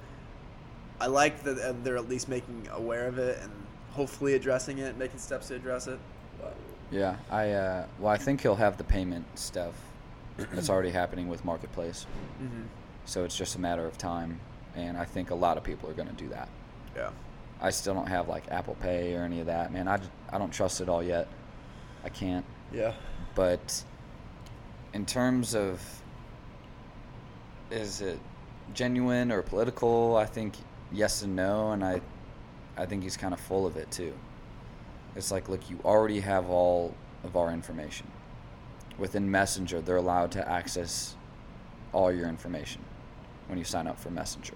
I 1.00 1.06
like 1.06 1.42
that 1.44 1.58
uh, 1.58 1.74
they're 1.82 1.96
at 1.96 2.08
least 2.08 2.28
making 2.28 2.68
aware 2.72 3.06
of 3.06 3.18
it 3.18 3.38
and 3.42 3.52
hopefully 3.90 4.34
addressing 4.34 4.78
it, 4.78 4.96
making 4.96 5.18
steps 5.18 5.48
to 5.48 5.56
address 5.56 5.86
it. 5.86 5.98
But, 6.40 6.54
Yeah, 6.90 7.16
I 7.30 7.50
uh, 7.50 7.86
well, 7.98 8.12
I 8.12 8.16
think 8.16 8.40
he'll 8.40 8.54
have 8.54 8.78
the 8.78 8.84
payment 8.84 9.26
stuff 9.38 9.74
that's 10.36 10.70
already 10.70 10.90
happening 10.90 11.28
with 11.28 11.44
Marketplace. 11.44 12.06
mm-hmm. 12.42 12.62
So 13.04 13.24
it's 13.24 13.36
just 13.36 13.54
a 13.54 13.60
matter 13.60 13.86
of 13.86 13.96
time, 13.96 14.40
and 14.74 14.96
I 14.96 15.04
think 15.04 15.30
a 15.30 15.34
lot 15.34 15.56
of 15.56 15.64
people 15.64 15.88
are 15.88 15.94
going 15.94 16.08
to 16.08 16.14
do 16.14 16.28
that. 16.30 16.48
Yeah. 16.96 17.10
I 17.60 17.70
still 17.70 17.94
don't 17.94 18.08
have 18.08 18.28
like 18.28 18.50
Apple 18.50 18.76
Pay 18.80 19.14
or 19.14 19.22
any 19.22 19.40
of 19.40 19.46
that, 19.46 19.72
man. 19.72 19.88
I, 19.88 20.00
I 20.30 20.38
don't 20.38 20.52
trust 20.52 20.80
it 20.80 20.88
all 20.88 21.02
yet. 21.02 21.28
I 22.04 22.08
can't. 22.08 22.44
Yeah. 22.72 22.92
But 23.34 23.82
in 24.92 25.06
terms 25.06 25.54
of 25.54 25.80
is 27.70 28.00
it 28.00 28.18
genuine 28.74 29.32
or 29.32 29.42
political, 29.42 30.16
I 30.16 30.26
think 30.26 30.54
yes 30.92 31.22
and 31.22 31.36
no, 31.36 31.72
and 31.72 31.84
I 31.84 32.00
I 32.76 32.86
think 32.86 33.02
he's 33.02 33.16
kind 33.16 33.32
of 33.32 33.40
full 33.40 33.66
of 33.66 33.76
it 33.76 33.90
too. 33.90 34.12
It's 35.14 35.30
like, 35.30 35.48
look, 35.48 35.70
you 35.70 35.80
already 35.84 36.20
have 36.20 36.50
all 36.50 36.94
of 37.24 37.36
our 37.36 37.50
information. 37.50 38.06
Within 38.98 39.30
Messenger, 39.30 39.80
they're 39.80 39.96
allowed 39.96 40.30
to 40.32 40.48
access 40.48 41.16
all 41.92 42.12
your 42.12 42.28
information 42.28 42.82
when 43.46 43.58
you 43.58 43.64
sign 43.64 43.86
up 43.86 43.98
for 43.98 44.10
Messenger. 44.10 44.54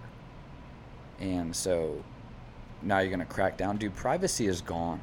And 1.18 1.54
so 1.54 2.02
now 2.82 2.98
you're 2.98 3.08
going 3.08 3.20
to 3.20 3.26
crack 3.26 3.56
down. 3.56 3.76
Dude, 3.78 3.94
privacy 3.94 4.46
is 4.46 4.60
gone. 4.60 5.00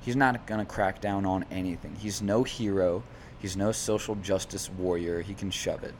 He's 0.00 0.16
not 0.16 0.46
going 0.46 0.60
to 0.60 0.66
crack 0.66 1.00
down 1.00 1.26
on 1.26 1.44
anything. 1.50 1.96
He's 1.96 2.22
no 2.22 2.44
hero. 2.44 3.02
He's 3.40 3.56
no 3.56 3.72
social 3.72 4.14
justice 4.16 4.70
warrior. 4.70 5.22
He 5.22 5.34
can 5.34 5.50
shove 5.50 5.82
it. 5.84 5.94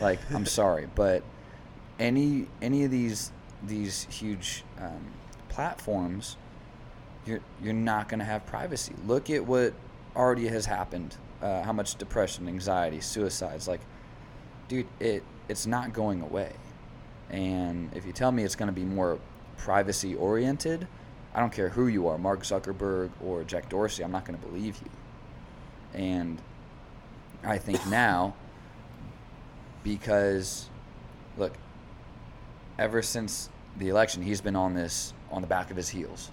Like 0.00 0.18
I'm 0.32 0.46
sorry, 0.46 0.88
but 0.94 1.22
any 1.98 2.48
any 2.60 2.84
of 2.84 2.90
these 2.90 3.30
these 3.62 4.06
huge 4.10 4.64
um, 4.80 5.12
platforms, 5.48 6.36
you're 7.24 7.40
you're 7.62 7.74
not 7.74 8.08
going 8.08 8.20
to 8.20 8.24
have 8.24 8.46
privacy. 8.46 8.94
Look 9.06 9.30
at 9.30 9.44
what 9.44 9.74
already 10.14 10.48
has 10.48 10.66
happened. 10.66 11.16
Uh, 11.42 11.62
how 11.62 11.72
much 11.72 11.96
depression, 11.96 12.48
anxiety, 12.48 13.00
suicides. 13.00 13.68
Like, 13.68 13.80
dude, 14.68 14.86
it 15.00 15.22
it's 15.48 15.66
not 15.66 15.92
going 15.92 16.22
away. 16.22 16.52
And 17.30 17.90
if 17.94 18.06
you 18.06 18.12
tell 18.12 18.32
me 18.32 18.44
it's 18.44 18.56
going 18.56 18.68
to 18.68 18.72
be 18.72 18.84
more 18.84 19.18
privacy 19.56 20.14
oriented, 20.14 20.86
I 21.34 21.40
don't 21.40 21.52
care 21.52 21.68
who 21.68 21.88
you 21.88 22.08
are, 22.08 22.18
Mark 22.18 22.42
Zuckerberg 22.42 23.10
or 23.22 23.44
Jack 23.44 23.68
Dorsey, 23.68 24.02
I'm 24.02 24.12
not 24.12 24.24
going 24.24 24.38
to 24.38 24.46
believe 24.46 24.80
you. 24.82 24.90
And 26.00 26.40
I 27.44 27.58
think 27.58 27.86
now, 27.86 28.34
because, 29.82 30.68
look, 31.36 31.52
ever 32.78 33.02
since 33.02 33.50
the 33.78 33.88
election, 33.88 34.22
he's 34.22 34.40
been 34.40 34.56
on 34.56 34.74
this 34.74 35.12
on 35.30 35.42
the 35.42 35.48
back 35.48 35.70
of 35.70 35.76
his 35.76 35.88
heels. 35.88 36.30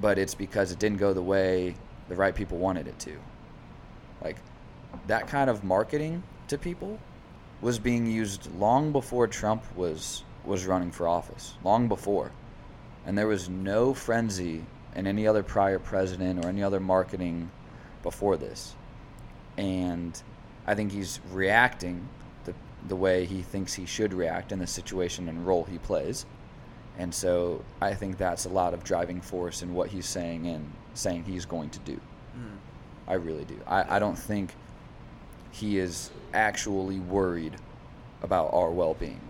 But 0.00 0.18
it's 0.18 0.34
because 0.34 0.72
it 0.72 0.78
didn't 0.78 0.98
go 0.98 1.12
the 1.12 1.22
way 1.22 1.74
the 2.08 2.14
right 2.14 2.34
people 2.34 2.58
wanted 2.58 2.86
it 2.86 2.98
to. 3.00 3.16
Like, 4.22 4.36
that 5.06 5.26
kind 5.26 5.50
of 5.50 5.64
marketing 5.64 6.22
to 6.48 6.58
people 6.58 6.98
was 7.60 7.78
being 7.78 8.06
used 8.06 8.48
long 8.56 8.92
before 8.92 9.26
Trump 9.26 9.64
was 9.76 10.24
was 10.44 10.66
running 10.66 10.90
for 10.90 11.06
office, 11.06 11.54
long 11.62 11.88
before. 11.88 12.32
And 13.04 13.18
there 13.18 13.26
was 13.26 13.48
no 13.48 13.92
frenzy 13.92 14.64
in 14.94 15.06
any 15.06 15.26
other 15.26 15.42
prior 15.42 15.78
president 15.78 16.44
or 16.44 16.48
any 16.48 16.62
other 16.62 16.80
marketing 16.80 17.50
before 18.02 18.36
this. 18.36 18.74
And 19.58 20.20
I 20.66 20.74
think 20.74 20.92
he's 20.92 21.20
reacting 21.32 22.08
the 22.86 22.96
way 22.96 23.24
he 23.24 23.42
thinks 23.42 23.74
he 23.74 23.86
should 23.86 24.12
react 24.12 24.52
in 24.52 24.58
the 24.58 24.66
situation 24.66 25.28
and 25.28 25.46
role 25.46 25.64
he 25.64 25.78
plays. 25.78 26.26
And 26.98 27.14
so 27.14 27.64
I 27.80 27.94
think 27.94 28.18
that's 28.18 28.44
a 28.44 28.48
lot 28.48 28.74
of 28.74 28.84
driving 28.84 29.20
force 29.20 29.62
in 29.62 29.74
what 29.74 29.88
he's 29.88 30.06
saying 30.06 30.46
and 30.46 30.70
saying 30.94 31.24
he's 31.24 31.44
going 31.44 31.70
to 31.70 31.78
do. 31.80 32.00
Mm. 32.36 32.56
I 33.06 33.14
really 33.14 33.44
do. 33.44 33.58
I, 33.66 33.96
I 33.96 33.98
don't 33.98 34.18
think 34.18 34.54
he 35.50 35.78
is 35.78 36.10
actually 36.34 36.98
worried 37.00 37.56
about 38.22 38.52
our 38.52 38.70
well 38.70 38.94
being. 38.94 39.20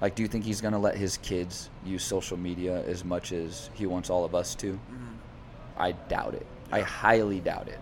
Like, 0.00 0.14
do 0.14 0.22
you 0.22 0.28
think 0.28 0.44
he's 0.44 0.60
going 0.60 0.72
to 0.72 0.78
let 0.78 0.96
his 0.96 1.18
kids 1.18 1.68
use 1.84 2.02
social 2.02 2.36
media 2.36 2.82
as 2.84 3.04
much 3.04 3.32
as 3.32 3.70
he 3.74 3.86
wants 3.86 4.08
all 4.08 4.24
of 4.24 4.34
us 4.34 4.54
to? 4.56 4.72
Mhm. 4.72 5.16
I 5.76 5.92
doubt 5.92 6.34
it. 6.34 6.46
I 6.72 6.80
highly 6.80 7.40
doubt 7.40 7.68
it. 7.68 7.80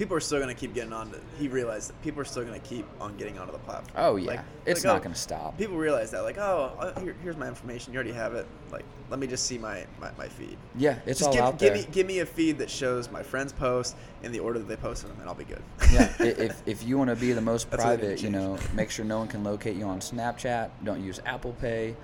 People 0.00 0.16
are 0.16 0.20
still 0.20 0.40
gonna 0.40 0.54
keep 0.54 0.72
getting 0.72 0.94
on. 0.94 1.10
To, 1.10 1.20
he 1.38 1.48
realized 1.48 1.90
that 1.90 2.02
people 2.02 2.22
are 2.22 2.24
still 2.24 2.42
gonna 2.42 2.58
keep 2.58 2.86
on 3.02 3.18
getting 3.18 3.38
onto 3.38 3.52
the 3.52 3.58
platform. 3.58 3.92
Oh, 3.96 4.16
yeah. 4.16 4.28
Like- 4.28 4.40
it's 4.66 4.84
like, 4.84 4.92
not 4.92 4.96
oh, 4.96 5.04
going 5.04 5.14
to 5.14 5.20
stop. 5.20 5.58
People 5.58 5.76
realize 5.76 6.10
that, 6.10 6.22
like, 6.22 6.38
oh, 6.38 6.72
uh, 6.78 7.00
here, 7.00 7.16
here's 7.22 7.36
my 7.36 7.48
information. 7.48 7.92
You 7.92 7.98
already 7.98 8.12
have 8.12 8.34
it. 8.34 8.46
Like, 8.70 8.84
let 9.08 9.18
me 9.18 9.26
just 9.26 9.46
see 9.46 9.58
my, 9.58 9.86
my, 10.00 10.10
my 10.16 10.28
feed. 10.28 10.56
Yeah, 10.76 10.98
it's 11.06 11.20
just 11.20 11.28
all 11.28 11.32
give, 11.34 11.42
out 11.42 11.58
give 11.58 11.74
there. 11.74 11.82
me 11.82 11.88
give 11.92 12.06
me 12.06 12.18
a 12.20 12.26
feed 12.26 12.58
that 12.58 12.70
shows 12.70 13.10
my 13.10 13.22
friends' 13.22 13.52
posts 13.52 13.94
in 14.22 14.32
the 14.32 14.38
order 14.38 14.58
that 14.58 14.68
they 14.68 14.76
posted 14.76 15.10
them, 15.10 15.18
and 15.20 15.28
I'll 15.28 15.34
be 15.34 15.44
good. 15.44 15.62
yeah, 15.92 16.12
if, 16.20 16.62
if 16.66 16.82
you 16.84 16.98
want 16.98 17.10
to 17.10 17.16
be 17.16 17.32
the 17.32 17.40
most 17.40 17.70
That's 17.70 17.82
what 17.82 18.00
they 18.00 18.06
private, 18.06 18.22
you 18.22 18.30
know, 18.30 18.58
make 18.74 18.90
sure 18.90 19.04
no 19.04 19.18
one 19.18 19.28
can 19.28 19.42
locate 19.42 19.76
you 19.76 19.84
on 19.84 20.00
Snapchat. 20.00 20.70
Don't 20.84 21.02
use 21.02 21.20
Apple 21.26 21.54
Pay. 21.60 21.96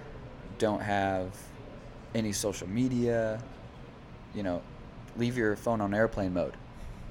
Don't 0.58 0.80
have 0.80 1.36
any 2.14 2.32
social 2.32 2.68
media. 2.68 3.42
You 4.34 4.42
know, 4.42 4.62
leave 5.16 5.36
your 5.36 5.56
phone 5.56 5.80
on 5.80 5.94
airplane 5.94 6.32
mode. 6.32 6.56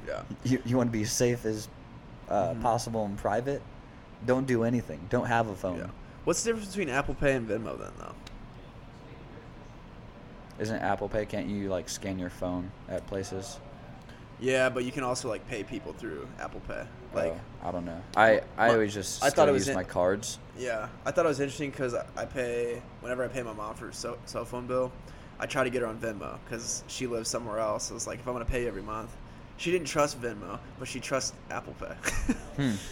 Yeah. 0.07 0.21
You, 0.43 0.61
you 0.65 0.77
want 0.77 0.87
to 0.89 0.91
be 0.91 1.03
as 1.03 1.11
safe 1.11 1.45
as 1.45 1.67
uh, 2.29 2.49
Mhm. 2.53 2.61
possible 2.61 3.05
and 3.05 3.17
private. 3.17 3.61
Don't 4.25 4.47
do 4.47 4.63
anything. 4.63 4.99
Don't 5.09 5.27
have 5.27 5.47
a 5.49 5.55
phone. 5.55 5.77
Yeah. 5.77 5.87
What's 6.23 6.43
the 6.43 6.49
difference 6.51 6.69
between 6.75 6.89
Apple 6.89 7.13
Pay 7.13 7.33
and 7.35 7.47
Venmo 7.47 7.77
then, 7.77 7.91
though? 7.99 8.13
Isn't 10.59 10.77
Apple 10.81 11.09
Pay? 11.09 11.25
Can't 11.25 11.47
you 11.47 11.69
like 11.69 11.89
scan 11.89 12.17
your 12.17 12.29
phone 12.29 12.71
at 12.89 13.05
places? 13.07 13.59
Yeah, 14.39 14.69
but 14.69 14.83
you 14.83 14.91
can 14.91 15.03
also 15.03 15.29
like 15.29 15.47
pay 15.47 15.63
people 15.63 15.93
through 15.93 16.27
Apple 16.39 16.61
Pay. 16.67 16.83
Like, 17.13 17.33
Oh, 17.33 17.67
I 17.67 17.71
don't 17.71 17.85
know. 17.85 18.01
I 18.17 18.41
I 18.57 18.67
My- 18.67 18.69
always 18.73 18.93
just 18.93 19.23
I 19.23 19.29
thought 19.29 19.47
it 19.49 19.51
was 19.53 19.61
use 19.63 19.69
in- 19.69 19.75
my 19.75 19.83
cards. 19.83 20.39
yeah, 20.57 20.87
I 21.05 21.11
thought 21.11 21.25
it 21.25 21.29
was 21.29 21.39
interesting 21.39 21.71
because 21.71 21.93
I, 21.93 22.05
I 22.17 22.25
pay 22.25 22.81
whenever 23.01 23.23
I 23.23 23.27
pay 23.27 23.43
my 23.43 23.53
mom 23.53 23.75
for 23.75 23.91
so, 23.91 24.17
cell 24.25 24.45
phone 24.45 24.65
bill, 24.67 24.91
I 25.39 25.45
try 25.45 25.63
to 25.63 25.69
get 25.69 25.81
her 25.81 25.87
on 25.87 25.97
Venmo 25.99 26.37
because 26.45 26.83
she 26.87 27.05
lives 27.07 27.29
somewhere 27.29 27.59
else. 27.59 27.85
So 27.85 27.95
it's 27.95 28.07
like 28.07 28.19
if 28.19 28.27
I'm 28.27 28.33
gonna 28.33 28.45
pay 28.45 28.61
you 28.63 28.67
every 28.67 28.81
month, 28.81 29.15
she 29.57 29.71
didn't 29.71 29.87
trust 29.87 30.21
Venmo, 30.21 30.59
but 30.79 30.87
she 30.87 30.99
trusts 30.99 31.33
Apple 31.49 31.73
Pay. 31.79 32.33
Hmm. 32.57 32.71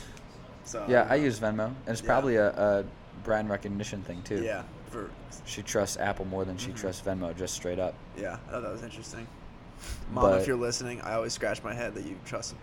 So 0.65 0.85
Yeah, 0.87 1.05
I 1.09 1.15
use 1.15 1.39
Venmo, 1.41 1.65
and 1.65 1.75
it's 1.87 1.99
Yeah. 2.01 2.07
probably 2.07 2.37
a, 2.37 2.49
a 2.51 2.85
brand 3.25 3.49
recognition 3.49 4.01
thing 4.03 4.21
too. 4.23 4.41
Yeah, 4.41 4.63
for 4.89 5.09
She 5.45 5.61
trusts 5.61 5.97
Apple 5.97 6.23
more 6.23 6.45
than 6.45 6.57
she 6.57 6.71
Mhm. 6.71 6.77
trusts 6.77 7.01
Venmo, 7.05 7.35
just 7.37 7.53
straight 7.53 7.79
up. 7.79 7.95
yeah, 8.17 8.37
I 8.47 8.51
thought 8.51 8.61
that 8.63 8.71
was 8.71 8.81
interesting. 8.81 9.27
Mom, 10.13 10.23
But- 10.31 10.39
if 10.41 10.47
you're 10.47 10.55
listening, 10.55 11.01
I 11.01 11.15
always 11.15 11.33
scratch 11.33 11.61
my 11.63 11.73
head 11.73 11.93
that 11.95 12.05
you 12.05 12.15
trust 12.23 12.55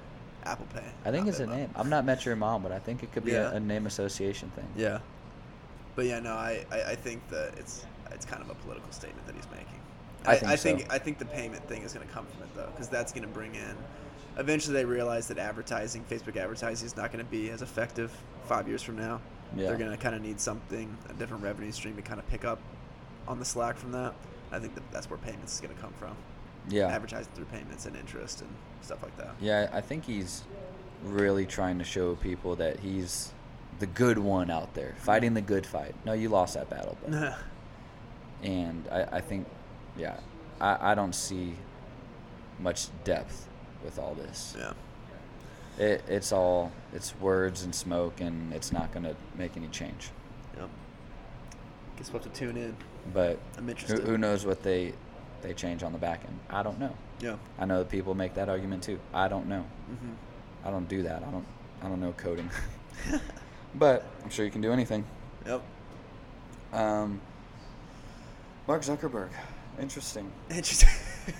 Apple 0.44 0.66
Pay. 0.72 0.82
I 1.04 1.10
think 1.10 1.26
it's 1.28 1.40
a 1.40 1.46
name. 1.46 1.68
I've 1.76 1.90
not 1.90 2.06
met 2.06 2.24
your 2.24 2.36
mom, 2.36 2.62
but 2.62 2.72
I 2.72 2.78
think 2.78 3.02
it 3.02 3.12
could 3.12 3.24
be 3.26 3.32
Yeah. 3.32 3.50
a, 3.50 3.56
a 3.56 3.60
name 3.60 3.86
association 3.86 4.50
thing. 4.56 4.66
Yeah. 4.74 5.00
But 5.94 6.06
yeah, 6.06 6.20
no, 6.20 6.32
I, 6.32 6.64
I, 6.72 6.82
I 6.92 6.94
think 6.94 7.28
that 7.28 7.52
it's 7.58 7.84
it's 8.12 8.24
kind 8.24 8.40
of 8.42 8.48
a 8.48 8.54
political 8.54 8.90
statement 8.92 9.26
that 9.26 9.36
he's 9.36 9.48
making. 9.50 9.79
I 10.26 10.36
think 10.36 10.52
I 10.52 10.56
so. 10.56 10.62
think 10.62 10.92
I 10.92 10.98
think 10.98 11.18
the 11.18 11.24
payment 11.24 11.66
thing 11.68 11.82
is 11.82 11.92
going 11.92 12.06
to 12.06 12.12
come 12.12 12.26
from 12.26 12.42
it 12.42 12.54
though, 12.54 12.68
because 12.72 12.88
that's 12.88 13.12
going 13.12 13.26
to 13.26 13.32
bring 13.32 13.54
in. 13.54 13.76
Eventually, 14.36 14.74
they 14.74 14.84
realize 14.84 15.28
that 15.28 15.38
advertising, 15.38 16.04
Facebook 16.08 16.36
advertising, 16.36 16.86
is 16.86 16.96
not 16.96 17.12
going 17.12 17.24
to 17.24 17.30
be 17.30 17.50
as 17.50 17.62
effective 17.62 18.12
five 18.46 18.68
years 18.68 18.82
from 18.82 18.96
now. 18.96 19.20
Yeah. 19.56 19.66
They're 19.66 19.76
going 19.76 19.90
to 19.90 19.96
kind 19.96 20.14
of 20.14 20.22
need 20.22 20.40
something, 20.40 20.96
a 21.08 21.14
different 21.14 21.42
revenue 21.42 21.72
stream 21.72 21.96
to 21.96 22.02
kind 22.02 22.20
of 22.20 22.28
pick 22.28 22.44
up 22.44 22.60
on 23.26 23.38
the 23.38 23.44
slack 23.44 23.76
from 23.76 23.92
that. 23.92 24.14
I 24.52 24.58
think 24.58 24.74
that 24.74 24.90
that's 24.92 25.10
where 25.10 25.18
payments 25.18 25.54
is 25.54 25.60
going 25.60 25.74
to 25.74 25.80
come 25.80 25.92
from. 25.94 26.16
Yeah. 26.68 26.88
Advertising 26.88 27.32
through 27.34 27.46
payments 27.46 27.86
and 27.86 27.96
interest 27.96 28.42
and 28.42 28.50
stuff 28.82 29.02
like 29.02 29.16
that. 29.16 29.34
Yeah, 29.40 29.68
I 29.72 29.80
think 29.80 30.04
he's 30.04 30.44
really 31.04 31.46
trying 31.46 31.78
to 31.78 31.84
show 31.84 32.14
people 32.16 32.56
that 32.56 32.80
he's 32.80 33.32
the 33.78 33.86
good 33.86 34.18
one 34.18 34.50
out 34.50 34.74
there, 34.74 34.94
fighting 34.98 35.34
the 35.34 35.40
good 35.40 35.66
fight. 35.66 35.94
No, 36.04 36.12
you 36.12 36.28
lost 36.28 36.54
that 36.54 36.68
battle, 36.68 36.96
but 37.06 37.38
and 38.42 38.86
I, 38.90 39.02
I 39.16 39.20
think, 39.20 39.46
yeah, 39.96 40.16
I, 40.60 40.92
I 40.92 40.94
don't 40.94 41.14
see 41.14 41.54
much 42.58 42.88
depth 43.04 43.48
with 43.84 43.98
all 43.98 44.14
this. 44.14 44.56
yeah. 44.58 44.72
It, 45.78 46.02
it's 46.08 46.30
all 46.32 46.72
it's 46.92 47.18
words 47.20 47.62
and 47.62 47.74
smoke, 47.74 48.20
and 48.20 48.52
it's 48.52 48.70
not 48.70 48.92
going 48.92 49.04
to 49.04 49.16
make 49.38 49.56
any 49.56 49.68
change. 49.68 50.10
Yep. 50.58 50.68
Guess 51.96 52.12
we'll 52.12 52.22
have 52.22 52.32
to 52.32 52.38
tune 52.38 52.56
in. 52.56 52.76
But 53.14 53.38
I'm 53.56 53.68
interested. 53.68 54.00
who 54.06 54.18
knows 54.18 54.44
what 54.44 54.62
they 54.62 54.92
they 55.40 55.54
change 55.54 55.82
on 55.82 55.92
the 55.92 55.98
back 55.98 56.22
end? 56.26 56.38
I 56.50 56.62
don't 56.62 56.78
know. 56.78 56.94
Yeah. 57.20 57.36
I 57.58 57.64
know 57.64 57.78
that 57.78 57.88
people 57.88 58.14
make 58.14 58.34
that 58.34 58.50
argument 58.50 58.82
too. 58.82 58.98
I 59.14 59.28
don't 59.28 59.46
know. 59.48 59.62
hmm 59.86 60.12
I 60.64 60.70
don't 60.70 60.88
do 60.88 61.02
that. 61.04 61.22
I 61.22 61.30
don't. 61.30 61.46
I 61.82 61.88
don't 61.88 62.00
know 62.00 62.12
coding. 62.12 62.50
but 63.76 64.04
I'm 64.22 64.28
sure 64.28 64.44
you 64.44 64.50
can 64.50 64.60
do 64.60 64.72
anything. 64.72 65.04
Yep. 65.46 65.62
Um, 66.74 67.20
Mark 68.68 68.82
Zuckerberg. 68.82 69.30
Interesting. 69.78 70.30
Interesting. 70.50 70.88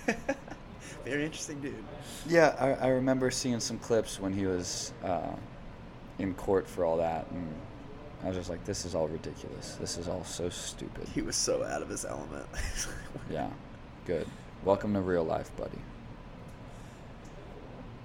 Very 1.05 1.25
interesting 1.25 1.59
dude. 1.59 1.75
Yeah, 2.27 2.55
I, 2.59 2.85
I 2.85 2.87
remember 2.89 3.31
seeing 3.31 3.59
some 3.59 3.79
clips 3.79 4.19
when 4.19 4.33
he 4.33 4.45
was 4.45 4.93
uh, 5.03 5.33
in 6.19 6.35
court 6.35 6.67
for 6.67 6.85
all 6.85 6.97
that, 6.97 7.25
and 7.31 7.53
I 8.23 8.27
was 8.27 8.37
just 8.37 8.49
like, 8.49 8.63
"This 8.65 8.85
is 8.85 8.93
all 8.93 9.07
ridiculous. 9.07 9.75
This 9.79 9.97
is 9.97 10.07
all 10.07 10.23
so 10.23 10.49
stupid." 10.49 11.07
He 11.07 11.21
was 11.23 11.35
so 11.35 11.63
out 11.63 11.81
of 11.81 11.89
his 11.89 12.05
element. 12.05 12.45
Yeah, 13.29 13.49
good. 14.05 14.27
Welcome 14.63 14.93
to 14.93 15.01
real 15.01 15.23
life, 15.23 15.51
buddy. 15.57 15.77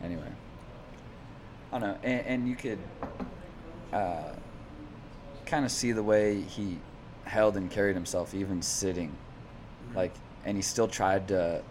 Anyway, 0.02 0.28
I 1.72 1.78
don't 1.78 1.88
know, 1.88 1.98
and, 2.02 2.26
and 2.26 2.48
you 2.48 2.54
could 2.56 2.78
uh, 3.92 4.32
kind 5.46 5.64
of 5.64 5.70
see 5.70 5.92
the 5.92 6.02
way 6.02 6.40
he 6.40 6.78
held 7.24 7.56
and 7.56 7.70
carried 7.70 7.94
himself, 7.94 8.34
even 8.34 8.62
sitting, 8.62 9.16
like, 9.94 10.14
and 10.44 10.56
he 10.56 10.62
still 10.62 10.88
tried 10.88 11.28
to, 11.28 11.62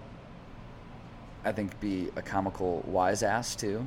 I 1.43 1.51
think, 1.51 1.79
be 1.79 2.09
a 2.15 2.21
comical 2.21 2.83
wise 2.87 3.23
ass 3.23 3.55
too. 3.55 3.85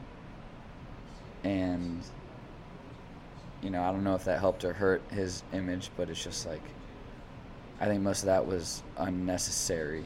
And 1.45 2.03
you 3.63 3.71
know, 3.71 3.83
I 3.83 3.91
don't 3.91 4.05
know 4.05 4.15
if 4.15 4.25
that 4.25 4.39
helped 4.39 4.65
or 4.65 4.73
hurt 4.73 5.03
his 5.11 5.43
image, 5.53 5.91
but 5.97 6.09
it's 6.11 6.23
just 6.23 6.47
like 6.47 6.63
I 7.81 7.87
think 7.87 8.03
most 8.03 8.21
of 8.21 8.27
that 8.27 8.47
was 8.47 8.83
unnecessary 8.97 10.05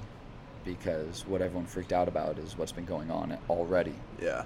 because 0.65 1.27
what 1.27 1.43
everyone 1.43 1.67
freaked 1.67 1.93
out 1.93 2.07
about 2.07 2.39
is 2.39 2.57
what's 2.57 2.73
been 2.73 2.85
going 2.85 3.11
on 3.11 3.37
already. 3.51 3.95
yeah. 4.21 4.45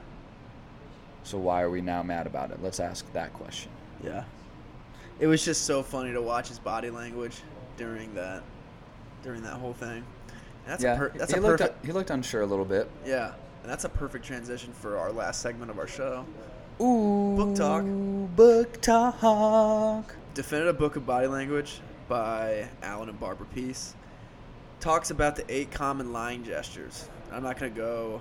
So 1.25 1.39
why 1.39 1.63
are 1.63 1.71
we 1.71 1.81
now 1.81 2.05
mad 2.05 2.29
about 2.29 2.53
it? 2.53 2.63
Let's 2.63 2.79
ask 2.79 3.13
that 3.13 3.33
question. 3.35 3.73
Yeah. 4.01 4.23
It 5.19 5.27
was 5.27 5.45
just 5.45 5.63
so 5.63 5.83
funny 5.83 6.13
to 6.13 6.23
watch 6.23 6.47
his 6.47 6.61
body 6.61 6.89
language 6.89 7.39
during 7.77 8.15
that 8.15 8.45
during 9.23 9.43
that 9.43 9.55
whole 9.55 9.73
thing. 9.73 9.89
And 9.99 10.05
that's 10.67 10.83
yeah, 10.83 10.95
a 10.95 10.99
per- 10.99 11.13
that's 11.17 11.33
he 11.33 11.39
a 11.39 11.41
looked 11.41 11.61
perfect 11.61 11.85
he 11.87 11.93
looked 11.93 12.11
unsure 12.11 12.43
a 12.43 12.47
little 12.47 12.65
bit. 12.65 12.91
Yeah. 13.05 13.33
And 13.63 13.71
that's 13.71 13.85
a 13.85 13.89
perfect 13.89 14.25
transition 14.25 14.73
for 14.73 14.97
our 14.97 15.11
last 15.11 15.43
segment 15.43 15.71
of 15.71 15.79
our 15.79 15.89
show. 15.89 16.25
Ooh. 16.81 17.37
Book 17.37 17.57
talk. 17.57 17.85
Book 18.37 18.81
talk. 18.81 20.15
Definitive 20.35 20.79
Book 20.79 20.97
of 20.97 21.07
Body 21.07 21.27
Language 21.27 21.81
by 22.09 22.69
Allan 22.83 23.09
and 23.09 23.19
Barbara 23.19 23.47
Pease 23.55 23.95
talks 24.81 25.11
about 25.11 25.37
the 25.37 25.45
eight 25.53 25.71
common 25.71 26.13
lying 26.13 26.45
gestures. 26.45 27.09
I'm 27.33 27.43
not 27.43 27.59
going 27.59 27.73
to 27.73 27.77
go 27.77 28.21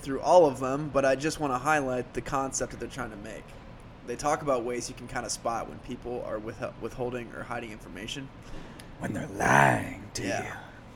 through 0.00 0.20
all 0.20 0.46
of 0.46 0.60
them, 0.60 0.90
but 0.92 1.04
I 1.04 1.16
just 1.16 1.40
want 1.40 1.52
to 1.52 1.58
highlight 1.58 2.14
the 2.14 2.20
concept 2.20 2.72
that 2.72 2.80
they're 2.80 2.88
trying 2.88 3.10
to 3.10 3.16
make. 3.16 3.44
They 4.06 4.16
talk 4.16 4.42
about 4.42 4.64
ways 4.64 4.88
you 4.88 4.94
can 4.94 5.08
kind 5.08 5.24
of 5.24 5.32
spot 5.32 5.68
when 5.68 5.78
people 5.80 6.24
are 6.26 6.38
with, 6.38 6.62
withholding 6.80 7.32
or 7.34 7.42
hiding 7.42 7.72
information. 7.72 8.28
When 8.98 9.12
they're 9.12 9.28
lying 9.36 10.02
to 10.14 10.22
you. 10.22 10.44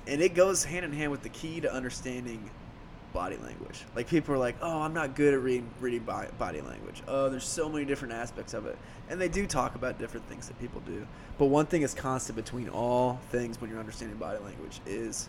And 0.07 0.23
it 0.23 0.35
goes 0.35 0.65
hand 0.65 0.85
in 0.85 0.93
hand 0.93 1.11
with 1.11 1.23
the 1.23 1.29
key 1.29 1.61
to 1.61 1.73
understanding 1.73 2.51
body 3.13 3.37
language. 3.37 3.85
Like 3.95 4.09
people 4.09 4.35
are 4.35 4.39
like, 4.39 4.57
"Oh, 4.63 4.83
I'm 4.83 4.95
not 4.95 5.15
good 5.15 5.35
at 5.35 5.41
reading 5.41 5.69
reading 5.81 6.03
body 6.05 6.61
language." 6.61 7.03
Oh, 7.07 7.29
there's 7.29 7.45
so 7.45 7.69
many 7.69 7.85
different 7.85 8.15
aspects 8.15 8.55
of 8.55 8.67
it, 8.67 8.79
and 9.09 9.21
they 9.21 9.29
do 9.29 9.47
talk 9.47 9.75
about 9.75 9.99
different 9.99 10.27
things 10.29 10.47
that 10.49 10.59
people 10.61 10.81
do. 10.87 11.07
But 11.39 11.47
one 11.47 11.67
thing 11.67 11.83
is 11.83 11.95
constant 11.95 12.37
between 12.37 12.69
all 12.69 13.21
things 13.31 13.61
when 13.61 13.71
you're 13.71 13.79
understanding 13.79 14.17
body 14.19 14.39
language 14.39 14.81
is 14.87 15.29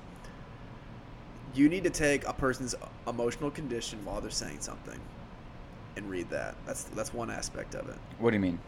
you 1.53 1.69
need 1.69 1.83
to 1.83 1.89
take 1.89 2.27
a 2.27 2.33
person's 2.33 2.75
emotional 3.07 3.51
condition 3.51 4.03
while 4.05 4.21
they're 4.21 4.29
saying 4.29 4.59
something 4.59 4.99
and 5.95 6.09
read 6.09 6.29
that. 6.29 6.55
That's 6.65 6.83
that's 6.83 7.13
one 7.13 7.29
aspect 7.29 7.75
of 7.75 7.89
it. 7.89 7.97
What 8.19 8.31
do 8.31 8.35
you 8.35 8.41
mean? 8.41 8.59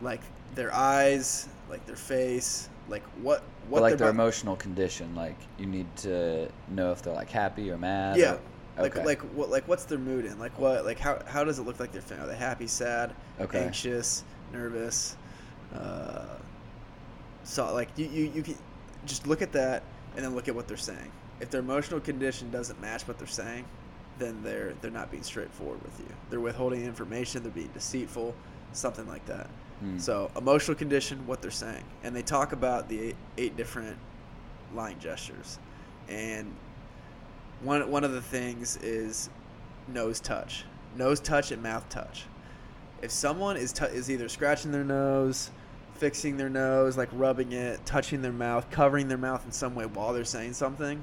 Like 0.00 0.20
their 0.54 0.74
eyes, 0.74 1.48
like 1.68 1.84
their 1.86 1.96
face, 1.96 2.68
like 2.88 3.02
what 3.22 3.42
what 3.68 3.82
like 3.82 3.96
their 3.96 4.10
emotional 4.10 4.56
condition 4.56 5.14
like 5.14 5.36
you 5.58 5.66
need 5.66 5.86
to 5.96 6.48
know 6.68 6.92
if 6.92 7.02
they're 7.02 7.14
like 7.14 7.30
happy 7.30 7.70
or 7.70 7.78
mad 7.78 8.16
yeah. 8.16 8.34
or, 8.76 8.82
like 8.82 8.96
okay. 8.96 9.04
like 9.04 9.20
what 9.34 9.50
like 9.50 9.66
what's 9.68 9.84
their 9.84 9.98
mood 9.98 10.24
in? 10.24 10.38
Like 10.38 10.58
what 10.58 10.84
like 10.84 10.98
how 10.98 11.22
how 11.26 11.44
does 11.44 11.58
it 11.58 11.62
look 11.62 11.80
like 11.80 11.92
they're 11.92 12.02
feeling? 12.02 12.24
Are 12.24 12.26
they 12.26 12.36
happy 12.36 12.66
sad 12.66 13.14
okay. 13.40 13.64
anxious 13.64 14.24
nervous? 14.52 15.16
Uh 15.74 16.24
so 17.44 17.72
like 17.72 17.88
you, 17.96 18.06
you 18.06 18.32
you 18.34 18.42
can 18.42 18.56
just 19.06 19.26
look 19.26 19.42
at 19.42 19.52
that 19.52 19.82
and 20.16 20.24
then 20.24 20.34
look 20.34 20.48
at 20.48 20.54
what 20.54 20.68
they're 20.68 20.76
saying. 20.76 21.10
If 21.40 21.50
their 21.50 21.60
emotional 21.60 22.00
condition 22.00 22.50
doesn't 22.50 22.80
match 22.80 23.06
what 23.08 23.18
they're 23.18 23.26
saying 23.26 23.64
then 24.18 24.42
they're 24.42 24.74
they're 24.80 24.90
not 24.90 25.10
being 25.10 25.22
straightforward 25.22 25.82
with 25.82 25.98
you. 25.98 26.14
They're 26.30 26.40
withholding 26.40 26.84
information. 26.84 27.42
They're 27.42 27.52
being 27.52 27.70
deceitful. 27.74 28.34
Something 28.72 29.06
like 29.06 29.24
that 29.26 29.48
Hmm. 29.84 29.98
So 29.98 30.30
emotional 30.36 30.74
condition, 30.76 31.26
what 31.26 31.42
they're 31.42 31.50
saying, 31.50 31.84
and 32.02 32.16
they 32.16 32.22
talk 32.22 32.52
about 32.52 32.88
the 32.88 33.00
eight, 33.00 33.16
eight 33.36 33.56
different 33.56 33.98
line 34.74 34.98
gestures, 34.98 35.58
and 36.08 36.50
one 37.60 37.90
one 37.90 38.02
of 38.02 38.12
the 38.12 38.22
things 38.22 38.78
is 38.78 39.28
nose 39.88 40.20
touch, 40.20 40.64
nose 40.96 41.20
touch 41.20 41.52
and 41.52 41.62
mouth 41.62 41.86
touch. 41.90 42.24
If 43.02 43.10
someone 43.10 43.58
is 43.58 43.74
t- 43.74 43.84
is 43.84 44.10
either 44.10 44.28
scratching 44.30 44.72
their 44.72 44.84
nose, 44.84 45.50
fixing 45.96 46.38
their 46.38 46.48
nose, 46.48 46.96
like 46.96 47.10
rubbing 47.12 47.52
it, 47.52 47.84
touching 47.84 48.22
their 48.22 48.32
mouth, 48.32 48.70
covering 48.70 49.08
their 49.08 49.18
mouth 49.18 49.44
in 49.44 49.52
some 49.52 49.74
way 49.74 49.84
while 49.84 50.14
they're 50.14 50.24
saying 50.24 50.54
something, 50.54 51.02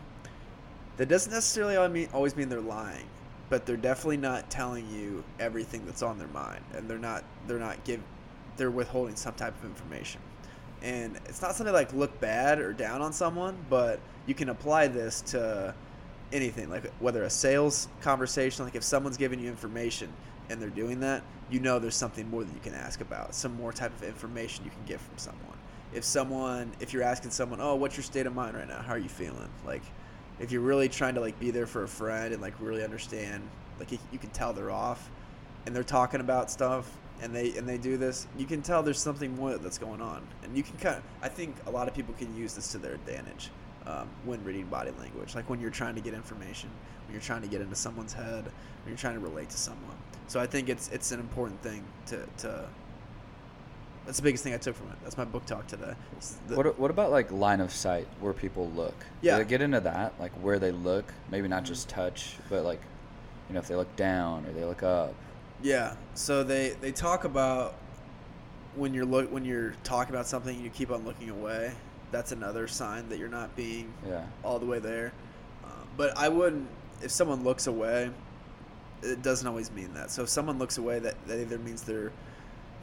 that 0.98 1.08
doesn't 1.08 1.32
necessarily 1.32 2.08
always 2.08 2.36
mean 2.36 2.50
they're 2.50 2.60
lying. 2.62 3.06
But 3.50 3.66
they're 3.66 3.78
definitely 3.78 4.18
not 4.18 4.50
telling 4.50 4.90
you 4.90 5.24
everything 5.40 5.86
that's 5.86 6.02
on 6.02 6.18
their 6.18 6.30
mind. 6.30 6.64
And 6.74 6.90
they're 6.90 6.98
not 6.98 7.24
they're 7.46 7.60
not 7.60 7.84
give 7.84 8.02
they're 8.58 8.72
withholding 8.72 9.16
some 9.16 9.34
type 9.34 9.58
of 9.58 9.66
information. 9.66 10.22
And 10.82 11.18
it's 11.26 11.41
not 11.41 11.56
something 11.56 11.74
like 11.74 11.93
look 11.93 12.20
bad 12.20 12.60
or 12.60 12.74
down 12.74 13.02
on 13.02 13.14
someone, 13.14 13.58
but 13.70 13.99
you 14.26 14.34
can 14.34 14.49
apply 14.49 14.88
this 14.88 15.22
to 15.22 15.74
anything, 16.32 16.70
like 16.70 16.91
whether 16.99 17.24
a 17.24 17.30
sales 17.30 17.88
conversation, 18.02 18.66
like 18.66 18.76
if 18.76 18.84
someone's 18.84 19.18
giving 19.18 19.39
you 19.39 19.49
information 19.49 20.12
and 20.49 20.62
they're 20.62 20.70
doing 20.70 20.99
that, 21.02 21.24
you 21.49 21.60
know 21.60 21.80
there's 21.80 21.95
something 21.95 22.30
more 22.30 22.43
that 22.43 22.54
you 22.54 22.60
can 22.62 22.74
ask 22.74 23.02
about, 23.02 23.36
some 23.36 23.56
more 23.56 23.72
type 23.74 23.95
of 23.95 24.04
information 24.04 24.66
you 24.66 24.72
can 24.72 24.84
get 24.86 24.99
from 24.99 25.18
someone. 25.18 25.58
If 25.93 26.04
someone, 26.04 26.72
if 26.80 26.93
you're 26.93 27.04
asking 27.04 27.32
someone, 27.32 27.60
oh, 27.62 27.76
what's 27.76 27.97
your 27.97 28.04
state 28.04 28.26
of 28.26 28.34
mind 28.34 28.56
right 28.56 28.68
now? 28.68 28.82
How 28.82 28.93
are 28.93 28.97
you 28.97 29.10
feeling? 29.10 29.49
Like, 29.66 29.84
if 30.39 30.52
you're 30.52 30.62
really 30.62 30.88
trying 30.89 31.16
to 31.16 31.22
like 31.22 31.38
be 31.39 31.52
there 31.52 31.68
for 31.68 31.84
a 31.84 31.88
friend 31.88 32.34
and 32.34 32.41
like 32.41 32.54
really 32.60 32.84
understand, 32.84 33.47
like 33.78 33.91
you 33.91 34.18
can 34.18 34.30
tell 34.30 34.54
they're 34.54 34.72
off, 34.72 35.10
and 35.66 35.76
they're 35.76 35.84
talking 35.84 36.22
about 36.22 36.49
stuff 36.49 36.89
and 37.22 37.34
they 37.36 37.55
and 37.57 37.67
they 37.67 37.78
do 37.78 37.97
this, 37.97 38.28
you 38.38 38.45
can 38.45 38.61
tell 38.61 38.84
there's 38.84 38.99
something 38.99 39.36
more 39.36 39.57
that's 39.57 39.78
going 39.78 40.01
on, 40.01 40.26
and 40.43 40.57
you 40.57 40.63
can 40.63 40.78
kind 40.78 40.97
of. 40.97 41.03
I 41.22 41.30
think 41.30 41.55
a 41.67 41.72
lot 41.72 41.88
of 41.88 41.93
people 41.93 42.13
can 42.17 42.36
use 42.36 42.53
this 42.53 42.72
to 42.72 42.78
their 42.78 42.93
advantage 42.93 43.49
um, 43.86 44.07
when 44.26 44.43
reading 44.43 44.65
body 44.65 44.91
language, 44.99 45.36
like 45.36 45.49
when 45.49 45.59
you're 45.59 45.72
trying 45.72 45.95
to 45.95 46.01
get 46.01 46.13
information, 46.13 46.69
when 47.05 47.13
you're 47.13 47.22
trying 47.22 47.41
to 47.41 47.47
get 47.47 47.61
into 47.61 47.76
someone's 47.76 48.13
head, 48.13 48.45
when 48.45 48.88
you're 48.88 48.97
trying 48.97 49.13
to 49.13 49.19
relate 49.19 49.49
to 49.49 49.57
someone. 49.57 49.95
So 50.28 50.39
I 50.39 50.47
think 50.47 50.69
it's 50.69 50.89
it's 50.89 51.11
an 51.11 51.19
important 51.19 51.61
thing 51.61 51.84
to 52.07 52.26
to. 52.39 52.67
That's 54.05 54.17
the 54.17 54.24
biggest 54.24 54.43
thing 54.43 54.55
I 54.55 54.57
took 54.57 54.76
from 54.76 54.88
it. 54.88 54.95
That's 55.03 55.15
my 55.15 55.26
book 55.26 55.45
talk 55.45 55.67
today. 55.67 55.93
The, 56.47 56.55
what 56.55 56.80
what 56.80 56.89
about 56.89 57.11
like 57.11 57.32
line 57.32 57.61
of 57.61 57.72
sight, 57.72 58.07
where 58.19 58.34
people 58.34 58.72
look? 58.76 58.95
Yeah, 59.22 59.38
they 59.38 59.45
get 59.45 59.61
into 59.61 59.80
that, 59.82 60.19
like 60.19 60.32
where 60.41 60.57
they 60.57 60.72
look, 60.72 61.13
maybe 61.30 61.47
not 61.47 61.65
just 61.65 61.88
touch, 61.88 62.34
but 62.49 62.63
like, 62.63 62.82
you 63.47 63.53
know, 63.53 63.59
if 63.59 63.67
they 63.67 63.76
look 63.76 63.95
down 63.95 64.45
or 64.47 64.53
they 64.53 64.65
look 64.65 64.82
up 64.82 65.13
yeah. 65.64 65.95
So 66.14 66.43
they 66.43 66.76
they 66.82 66.91
talk 66.91 67.24
about 67.24 67.76
when 68.76 68.93
you're 68.93 69.05
look 69.05 69.32
when 69.32 69.45
you're 69.45 69.74
talking 69.84 70.14
about 70.14 70.28
something 70.28 70.55
and 70.55 70.64
you 70.64 70.70
keep 70.70 70.91
on 70.91 71.05
looking 71.05 71.30
away. 71.30 71.72
That's 72.12 72.32
another 72.32 72.68
sign 72.68 73.07
that 73.09 73.20
you're 73.20 73.30
not 73.30 73.55
being 73.55 73.93
yeah. 74.05 74.26
all 74.43 74.59
the 74.59 74.66
way 74.66 74.80
there. 74.80 75.14
Um, 75.64 75.88
but 75.95 76.18
I 76.18 76.30
wouldn't 76.30 76.68
if 77.01 77.12
someone 77.12 77.43
looks 77.43 77.68
away. 77.68 78.12
It 79.01 79.24
doesn't 79.24 79.47
always 79.47 79.72
mean 79.72 79.93
that. 79.95 80.12
So 80.12 80.24
if 80.24 80.30
someone 80.30 80.59
looks 80.59 80.78
away, 80.78 80.99
that, 80.99 81.16
that 81.28 81.39
either 81.39 81.57
means 81.57 81.82
they're 81.82 82.12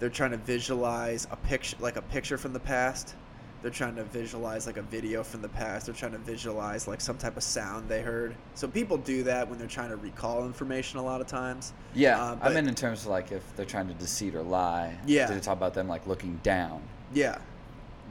they're 0.00 0.08
trying 0.10 0.32
to 0.32 0.36
visualize 0.36 1.26
a 1.30 1.36
picture 1.36 1.76
like 1.80 1.96
a 1.96 2.02
picture 2.02 2.38
from 2.38 2.52
the 2.52 2.60
past 2.60 3.14
they're 3.62 3.70
trying 3.70 3.96
to 3.96 4.04
visualize 4.04 4.66
like 4.66 4.76
a 4.76 4.82
video 4.82 5.24
from 5.24 5.42
the 5.42 5.48
past. 5.48 5.86
They're 5.86 5.94
trying 5.94 6.12
to 6.12 6.18
visualize 6.18 6.86
like 6.86 7.00
some 7.00 7.18
type 7.18 7.36
of 7.36 7.42
sound 7.42 7.88
they 7.88 8.02
heard. 8.02 8.34
So 8.54 8.68
people 8.68 8.96
do 8.96 9.24
that 9.24 9.48
when 9.48 9.58
they're 9.58 9.66
trying 9.66 9.90
to 9.90 9.96
recall 9.96 10.44
information 10.44 10.98
a 10.98 11.02
lot 11.02 11.20
of 11.20 11.26
times. 11.26 11.72
Yeah 11.94 12.22
uh, 12.22 12.36
i 12.42 12.50
mean 12.50 12.68
in 12.68 12.74
terms 12.74 13.02
of 13.02 13.08
like 13.08 13.32
if 13.32 13.56
they're 13.56 13.66
trying 13.66 13.88
to 13.88 13.94
deceive 13.94 14.34
or 14.36 14.42
lie 14.42 14.96
yeah. 15.06 15.26
did 15.26 15.36
they 15.36 15.40
talk 15.40 15.56
about 15.56 15.74
them 15.74 15.88
like 15.88 16.06
looking 16.06 16.38
down. 16.42 16.82
Yeah. 17.12 17.38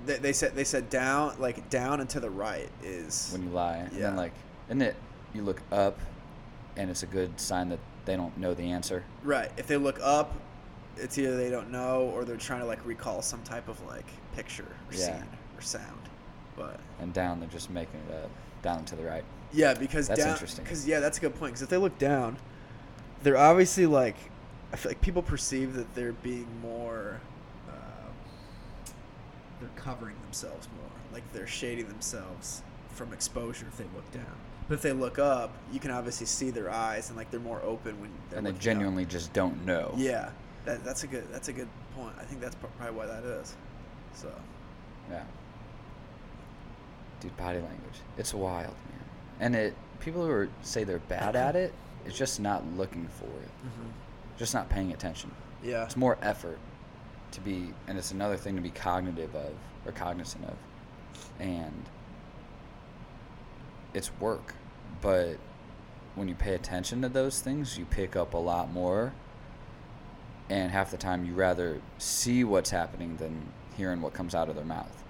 They, 0.05 0.17
they 0.17 0.33
said 0.33 0.55
they 0.55 0.63
said 0.63 0.89
down 0.89 1.35
like 1.39 1.69
down 1.69 2.01
and 2.01 2.09
to 2.11 2.19
the 2.19 2.29
right 2.29 2.69
is 2.83 3.29
when 3.31 3.43
you 3.43 3.49
lie. 3.49 3.77
And 3.77 3.91
then 3.91 4.15
like 4.15 4.33
and 4.69 4.81
it 4.81 4.95
you 5.33 5.43
look 5.43 5.61
up 5.71 5.99
and 6.75 6.89
it's 6.89 7.03
a 7.03 7.07
good 7.07 7.39
sign 7.39 7.69
that 7.69 7.79
they 8.05 8.15
don't 8.15 8.37
know 8.37 8.53
the 8.53 8.71
answer? 8.71 9.03
Right. 9.23 9.51
If 9.57 9.67
they 9.67 9.77
look 9.77 9.99
up 10.01 10.33
it's 10.99 11.17
either 11.17 11.35
they 11.35 11.49
don't 11.49 11.71
know 11.71 12.11
or 12.13 12.25
they're 12.25 12.37
trying 12.37 12.61
to 12.61 12.65
like 12.65 12.85
recall 12.85 13.21
some 13.21 13.41
type 13.43 13.67
of 13.67 13.83
like 13.85 14.07
picture 14.35 14.63
or 14.63 14.93
yeah. 14.93 15.17
scene 15.17 15.29
or 15.57 15.61
sound. 15.61 16.01
But 16.55 16.79
and 16.99 17.13
down 17.13 17.39
they're 17.39 17.49
just 17.49 17.69
making 17.69 17.99
it 18.09 18.23
up 18.23 18.31
down 18.61 18.85
to 18.85 18.95
the 18.95 19.03
right. 19.03 19.23
Yeah, 19.53 19.73
because 19.73 20.07
that's 20.07 20.19
down, 20.19 20.33
interesting. 20.33 20.63
Because 20.63 20.87
yeah, 20.87 20.99
that's 20.99 21.17
a 21.17 21.21
good 21.21 21.35
point. 21.35 21.51
Because 21.51 21.61
if 21.61 21.69
they 21.69 21.77
look 21.77 21.97
down, 21.97 22.37
they're 23.23 23.37
obviously 23.37 23.85
like 23.85 24.15
I 24.73 24.75
feel 24.75 24.91
like 24.91 25.01
people 25.01 25.21
perceive 25.21 25.73
that 25.75 25.93
they're 25.95 26.13
being 26.13 26.47
more. 26.61 27.21
Uh, 27.69 28.91
they're 29.59 29.69
covering 29.75 30.15
themselves 30.23 30.67
more, 30.79 30.91
like 31.13 31.23
they're 31.33 31.47
shading 31.47 31.87
themselves 31.87 32.61
from 32.89 33.13
exposure 33.13 33.65
if 33.67 33.77
they 33.77 33.85
look 33.95 34.09
down. 34.11 34.35
But 34.67 34.75
if 34.75 34.81
they 34.81 34.91
look 34.91 35.17
up, 35.17 35.55
you 35.71 35.79
can 35.79 35.91
obviously 35.91 36.25
see 36.25 36.49
their 36.49 36.69
eyes 36.69 37.07
and 37.07 37.17
like 37.17 37.31
they're 37.31 37.39
more 37.39 37.61
open 37.63 37.99
when. 38.01 38.11
They're 38.29 38.39
And 38.39 38.47
they 38.47 38.51
genuinely 38.53 39.03
up. 39.03 39.09
just 39.09 39.31
don't 39.31 39.65
know. 39.65 39.93
Yeah, 39.95 40.31
that, 40.67 40.83
that's 40.83 41.03
a 41.03 41.07
good. 41.07 41.23
That's 41.31 41.47
a 41.47 41.53
good 41.53 41.69
point. 41.95 42.13
I 42.19 42.23
think 42.23 42.41
that's 42.41 42.55
probably 42.55 42.95
why 42.95 43.05
that 43.07 43.23
is. 43.23 43.55
So. 44.13 44.31
Yeah. 45.09 45.23
Dude, 47.19 47.35
body 47.37 47.59
language. 47.59 47.99
It's 48.17 48.33
wild, 48.33 48.75
man. 48.89 49.03
And 49.39 49.55
it 49.55 49.75
people 49.99 50.25
who 50.25 50.31
are, 50.31 50.49
say 50.61 50.83
they're 50.83 50.99
bad 50.99 51.35
at 51.35 51.55
it, 51.55 51.73
it's 52.05 52.17
just 52.17 52.39
not 52.39 52.63
looking 52.75 53.07
for 53.07 53.25
it. 53.25 53.49
Mm-hmm. 53.65 53.89
Just 54.37 54.53
not 54.53 54.69
paying 54.69 54.93
attention. 54.93 55.31
Yeah. 55.63 55.85
It's 55.85 55.97
more 55.97 56.17
effort 56.21 56.59
to 57.31 57.41
be, 57.41 57.73
and 57.87 57.97
it's 57.97 58.11
another 58.11 58.37
thing 58.37 58.55
to 58.55 58.61
be 58.61 58.69
cognitive 58.69 59.35
of 59.35 59.53
or 59.85 59.91
cognizant 59.91 60.45
of, 60.45 60.55
and 61.39 61.85
it's 63.93 64.11
work. 64.19 64.53
But 65.01 65.37
when 66.15 66.27
you 66.27 66.35
pay 66.35 66.53
attention 66.53 67.01
to 67.01 67.09
those 67.09 67.41
things, 67.41 67.77
you 67.77 67.85
pick 67.85 68.15
up 68.15 68.33
a 68.33 68.37
lot 68.37 68.71
more 68.71 69.13
and 70.49 70.71
half 70.71 70.91
the 70.91 70.97
time 70.97 71.25
you 71.25 71.33
rather 71.33 71.81
see 71.97 72.43
what's 72.43 72.69
happening 72.69 73.17
than 73.17 73.41
hearing 73.75 74.01
what 74.01 74.13
comes 74.13 74.33
out 74.33 74.49
of 74.49 74.55
their 74.55 74.65
mouth. 74.65 75.03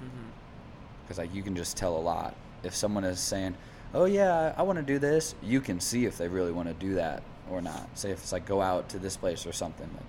Because 0.00 1.16
mm-hmm. 1.16 1.20
like 1.20 1.34
you 1.34 1.42
can 1.42 1.56
just 1.56 1.76
tell 1.76 1.96
a 1.96 2.00
lot. 2.00 2.34
If 2.62 2.74
someone 2.74 3.04
is 3.04 3.20
saying 3.20 3.56
oh 3.94 4.04
yeah 4.04 4.54
i 4.56 4.62
want 4.62 4.78
to 4.78 4.82
do 4.82 4.98
this 4.98 5.34
you 5.42 5.60
can 5.60 5.78
see 5.78 6.06
if 6.06 6.16
they 6.16 6.28
really 6.28 6.52
want 6.52 6.68
to 6.68 6.74
do 6.74 6.94
that 6.94 7.22
or 7.50 7.60
not. 7.60 7.86
Say 7.94 8.10
if 8.10 8.18
it's 8.18 8.32
like 8.32 8.46
go 8.46 8.60
out 8.60 8.88
to 8.90 8.98
this 8.98 9.16
place 9.16 9.46
or 9.46 9.52
something 9.52 9.88
like 9.94 10.06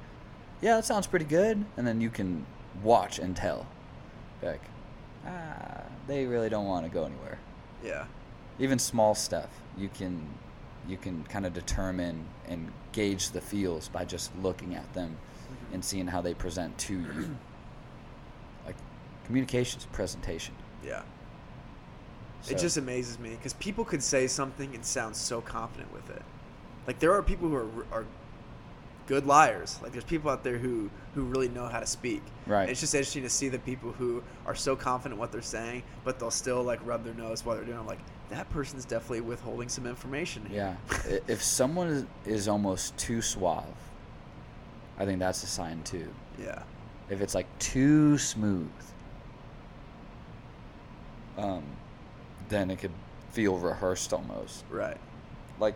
yeah 0.61 0.75
that 0.75 0.85
sounds 0.85 1.07
pretty 1.07 1.25
good 1.25 1.63
and 1.77 1.85
then 1.85 1.99
you 1.99 2.09
can 2.09 2.45
watch 2.81 3.19
and 3.19 3.35
tell. 3.35 3.67
Like 4.41 4.61
ah 5.25 5.81
they 6.07 6.25
really 6.25 6.49
don't 6.49 6.65
want 6.65 6.85
to 6.85 6.91
go 6.91 7.05
anywhere. 7.05 7.39
Yeah. 7.83 8.05
Even 8.59 8.79
small 8.79 9.15
stuff 9.15 9.49
you 9.77 9.89
can 9.89 10.21
you 10.87 10.97
can 10.97 11.23
kind 11.25 11.45
of 11.45 11.53
determine 11.53 12.25
and 12.47 12.71
gauge 12.91 13.29
the 13.31 13.41
feels 13.41 13.87
by 13.89 14.05
just 14.05 14.31
looking 14.41 14.75
at 14.75 14.91
them 14.93 15.15
Mm-hmm. 15.43 15.73
and 15.75 15.85
seeing 15.85 16.07
how 16.07 16.21
they 16.21 16.33
present 16.33 16.75
to 16.77 16.93
you. 16.93 17.35
like 18.65 18.75
communications, 19.25 19.85
presentation. 19.91 20.53
Yeah. 20.85 21.01
So- 22.41 22.55
It 22.55 22.59
just 22.59 22.77
amazes 22.77 23.19
me 23.19 23.31
because 23.31 23.53
people 23.53 23.83
could 23.85 24.01
say 24.01 24.27
something 24.27 24.73
and 24.73 24.85
sound 24.85 25.15
so 25.15 25.41
confident 25.41 25.93
with 25.93 26.09
it. 26.09 26.21
Like 26.87 26.99
there 26.99 27.13
are 27.13 27.21
people 27.21 27.49
who 27.49 27.55
are 27.55 27.67
are 27.91 28.05
good 29.07 29.25
liars. 29.25 29.79
Like 29.83 29.91
there's 29.91 30.03
people 30.05 30.31
out 30.31 30.43
there 30.43 30.57
who 30.57 30.89
who 31.13 31.23
really 31.23 31.49
know 31.49 31.67
how 31.67 31.79
to 31.79 31.85
speak. 31.87 32.21
Right. 32.47 32.69
It's 32.69 32.79
just 32.79 32.95
interesting 32.95 33.23
to 33.23 33.29
see 33.29 33.49
the 33.49 33.59
people 33.59 33.91
who 33.91 34.23
are 34.45 34.55
so 34.55 34.75
confident 34.75 35.15
in 35.15 35.19
what 35.19 35.31
they're 35.31 35.41
saying, 35.41 35.83
but 36.05 36.19
they'll 36.19 36.31
still 36.31 36.63
like 36.63 36.79
rub 36.85 37.03
their 37.03 37.13
nose 37.13 37.45
while 37.45 37.55
they're 37.57 37.65
doing. 37.65 37.77
it. 37.77 37.81
I'm 37.81 37.87
like, 37.87 37.99
that 38.29 38.49
person's 38.49 38.85
definitely 38.85 39.21
withholding 39.21 39.69
some 39.69 39.85
information. 39.85 40.45
Here. 40.45 40.77
Yeah. 40.87 41.19
If 41.27 41.41
someone 41.43 41.87
is, 41.87 42.05
is 42.25 42.47
almost 42.47 42.97
too 42.97 43.21
suave, 43.21 43.65
I 44.97 45.05
think 45.05 45.19
that's 45.19 45.43
a 45.43 45.47
sign 45.47 45.83
too. 45.83 46.07
Yeah. 46.39 46.63
If 47.09 47.21
it's 47.21 47.35
like 47.35 47.47
too 47.59 48.17
smooth, 48.17 48.71
um, 51.37 51.63
then 52.49 52.71
it 52.71 52.79
could 52.79 52.91
feel 53.31 53.57
rehearsed 53.57 54.13
almost. 54.13 54.63
Right. 54.69 54.97
Like, 55.59 55.75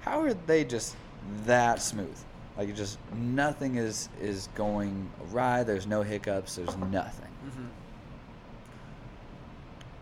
how 0.00 0.20
are 0.20 0.34
they 0.34 0.64
just 0.64 0.96
that 1.44 1.82
smooth? 1.82 2.16
Like, 2.56 2.74
just 2.74 2.98
nothing 3.14 3.76
is 3.76 4.08
is 4.20 4.48
going 4.54 5.10
awry. 5.24 5.62
There's 5.62 5.86
no 5.86 6.02
hiccups. 6.02 6.56
There's 6.56 6.76
nothing. 6.76 7.30
Mm-hmm. 7.46 7.66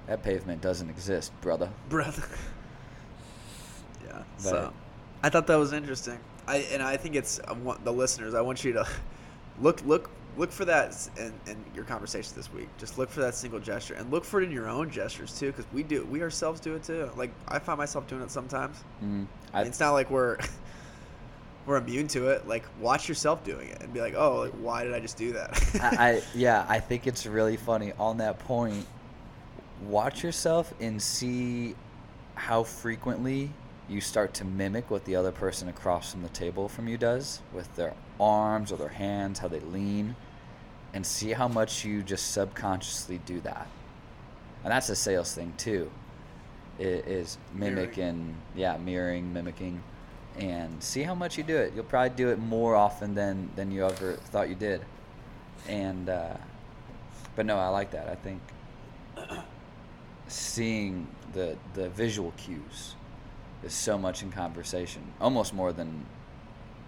That 0.07 0.23
pavement 0.23 0.61
doesn't 0.61 0.89
exist, 0.89 1.33
brother. 1.41 1.71
brother. 1.89 2.23
yeah. 4.07 4.23
But- 4.37 4.43
so, 4.43 4.73
I 5.23 5.29
thought 5.31 5.47
that 5.49 5.57
was 5.57 5.73
interesting. 5.73 6.19
I 6.47 6.59
and 6.73 6.83
I 6.83 6.97
think 6.97 7.17
it's 7.17 7.41
I 7.41 7.53
want 7.53 7.85
the 7.85 7.93
listeners. 7.93 8.35
I 8.35 8.41
want 8.41 8.65
you 8.65 8.73
to 8.75 8.87
look 9.61 9.85
look 9.85 10.11
look 10.37 10.53
for 10.53 10.65
that 10.67 11.09
in, 11.17 11.33
in 11.51 11.57
your 11.75 11.85
conversation 11.85 12.33
this 12.37 12.53
week. 12.53 12.69
Just 12.79 12.99
look 12.99 13.11
for 13.11 13.21
that 13.21 13.35
single 13.35 13.59
gesture 13.59 13.95
and 13.95 14.11
look 14.11 14.25
for 14.25 14.41
it 14.41 14.45
in 14.45 14.53
your 14.53 14.69
own 14.69 14.91
gestures 14.91 15.37
too, 15.39 15.47
because 15.47 15.65
we 15.73 15.83
do 15.83 16.05
we 16.05 16.23
ourselves 16.23 16.61
do 16.61 16.75
it 16.75 16.85
too. 16.85 17.11
Like 17.17 17.31
I 17.49 17.59
find 17.59 17.79
myself 17.79 18.07
doing 18.07 18.23
it 18.23 18.31
sometimes. 18.31 18.85
Mm, 19.03 19.27
I, 19.53 19.63
it's 19.63 19.81
not 19.81 19.93
like 19.93 20.11
we're 20.11 20.39
we're 21.67 21.79
immune 21.79 22.07
to 22.09 22.29
it. 22.29 22.47
Like 22.47 22.65
watch 22.81 23.09
yourself 23.09 23.43
doing 23.43 23.69
it 23.69 23.83
and 23.83 23.93
be 23.93 24.01
like, 24.01 24.15
oh, 24.15 24.41
like, 24.41 24.53
why 24.53 24.85
did 24.85 24.95
I 24.95 25.01
just 25.01 25.17
do 25.17 25.33
that? 25.33 25.61
I, 25.81 26.11
I 26.11 26.23
yeah, 26.35 26.65
I 26.69 26.79
think 26.79 27.07
it's 27.07 27.27
really 27.27 27.57
funny 27.57 27.93
on 27.99 28.19
that 28.19 28.39
point. 28.41 28.87
Watch 29.83 30.23
yourself 30.23 30.73
and 30.81 31.01
see 31.01 31.75
how 32.35 32.63
frequently 32.63 33.51
you 33.89 34.01
start 34.01 34.35
to 34.35 34.45
mimic 34.45 34.91
what 34.91 35.05
the 35.05 35.15
other 35.17 35.31
person 35.33 35.69
across 35.69 36.13
from 36.13 36.23
the 36.23 36.29
table 36.31 36.69
from 36.69 36.89
you 36.89 36.97
does 36.99 37.41
with 37.53 37.75
their 37.77 37.95
arms 38.19 38.73
or 38.73 38.77
their 38.77 38.89
hands, 38.89 39.39
how 39.39 39.49
they 39.49 39.61
lean, 39.61 40.17
and 40.93 41.07
see 41.07 41.31
how 41.33 41.47
much 41.47 41.85
you 41.85 42.03
just 42.03 42.33
subconsciously 42.33 43.19
do 43.27 43.41
that. 43.43 43.69
And 44.65 44.73
that's 44.73 44.89
a 44.89 44.97
sales 44.97 45.35
thing 45.35 45.53
too. 45.57 45.91
i- 46.79 46.83
Is 46.83 47.39
mimicking, 47.55 48.35
yeah, 48.55 48.77
mirroring, 48.79 49.33
mimicking, 49.33 49.83
and 50.39 50.83
see 50.83 51.03
how 51.03 51.15
much 51.15 51.39
you 51.39 51.45
do 51.45 51.57
it. 51.57 51.73
You'll 51.75 51.85
probably 51.85 52.11
do 52.17 52.29
it 52.31 52.39
more 52.39 52.75
often 52.75 53.15
than 53.15 53.51
than 53.57 53.71
you 53.71 53.85
ever 53.87 54.15
thought 54.15 54.49
you 54.49 54.55
did. 54.57 54.83
And 55.69 56.09
uh, 56.09 56.37
but 57.37 57.47
no, 57.47 57.57
I 57.59 57.69
like 57.69 57.91
that. 57.93 58.09
I 58.09 58.15
think 58.17 58.41
seeing 60.29 61.07
the 61.33 61.57
the 61.75 61.89
visual 61.91 62.33
cues 62.37 62.95
is 63.63 63.73
so 63.73 63.99
much 63.99 64.23
in 64.23 64.31
conversation, 64.31 65.03
almost 65.21 65.55
more 65.55 65.73
than 65.73 66.05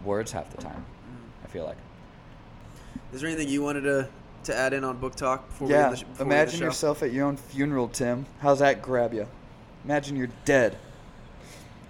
words 0.05 0.33
half 0.33 0.51
the 0.51 0.63
time. 0.63 0.85
Mm. 0.85 1.45
I 1.45 1.49
feel 1.49 1.65
like. 1.65 1.77
Is 3.13 3.21
there 3.21 3.31
anything 3.31 3.49
you 3.49 3.63
wanted 3.63 3.83
to 3.83 4.09
to 4.45 4.55
add 4.55 4.73
in 4.73 4.85
on 4.85 4.97
book 4.99 5.15
talk 5.15 5.49
before 5.49 5.69
yeah, 5.69 5.85
end 5.85 5.93
the, 5.93 5.97
sh- 5.97 6.05
before 6.05 6.27
imagine 6.27 6.61
yourself 6.61 7.03
at 7.03 7.13
your 7.13 7.27
own 7.27 7.37
funeral, 7.37 7.89
Tim. 7.89 8.27
How's 8.41 8.61
that 8.61 8.83
grab 8.83 9.13
you? 9.13 9.27
Imagine 9.85 10.17
you're 10.17 10.31
dead. 10.45 10.77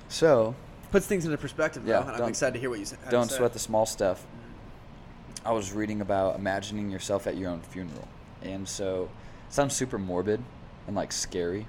So, 0.08 0.54
puts 0.90 1.06
things 1.06 1.24
into 1.24 1.36
perspective 1.36 1.84
though, 1.84 1.92
Yeah, 1.92 2.14
and 2.14 2.22
I'm 2.22 2.28
excited 2.28 2.54
to 2.54 2.60
hear 2.60 2.70
what 2.70 2.78
you 2.78 2.84
say. 2.84 2.96
to 3.04 3.10
don't 3.10 3.30
sweat 3.30 3.52
the 3.52 3.58
small 3.58 3.86
stuff. 3.86 4.24
Mm. 4.24 5.46
I 5.48 5.52
was 5.52 5.72
reading 5.72 6.00
about 6.00 6.36
imagining 6.36 6.90
yourself 6.90 7.26
at 7.26 7.36
your 7.36 7.50
own 7.50 7.60
funeral. 7.60 8.08
And 8.42 8.66
so 8.68 9.10
it 9.48 9.54
sounds 9.54 9.74
super 9.74 9.98
morbid 9.98 10.42
and 10.88 10.96
like 10.96 11.12
scary. 11.12 11.68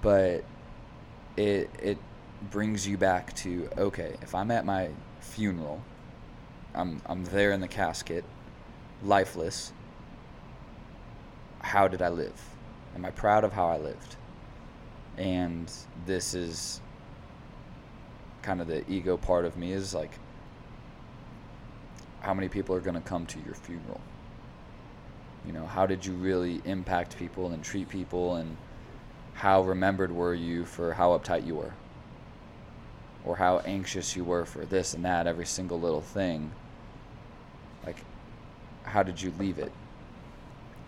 But 0.00 0.44
it 1.36 1.68
it 1.82 1.98
brings 2.52 2.86
you 2.86 2.96
back 2.96 3.34
to 3.36 3.68
okay, 3.76 4.14
if 4.22 4.34
I'm 4.36 4.52
at 4.52 4.64
my 4.64 4.90
funeral, 5.18 5.82
I'm 6.74 7.02
I'm 7.06 7.24
there 7.24 7.50
in 7.50 7.60
the 7.60 7.66
casket, 7.66 8.24
lifeless. 9.02 9.72
How 11.60 11.88
did 11.88 12.02
I 12.02 12.10
live? 12.10 12.40
Am 12.94 13.04
I 13.04 13.10
proud 13.10 13.42
of 13.42 13.52
how 13.52 13.66
I 13.66 13.78
lived? 13.78 14.16
And 15.16 15.70
this 16.06 16.34
is 16.34 16.80
kind 18.42 18.60
of 18.60 18.68
the 18.68 18.88
ego 18.88 19.16
part 19.16 19.44
of 19.44 19.56
me 19.56 19.72
is 19.72 19.92
like 19.92 20.12
how 22.20 22.32
many 22.32 22.48
people 22.48 22.74
are 22.74 22.80
going 22.80 22.94
to 22.94 23.00
come 23.00 23.26
to 23.26 23.40
your 23.40 23.54
funeral 23.54 24.00
you 25.48 25.54
know 25.54 25.66
how 25.66 25.86
did 25.86 26.04
you 26.04 26.12
really 26.12 26.60
impact 26.66 27.18
people 27.18 27.52
and 27.52 27.64
treat 27.64 27.88
people 27.88 28.36
and 28.36 28.54
how 29.32 29.62
remembered 29.62 30.12
were 30.12 30.34
you 30.34 30.66
for 30.66 30.92
how 30.92 31.16
uptight 31.16 31.46
you 31.46 31.54
were? 31.54 31.72
Or 33.24 33.36
how 33.36 33.60
anxious 33.60 34.14
you 34.14 34.24
were 34.24 34.44
for 34.44 34.64
this 34.66 34.92
and 34.92 35.04
that 35.06 35.26
every 35.26 35.46
single 35.46 35.80
little 35.80 36.02
thing? 36.02 36.52
Like 37.86 38.04
how 38.82 39.02
did 39.02 39.22
you 39.22 39.32
leave 39.38 39.58
it? 39.58 39.72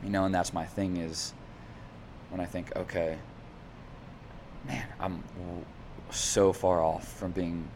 You 0.04 0.10
know 0.10 0.26
and 0.26 0.34
that's 0.34 0.52
my 0.52 0.66
thing 0.66 0.98
is 0.98 1.32
when 2.30 2.40
i 2.40 2.46
think 2.46 2.74
okay 2.76 3.18
man 4.66 4.86
i'm 4.98 5.22
so 6.10 6.52
far 6.52 6.82
off 6.82 7.06
from 7.18 7.32
being 7.32 7.68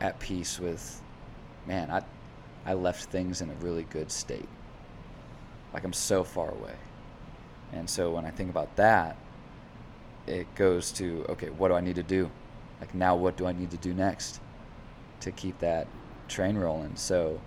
at 0.00 0.18
peace 0.20 0.60
with 0.60 1.02
man 1.66 1.90
i 1.90 2.02
i 2.64 2.74
left 2.74 3.04
things 3.10 3.40
in 3.40 3.50
a 3.50 3.54
really 3.54 3.84
good 3.84 4.10
state 4.10 4.48
like 5.72 5.84
i'm 5.84 5.92
so 5.92 6.24
far 6.24 6.50
away. 6.50 6.74
And 7.72 7.88
so 7.88 8.10
when 8.10 8.24
i 8.24 8.30
think 8.30 8.50
about 8.50 8.74
that 8.76 9.16
it 10.26 10.52
goes 10.54 10.92
to 10.92 11.24
okay 11.28 11.48
what 11.50 11.68
do 11.68 11.74
i 11.74 11.80
need 11.80 11.96
to 11.96 12.02
do? 12.02 12.30
Like 12.80 12.94
now 12.94 13.16
what 13.16 13.36
do 13.36 13.46
i 13.46 13.52
need 13.52 13.70
to 13.70 13.76
do 13.76 13.94
next 13.94 14.40
to 15.20 15.30
keep 15.30 15.58
that 15.60 15.86
train 16.28 16.56
rolling? 16.56 16.96
So 16.96 17.40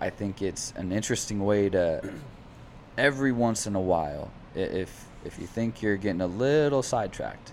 i 0.00 0.10
think 0.10 0.42
it's 0.42 0.72
an 0.76 0.92
interesting 0.92 1.44
way 1.44 1.68
to 1.70 2.12
every 2.98 3.32
once 3.32 3.66
in 3.66 3.74
a 3.74 3.80
while 3.80 4.30
if 4.54 5.06
if 5.24 5.38
you 5.38 5.46
think 5.46 5.80
you're 5.82 5.96
getting 5.96 6.20
a 6.20 6.26
little 6.26 6.82
sidetracked 6.82 7.52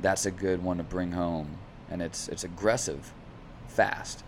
that's 0.00 0.26
a 0.26 0.30
good 0.30 0.62
one 0.62 0.76
to 0.76 0.82
bring 0.82 1.12
home. 1.12 1.56
And 1.90 2.02
it's 2.02 2.28
it's 2.28 2.44
aggressive 2.44 3.12
fast 3.68 4.24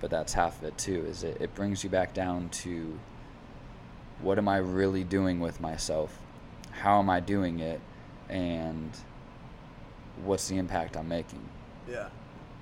but 0.00 0.10
that's 0.10 0.34
half 0.34 0.58
of 0.58 0.64
it 0.64 0.76
too 0.76 1.04
is 1.06 1.24
it, 1.24 1.38
it 1.40 1.54
brings 1.54 1.82
you 1.82 1.88
back 1.88 2.12
down 2.12 2.48
to 2.50 2.98
what 4.20 4.38
am 4.38 4.48
i 4.48 4.56
really 4.58 5.04
doing 5.04 5.40
with 5.40 5.60
myself? 5.60 6.18
How 6.70 6.98
am 6.98 7.10
i 7.10 7.20
doing 7.20 7.60
it? 7.60 7.80
And 8.28 8.90
what's 10.24 10.48
the 10.48 10.56
impact 10.56 10.96
i'm 10.96 11.08
making? 11.08 11.40
Yeah, 11.88 12.08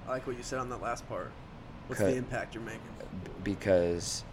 I 0.06 0.10
like 0.10 0.26
what 0.26 0.36
you 0.36 0.42
said 0.42 0.58
on 0.58 0.68
that 0.70 0.82
last 0.82 1.08
part. 1.08 1.30
What's 1.86 2.00
the 2.00 2.14
impact 2.14 2.54
you're 2.54 2.64
making? 2.64 2.80
Because 3.44 4.24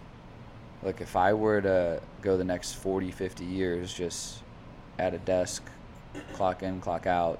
like 0.81 1.01
if 1.01 1.17
i 1.17 1.33
were 1.33 1.59
to 1.59 2.01
go 2.21 2.37
the 2.37 2.43
next 2.43 2.75
40 2.75 3.11
50 3.11 3.43
years 3.43 3.93
just 3.93 4.41
at 4.97 5.13
a 5.13 5.17
desk 5.17 5.61
clock 6.31 6.63
in 6.63 6.79
clock 6.79 7.05
out 7.05 7.37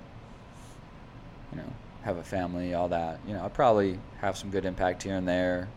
you 1.53 1.57
know 1.57 1.73
have 2.03 2.17
a 2.17 2.23
family 2.23 2.73
all 2.73 2.89
that 2.89 3.17
you 3.25 3.34
know 3.34 3.45
i'd 3.45 3.53
probably 3.53 3.97
have 4.19 4.38
some 4.38 4.49
good 4.49 4.65
impact 4.65 5.03
here 5.03 5.15
and 5.15 5.25
there 5.25 5.69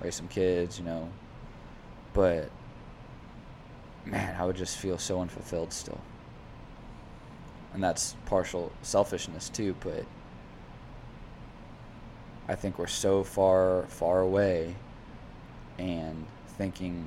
raise 0.00 0.14
some 0.14 0.28
kids 0.28 0.78
you 0.78 0.84
know. 0.84 1.08
But 2.12 2.50
man 4.06 4.36
i 4.40 4.44
would 4.44 4.56
just 4.56 4.78
feel 4.78 4.98
so 4.98 5.20
unfulfilled 5.20 5.72
still. 5.72 6.00
And 7.72 7.82
that's 7.82 8.16
partial 8.26 8.72
selfishness 8.82 9.48
too 9.48 9.76
but 9.80 10.04
i 12.48 12.54
think 12.56 12.78
we're 12.78 12.88
so 12.88 13.22
far 13.22 13.84
far 13.88 14.20
away 14.20 14.74
and 15.78 16.26
thinking 16.58 17.06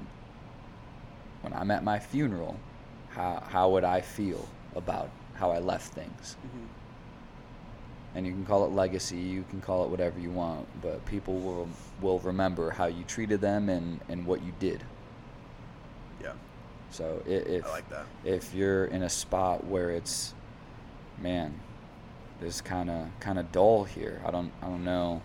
when 1.41 1.53
i'm 1.53 1.69
at 1.69 1.83
my 1.83 1.99
funeral 1.99 2.57
how, 3.09 3.43
how 3.49 3.69
would 3.71 3.83
i 3.83 3.99
feel 3.99 4.47
about 4.75 5.09
how 5.35 5.51
i 5.51 5.59
left 5.59 5.93
things? 5.93 6.37
Mm-hmm. 6.47 6.65
and 8.15 8.25
you 8.25 8.31
can 8.31 8.45
call 8.45 8.63
it 8.65 8.71
legacy 8.71 9.17
you 9.17 9.43
can 9.49 9.59
call 9.59 9.83
it 9.83 9.89
whatever 9.89 10.17
you 10.17 10.31
want 10.31 10.65
but 10.81 11.05
people 11.05 11.39
will 11.39 11.67
will 12.01 12.19
remember 12.19 12.71
how 12.71 12.85
you 12.85 13.03
treated 13.03 13.41
them 13.41 13.67
and 13.67 13.99
and 14.07 14.25
what 14.25 14.41
you 14.41 14.53
did 14.59 14.81
so 16.93 17.21
if 17.25 17.65
I 17.65 17.69
like 17.69 17.89
that. 17.89 18.05
if 18.23 18.53
you're 18.53 18.85
in 18.85 19.03
a 19.03 19.09
spot 19.09 19.65
where 19.65 19.89
it's 19.89 20.33
man 21.19 21.59
this 22.39 22.61
kind 22.61 22.89
of 22.89 23.07
kind 23.19 23.39
of 23.39 23.51
dull 23.51 23.83
here. 23.83 24.21
I 24.25 24.31
don't 24.31 24.51
I 24.61 24.65
don't 24.67 24.83
know 24.83 25.21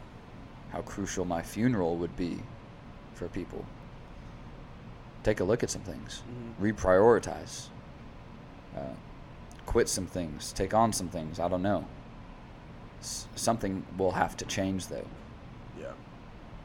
how 0.71 0.83
crucial 0.83 1.25
my 1.25 1.43
funeral 1.43 1.97
would 1.97 2.16
be 2.16 2.39
for 3.14 3.29
people. 3.29 3.64
Take 5.25 5.41
a 5.41 5.45
look 5.45 5.62
at 5.62 5.71
some 5.71 5.83
things, 5.83 6.23
Mhm. 6.61 6.73
reprioritize, 6.75 7.69
uh, 8.77 8.95
quit 9.66 9.89
some 9.89 10.07
things, 10.07 10.53
take 10.53 10.73
on 10.75 10.93
some 10.93 11.09
things. 11.09 11.41
I 11.41 11.49
don't 11.49 11.62
know. 11.62 11.85
S- 13.01 13.27
something 13.35 13.85
will 13.97 14.12
have 14.12 14.37
to 14.39 14.45
change 14.45 14.87
though. 14.89 15.07
Yeah. 15.79 15.93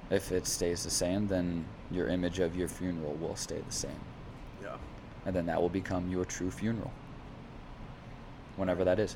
If 0.09 0.31
it 0.31 0.45
stays 0.45 0.83
the 0.83 0.91
same, 0.91 1.27
then 1.27 1.65
your 1.89 2.07
image 2.09 2.39
of 2.39 2.55
your 2.55 2.67
funeral 2.67 3.13
will 3.13 3.35
stay 3.35 3.61
the 3.65 3.73
same. 3.73 3.99
And 5.25 5.35
then 5.35 5.45
that 5.45 5.61
will 5.61 5.69
become 5.69 6.09
your 6.09 6.25
true 6.25 6.51
funeral. 6.51 6.91
Whenever 8.55 8.83
that 8.83 8.99
is. 8.99 9.15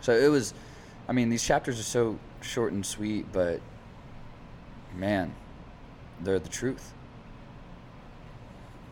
So 0.00 0.12
it 0.12 0.28
was, 0.28 0.54
I 1.08 1.12
mean, 1.12 1.30
these 1.30 1.44
chapters 1.44 1.78
are 1.78 1.84
so 1.84 2.18
short 2.40 2.72
and 2.72 2.84
sweet, 2.84 3.26
but 3.32 3.60
man, 4.96 5.34
they're 6.22 6.38
the 6.38 6.48
truth. 6.48 6.92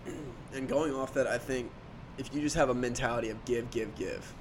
And 0.55 0.67
going 0.67 0.95
off 0.95 1.13
that, 1.13 1.27
I 1.27 1.37
think 1.37 1.71
if 2.17 2.35
you 2.35 2.41
just 2.41 2.57
have 2.57 2.71
a 2.71 2.75
mentality 2.75 3.29
of 3.29 3.45
give, 3.45 3.71
give, 3.71 3.95
give 3.97 4.35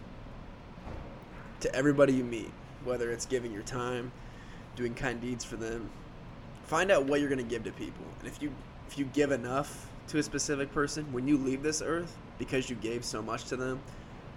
to 1.60 1.76
everybody 1.76 2.14
you 2.14 2.24
meet, 2.24 2.52
whether 2.84 3.12
it's 3.12 3.26
giving 3.26 3.52
your 3.52 3.64
time, 3.64 4.12
doing 4.76 4.94
kind 4.94 5.20
deeds 5.20 5.44
for 5.44 5.56
them, 5.56 5.90
find 6.66 6.92
out 6.92 7.06
what 7.06 7.20
you're 7.20 7.30
going 7.30 7.44
to 7.44 7.50
give 7.50 7.64
to 7.64 7.72
people. 7.72 8.06
And 8.20 8.28
if 8.28 8.42
you 8.42 8.52
if 8.88 8.98
you 8.98 9.06
give 9.06 9.32
enough 9.32 9.90
to 10.08 10.18
a 10.20 10.24
specific 10.24 10.72
person, 10.74 11.06
when 11.12 11.28
you 11.28 11.38
leave 11.38 11.62
this 11.64 11.82
earth, 11.82 12.16
because 12.40 12.70
you 12.70 12.76
gave 12.78 13.04
so 13.04 13.22
much 13.22 13.46
to 13.46 13.56
them, 13.58 13.80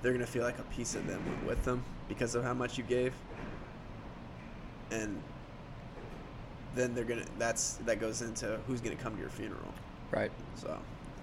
they're 0.02 0.12
going 0.12 0.24
to 0.24 0.30
feel 0.30 0.42
like 0.42 0.58
a 0.58 0.62
piece 0.64 0.94
of 0.94 1.06
them 1.06 1.22
went 1.26 1.46
with 1.46 1.64
them 1.64 1.84
because 2.08 2.34
of 2.34 2.42
how 2.42 2.54
much 2.54 2.76
you 2.78 2.84
gave. 2.84 3.12
And 4.90 5.20
then 6.74 6.94
they're 6.94 7.04
gonna. 7.04 7.24
That's 7.38 7.74
that 7.86 8.00
goes 8.00 8.22
into 8.22 8.58
who's 8.66 8.80
gonna 8.80 8.96
come 8.96 9.14
to 9.14 9.20
your 9.20 9.30
funeral. 9.30 9.72
Right. 10.10 10.30
So, 10.56 10.76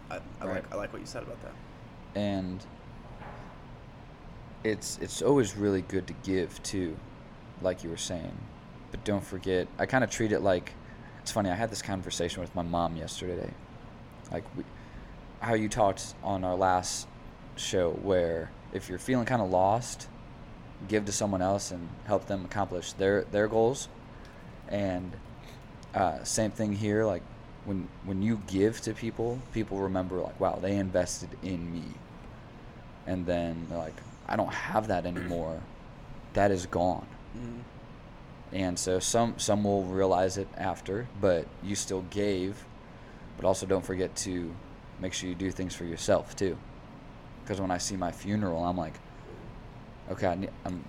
I, 0.09 0.15
I 0.15 0.45
Right. 0.45 0.55
like 0.55 0.73
I 0.73 0.75
like 0.77 0.93
what 0.93 0.99
you 1.01 1.05
said 1.05 1.23
about 1.23 1.41
that. 1.41 1.51
and 2.15 2.65
it's 4.63 4.97
it's 5.01 5.21
always 5.21 5.55
really 5.55 5.81
good 5.83 6.07
to 6.07 6.13
give 6.23 6.61
too 6.63 6.97
like 7.61 7.83
you 7.83 7.89
were 7.89 7.95
saying 7.97 8.35
but 8.91 9.03
don't 9.03 9.23
forget 9.23 9.67
i 9.77 9.85
kind 9.85 10.03
of 10.03 10.09
treat 10.09 10.31
it 10.31 10.39
like 10.41 10.73
it's 11.21 11.31
funny 11.31 11.49
i 11.49 11.53
had 11.55 11.69
this 11.69 11.81
conversation 11.83 12.41
with 12.41 12.53
my 12.55 12.63
mom 12.63 12.97
yesterday 12.97 13.51
like 14.31 14.43
we, 14.55 14.63
how 15.39 15.53
you 15.53 15.69
talked 15.69 16.13
on 16.23 16.43
our 16.43 16.55
last 16.55 17.07
show 17.55 17.91
where 17.91 18.51
if 18.73 18.89
you're 18.89 18.99
feeling 18.99 19.25
kind 19.25 19.41
of 19.41 19.49
lost 19.49 20.07
give 20.87 21.05
to 21.05 21.11
someone 21.11 21.41
else 21.41 21.71
and 21.71 21.87
help 22.05 22.27
them 22.27 22.45
accomplish 22.45 22.93
their 22.93 23.23
their 23.23 23.47
goals. 23.47 23.89
And 24.67 25.11
uh, 25.93 26.23
same 26.23 26.51
thing 26.51 26.73
here 26.73 27.05
like 27.05 27.23
when 27.65 27.87
when 28.05 28.21
you 28.21 28.41
give 28.47 28.81
to 28.81 28.93
people 28.93 29.39
people 29.53 29.79
remember 29.79 30.17
like 30.17 30.39
wow 30.39 30.59
they 30.61 30.75
invested 30.75 31.29
in 31.41 31.71
me. 31.71 31.83
And 33.05 33.25
then 33.25 33.65
they're 33.69 33.77
like 33.77 33.95
i 34.27 34.35
don't 34.35 34.53
have 34.53 34.87
that 34.89 35.05
anymore. 35.05 35.61
That 36.33 36.51
is 36.51 36.65
gone. 36.65 37.07
Mm-hmm. 37.35 38.55
and 38.55 38.79
so 38.79 38.99
some 38.99 39.37
some 39.37 39.63
will 39.63 39.83
realize 39.83 40.37
it 40.37 40.47
after 40.57 41.07
but 41.19 41.45
you 41.61 41.75
still 41.75 42.03
gave 42.09 42.63
but 43.37 43.45
also 43.45 43.65
don't 43.65 43.85
forget 43.85 44.15
to 44.15 44.53
make 44.99 45.13
sure 45.13 45.29
you 45.29 45.35
do 45.35 45.51
things 45.51 45.73
for 45.75 45.85
yourself 45.85 46.35
too. 46.35 46.57
Because 47.43 47.61
when 47.61 47.71
i 47.71 47.77
see 47.77 47.95
my 47.95 48.11
funeral 48.11 48.63
i'm 48.65 48.77
like 48.77 48.95
okay 50.11 50.27
I 50.27 50.35
need, 50.35 50.49
I'm, 50.65 50.83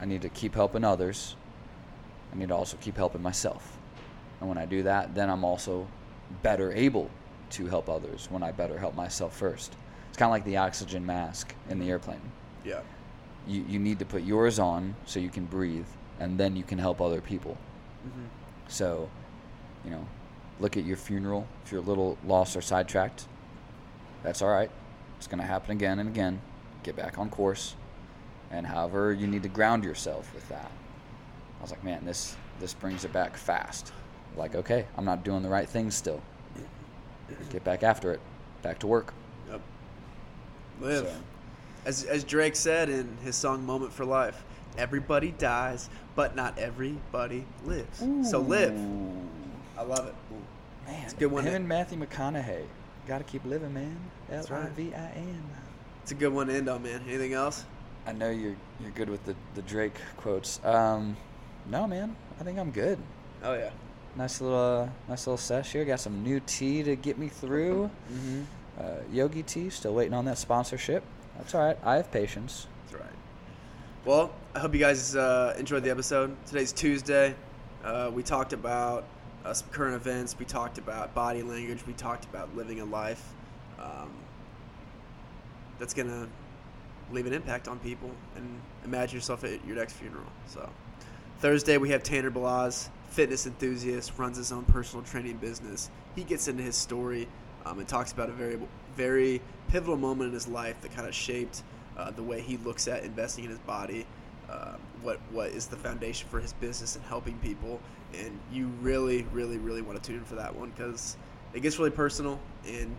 I 0.00 0.04
need 0.04 0.22
to 0.22 0.28
keep 0.28 0.54
helping 0.54 0.84
others. 0.84 1.36
I 2.32 2.36
need 2.36 2.48
to 2.48 2.54
also 2.54 2.76
keep 2.80 2.96
helping 2.96 3.22
myself. 3.22 3.78
And 4.40 4.48
when 4.48 4.58
i 4.58 4.66
do 4.66 4.82
that 4.84 5.14
then 5.14 5.30
i'm 5.30 5.44
also 5.44 5.86
better 6.42 6.72
able 6.72 7.10
to 7.50 7.66
help 7.66 7.88
others 7.88 8.26
when 8.30 8.42
i 8.42 8.52
better 8.52 8.78
help 8.78 8.94
myself 8.94 9.36
first. 9.36 9.74
It's 10.08 10.18
kind 10.18 10.28
of 10.28 10.32
like 10.32 10.44
the 10.44 10.58
oxygen 10.58 11.04
mask 11.04 11.54
in 11.68 11.78
the 11.80 11.90
airplane. 11.90 12.20
Yeah. 12.64 12.80
you, 13.46 13.64
you 13.68 13.78
need 13.78 13.98
to 13.98 14.04
put 14.04 14.22
yours 14.22 14.58
on 14.58 14.94
so 15.06 15.20
you 15.20 15.28
can 15.28 15.44
breathe 15.44 15.86
and 16.20 16.38
then 16.38 16.56
you 16.56 16.62
can 16.62 16.78
help 16.78 17.00
other 17.00 17.20
people. 17.20 17.56
Mm-hmm. 18.06 18.26
so 18.68 19.08
you 19.84 19.90
know 19.90 20.06
look 20.60 20.76
at 20.76 20.84
your 20.84 20.96
funeral 20.96 21.46
if 21.64 21.72
you're 21.72 21.80
a 21.80 21.84
little 21.84 22.16
lost 22.26 22.56
or 22.56 22.60
sidetracked 22.62 23.26
that's 24.22 24.40
all 24.42 24.48
right 24.50 24.70
it's 25.18 25.26
going 25.26 25.40
to 25.40 25.46
happen 25.46 25.70
again 25.72 25.98
and 25.98 26.08
again 26.08 26.40
get 26.82 26.94
back 26.96 27.18
on 27.18 27.28
course 27.28 27.74
and 28.50 28.66
however 28.66 29.12
you 29.12 29.26
need 29.26 29.42
to 29.42 29.48
ground 29.48 29.82
yourself 29.84 30.32
with 30.34 30.48
that 30.48 30.70
i 31.58 31.62
was 31.62 31.70
like 31.70 31.82
man 31.82 32.04
this 32.04 32.36
this 32.60 32.72
brings 32.74 33.04
it 33.04 33.12
back 33.12 33.36
fast 33.36 33.92
like 34.36 34.54
okay 34.54 34.86
i'm 34.96 35.04
not 35.04 35.24
doing 35.24 35.42
the 35.42 35.48
right 35.48 35.68
things 35.68 35.94
still 35.94 36.20
get 37.50 37.64
back 37.64 37.82
after 37.82 38.12
it 38.12 38.20
back 38.62 38.78
to 38.78 38.86
work 38.86 39.12
Yep. 39.50 39.60
Live. 40.80 41.06
So- 41.06 41.16
As, 41.86 42.04
as 42.04 42.24
Drake 42.24 42.56
said 42.56 42.88
in 42.88 43.16
his 43.22 43.36
song 43.36 43.66
Moment 43.66 43.92
for 43.92 44.04
Life, 44.06 44.42
everybody 44.78 45.32
dies, 45.32 45.90
but 46.16 46.34
not 46.34 46.58
everybody 46.58 47.44
lives. 47.66 48.02
So 48.30 48.40
live. 48.40 48.74
I 49.76 49.82
love 49.82 50.06
it. 50.06 50.14
Man, 50.86 51.02
It's 51.04 51.14
a 51.14 51.16
good 51.16 51.30
one 51.32 51.44
Him 51.44 51.50
to- 51.50 51.56
and 51.56 51.68
Matthew 51.68 51.98
McConaughey. 51.98 52.64
Got 53.06 53.18
to 53.18 53.24
keep 53.24 53.44
living, 53.44 53.74
man. 53.74 53.98
L 54.30 54.46
I. 54.50 54.66
V 54.68 54.94
I 54.94 55.10
N. 55.16 55.42
It's 56.02 56.12
a 56.12 56.14
good 56.14 56.32
one 56.32 56.46
to 56.46 56.54
end 56.54 56.68
on, 56.68 56.82
man. 56.82 57.02
Anything 57.06 57.34
else? 57.34 57.64
I 58.06 58.12
know 58.12 58.30
you're 58.30 58.56
you're 58.80 58.90
good 58.94 59.08
with 59.10 59.24
the 59.24 59.34
the 59.54 59.62
Drake 59.62 59.94
quotes. 60.16 60.60
Um, 60.64 61.16
no, 61.70 61.86
man. 61.86 62.16
I 62.40 62.44
think 62.44 62.58
I'm 62.58 62.70
good. 62.70 62.98
Oh, 63.42 63.54
yeah. 63.54 63.70
Nice 64.16 64.40
little 64.40 64.58
uh, 64.84 64.88
nice 65.08 65.26
little 65.26 65.36
sesh 65.38 65.72
here. 65.72 65.84
Got 65.84 66.00
some 66.00 66.22
new 66.22 66.40
tea 66.46 66.82
to 66.82 66.96
get 66.96 67.18
me 67.18 67.28
through. 67.28 67.90
Mm-hmm. 68.12 68.42
Uh, 68.78 68.84
Yogi 69.12 69.42
tea. 69.42 69.70
Still 69.70 69.94
waiting 69.94 70.14
on 70.14 70.24
that 70.26 70.38
sponsorship. 70.38 71.02
That's 71.36 71.54
all 71.54 71.62
right. 71.64 71.78
I 71.84 71.96
have 71.96 72.10
patience. 72.10 72.66
That's 72.90 73.02
right. 73.02 73.12
Well, 74.04 74.32
I 74.54 74.60
hope 74.60 74.72
you 74.72 74.80
guys 74.80 75.14
uh, 75.16 75.54
enjoyed 75.58 75.82
the 75.82 75.90
episode. 75.90 76.36
Today's 76.46 76.72
Tuesday. 76.72 77.34
Uh, 77.82 78.10
we 78.14 78.22
talked 78.22 78.52
about 78.52 79.04
uh, 79.44 79.52
some 79.52 79.68
current 79.68 79.94
events. 79.94 80.38
We 80.38 80.44
talked 80.44 80.78
about 80.78 81.14
body 81.14 81.42
language. 81.42 81.86
We 81.86 81.92
talked 81.92 82.24
about 82.24 82.54
living 82.56 82.80
a 82.80 82.84
life 82.84 83.32
um, 83.78 84.10
that's 85.78 85.94
going 85.94 86.08
to 86.08 86.28
leave 87.12 87.26
an 87.26 87.32
impact 87.32 87.68
on 87.68 87.78
people. 87.80 88.10
And 88.36 88.60
imagine 88.84 89.16
yourself 89.16 89.44
at 89.44 89.64
your 89.66 89.76
next 89.76 89.94
funeral. 89.94 90.26
So, 90.46 90.68
Thursday, 91.40 91.76
we 91.76 91.90
have 91.90 92.02
Tanner 92.02 92.30
Balaz, 92.30 92.88
fitness 93.10 93.46
enthusiast, 93.46 94.12
runs 94.18 94.36
his 94.36 94.52
own 94.52 94.64
personal 94.64 95.04
training 95.04 95.36
business. 95.36 95.90
He 96.14 96.24
gets 96.24 96.48
into 96.48 96.62
his 96.62 96.76
story 96.76 97.28
um, 97.66 97.78
and 97.78 97.88
talks 97.88 98.12
about 98.12 98.28
a 98.28 98.32
very, 98.32 98.58
very 98.96 99.40
pivotal 99.68 99.96
moment 99.96 100.28
in 100.28 100.34
his 100.34 100.48
life 100.48 100.80
that 100.82 100.94
kind 100.94 101.06
of 101.06 101.14
shaped 101.14 101.62
uh, 101.96 102.10
the 102.10 102.22
way 102.22 102.40
he 102.40 102.56
looks 102.58 102.88
at 102.88 103.04
investing 103.04 103.44
in 103.44 103.50
his 103.50 103.58
body, 103.60 104.06
uh, 104.50 104.74
what 105.02 105.20
what 105.30 105.50
is 105.50 105.66
the 105.66 105.76
foundation 105.76 106.28
for 106.28 106.40
his 106.40 106.52
business 106.54 106.96
and 106.96 107.04
helping 107.04 107.36
people. 107.38 107.80
And 108.20 108.38
you 108.52 108.66
really, 108.80 109.22
really, 109.32 109.58
really 109.58 109.82
want 109.82 110.00
to 110.02 110.06
tune 110.06 110.18
in 110.18 110.24
for 110.24 110.34
that 110.36 110.54
one 110.54 110.70
because 110.70 111.16
it 111.52 111.60
gets 111.60 111.78
really 111.78 111.90
personal 111.90 112.38
and 112.66 112.94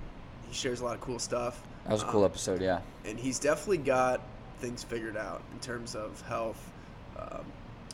he 0.47 0.53
shares 0.53 0.82
a 0.82 0.86
lot 0.86 0.95
of 0.95 1.01
cool 1.01 1.20
stuff. 1.20 1.61
That 1.86 1.93
was 1.93 2.01
a 2.03 2.05
cool 2.05 2.22
Um, 2.22 2.32
episode. 2.32 2.61
Yeah. 2.61 2.82
and 3.05 3.20
he's 3.20 3.39
definitely 3.39 3.78
got 3.78 4.22
things 4.59 4.84
figured 4.84 5.18
out 5.18 5.41
in 5.53 5.59
terms 5.59 5.95
of 5.95 6.20
health, 6.28 6.72
um, 7.20 7.43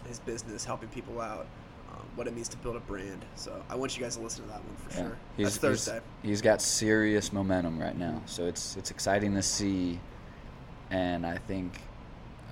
his 0.07 0.19
business, 0.19 0.63
helping 0.63 0.89
people 0.89 1.19
out, 1.19 1.45
um, 1.91 2.05
what 2.15 2.27
it 2.27 2.33
means 2.35 2.47
to 2.49 2.57
build 2.57 2.75
a 2.75 2.79
brand. 2.81 3.23
So 3.35 3.61
I 3.69 3.75
want 3.75 3.97
you 3.97 4.03
guys 4.03 4.15
to 4.15 4.21
listen 4.23 4.43
to 4.45 4.49
that 4.49 4.63
one 4.63 4.75
for 4.77 4.91
Yeah. 4.97 5.07
sure. 5.07 5.17
He's, 5.37 5.45
That's 5.47 5.57
Thursday. 5.57 5.99
He's, 6.21 6.29
he's 6.29 6.41
got 6.41 6.61
serious 6.61 7.33
momentum 7.33 7.77
right 7.79 7.97
now, 7.97 8.21
so 8.25 8.45
it's 8.45 8.77
it's 8.77 8.91
exciting 8.91 9.33
to 9.35 9.41
see, 9.41 9.99
and 10.89 11.25
I 11.25 11.37
think, 11.37 11.81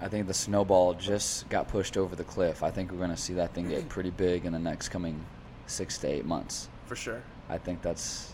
I 0.01 0.07
think 0.07 0.27
the 0.27 0.33
snowball 0.33 0.93
just 0.93 1.49
got 1.49 1.67
pushed 1.67 1.97
over 1.97 2.15
the 2.15 2.23
cliff. 2.23 2.63
I 2.63 2.71
think 2.71 2.91
we're 2.91 2.97
going 2.97 3.09
to 3.09 3.17
see 3.17 3.33
that 3.33 3.53
thing 3.53 3.67
get 3.69 3.89
pretty 3.89 4.11
big 4.11 4.45
in 4.45 4.53
the 4.53 4.59
next 4.59 4.89
coming 4.89 5.25
six 5.67 5.97
to 5.99 6.07
eight 6.07 6.25
months. 6.25 6.69
for 6.85 6.95
sure. 6.95 7.21
I 7.49 7.57
think 7.57 7.81
that's 7.81 8.33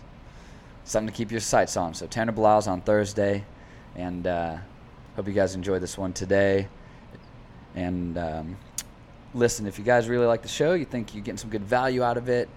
something 0.84 1.11
to 1.11 1.18
keep 1.18 1.32
your 1.32 1.39
sights 1.39 1.76
on. 1.78 1.93
So 1.93 2.05
Tanner 2.05 2.32
Blau 2.32 2.59
on 2.68 2.82
Thursday, 2.82 3.43
and 3.95 4.28
uh, 4.28 4.57
hope 5.16 5.28
you 5.28 5.34
guys 5.34 5.55
enjoyed 5.55 5.82
this 5.82 5.97
one 5.97 6.13
today. 6.13 6.68
And 7.76 8.18
um, 8.18 8.57
listen, 9.34 9.66
if 9.66 9.80
you 9.80 9.86
guys 9.86 10.07
really 10.07 10.26
like 10.26 10.41
the 10.41 10.47
show, 10.47 10.74
you 10.74 10.86
think 10.86 11.16
you're 11.16 11.24
getting 11.24 11.38
some 11.38 11.49
good 11.49 11.63
value 11.63 12.03
out 12.03 12.18
of 12.18 12.30
it, 12.30 12.47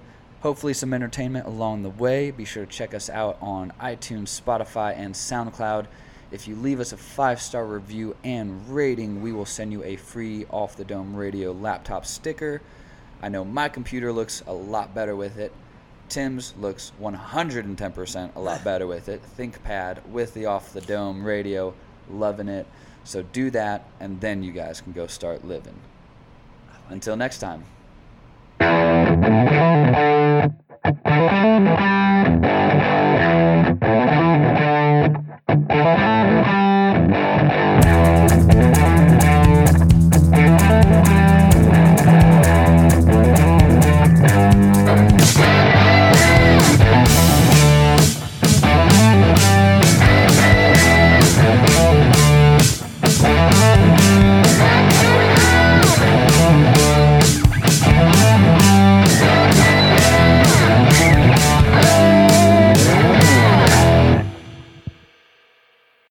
hopefully 0.41 0.75
some 0.75 0.93
entertainment 0.93 1.47
along 1.47 1.83
the 1.83 1.91
way, 1.91 2.31
be 2.31 2.45
sure 2.45 2.67
to 2.67 2.71
check 2.71 2.95
us 2.95 3.09
out 3.09 3.39
on 3.41 3.73
iTunes, 3.81 4.41
Spotify, 4.41 4.97
and 4.97 5.15
SoundCloud. 5.15 5.87
If 6.31 6.47
you 6.47 6.57
leave 6.57 6.79
us 6.79 6.93
a 6.93 6.97
five 6.97 7.41
star 7.41 7.65
review 7.65 8.15
and 8.23 8.69
rating, 8.69 9.23
we 9.23 9.33
will 9.33 9.47
send 9.47 9.73
you 9.73 9.83
a 9.83 9.97
free 9.97 10.45
off 10.51 10.77
the 10.77 10.85
dome 10.85 11.17
radio 11.17 11.53
laptop 11.53 12.05
sticker. 12.05 12.61
I 13.23 13.29
know 13.31 13.45
my 13.45 13.69
computer 13.69 14.13
looks 14.13 14.43
a 14.47 14.53
lot 14.53 14.95
better 14.95 15.17
with 15.17 15.39
it. 15.39 15.53
Tim's 16.09 16.55
looks 16.59 16.93
110% 17.01 18.37
a 18.37 18.41
lot 18.41 18.63
better 18.65 18.87
with 18.87 19.09
it. 19.09 19.23
ThinkPad 19.39 20.05
with 20.07 20.35
the 20.35 20.47
off 20.47 20.73
the 20.73 20.81
dome 20.83 21.25
radio, 21.25 21.75
loving 22.11 22.49
it. 22.49 22.67
So 23.05 23.23
do 23.23 23.51
that, 23.53 23.87
and 24.01 24.21
then 24.21 24.43
you 24.43 24.53
guys 24.53 24.83
can 24.83 24.93
go 24.93 25.07
start 25.07 25.47
living. 25.47 25.75
Until 26.91 27.17
next 27.17 27.39
time. 27.39 27.65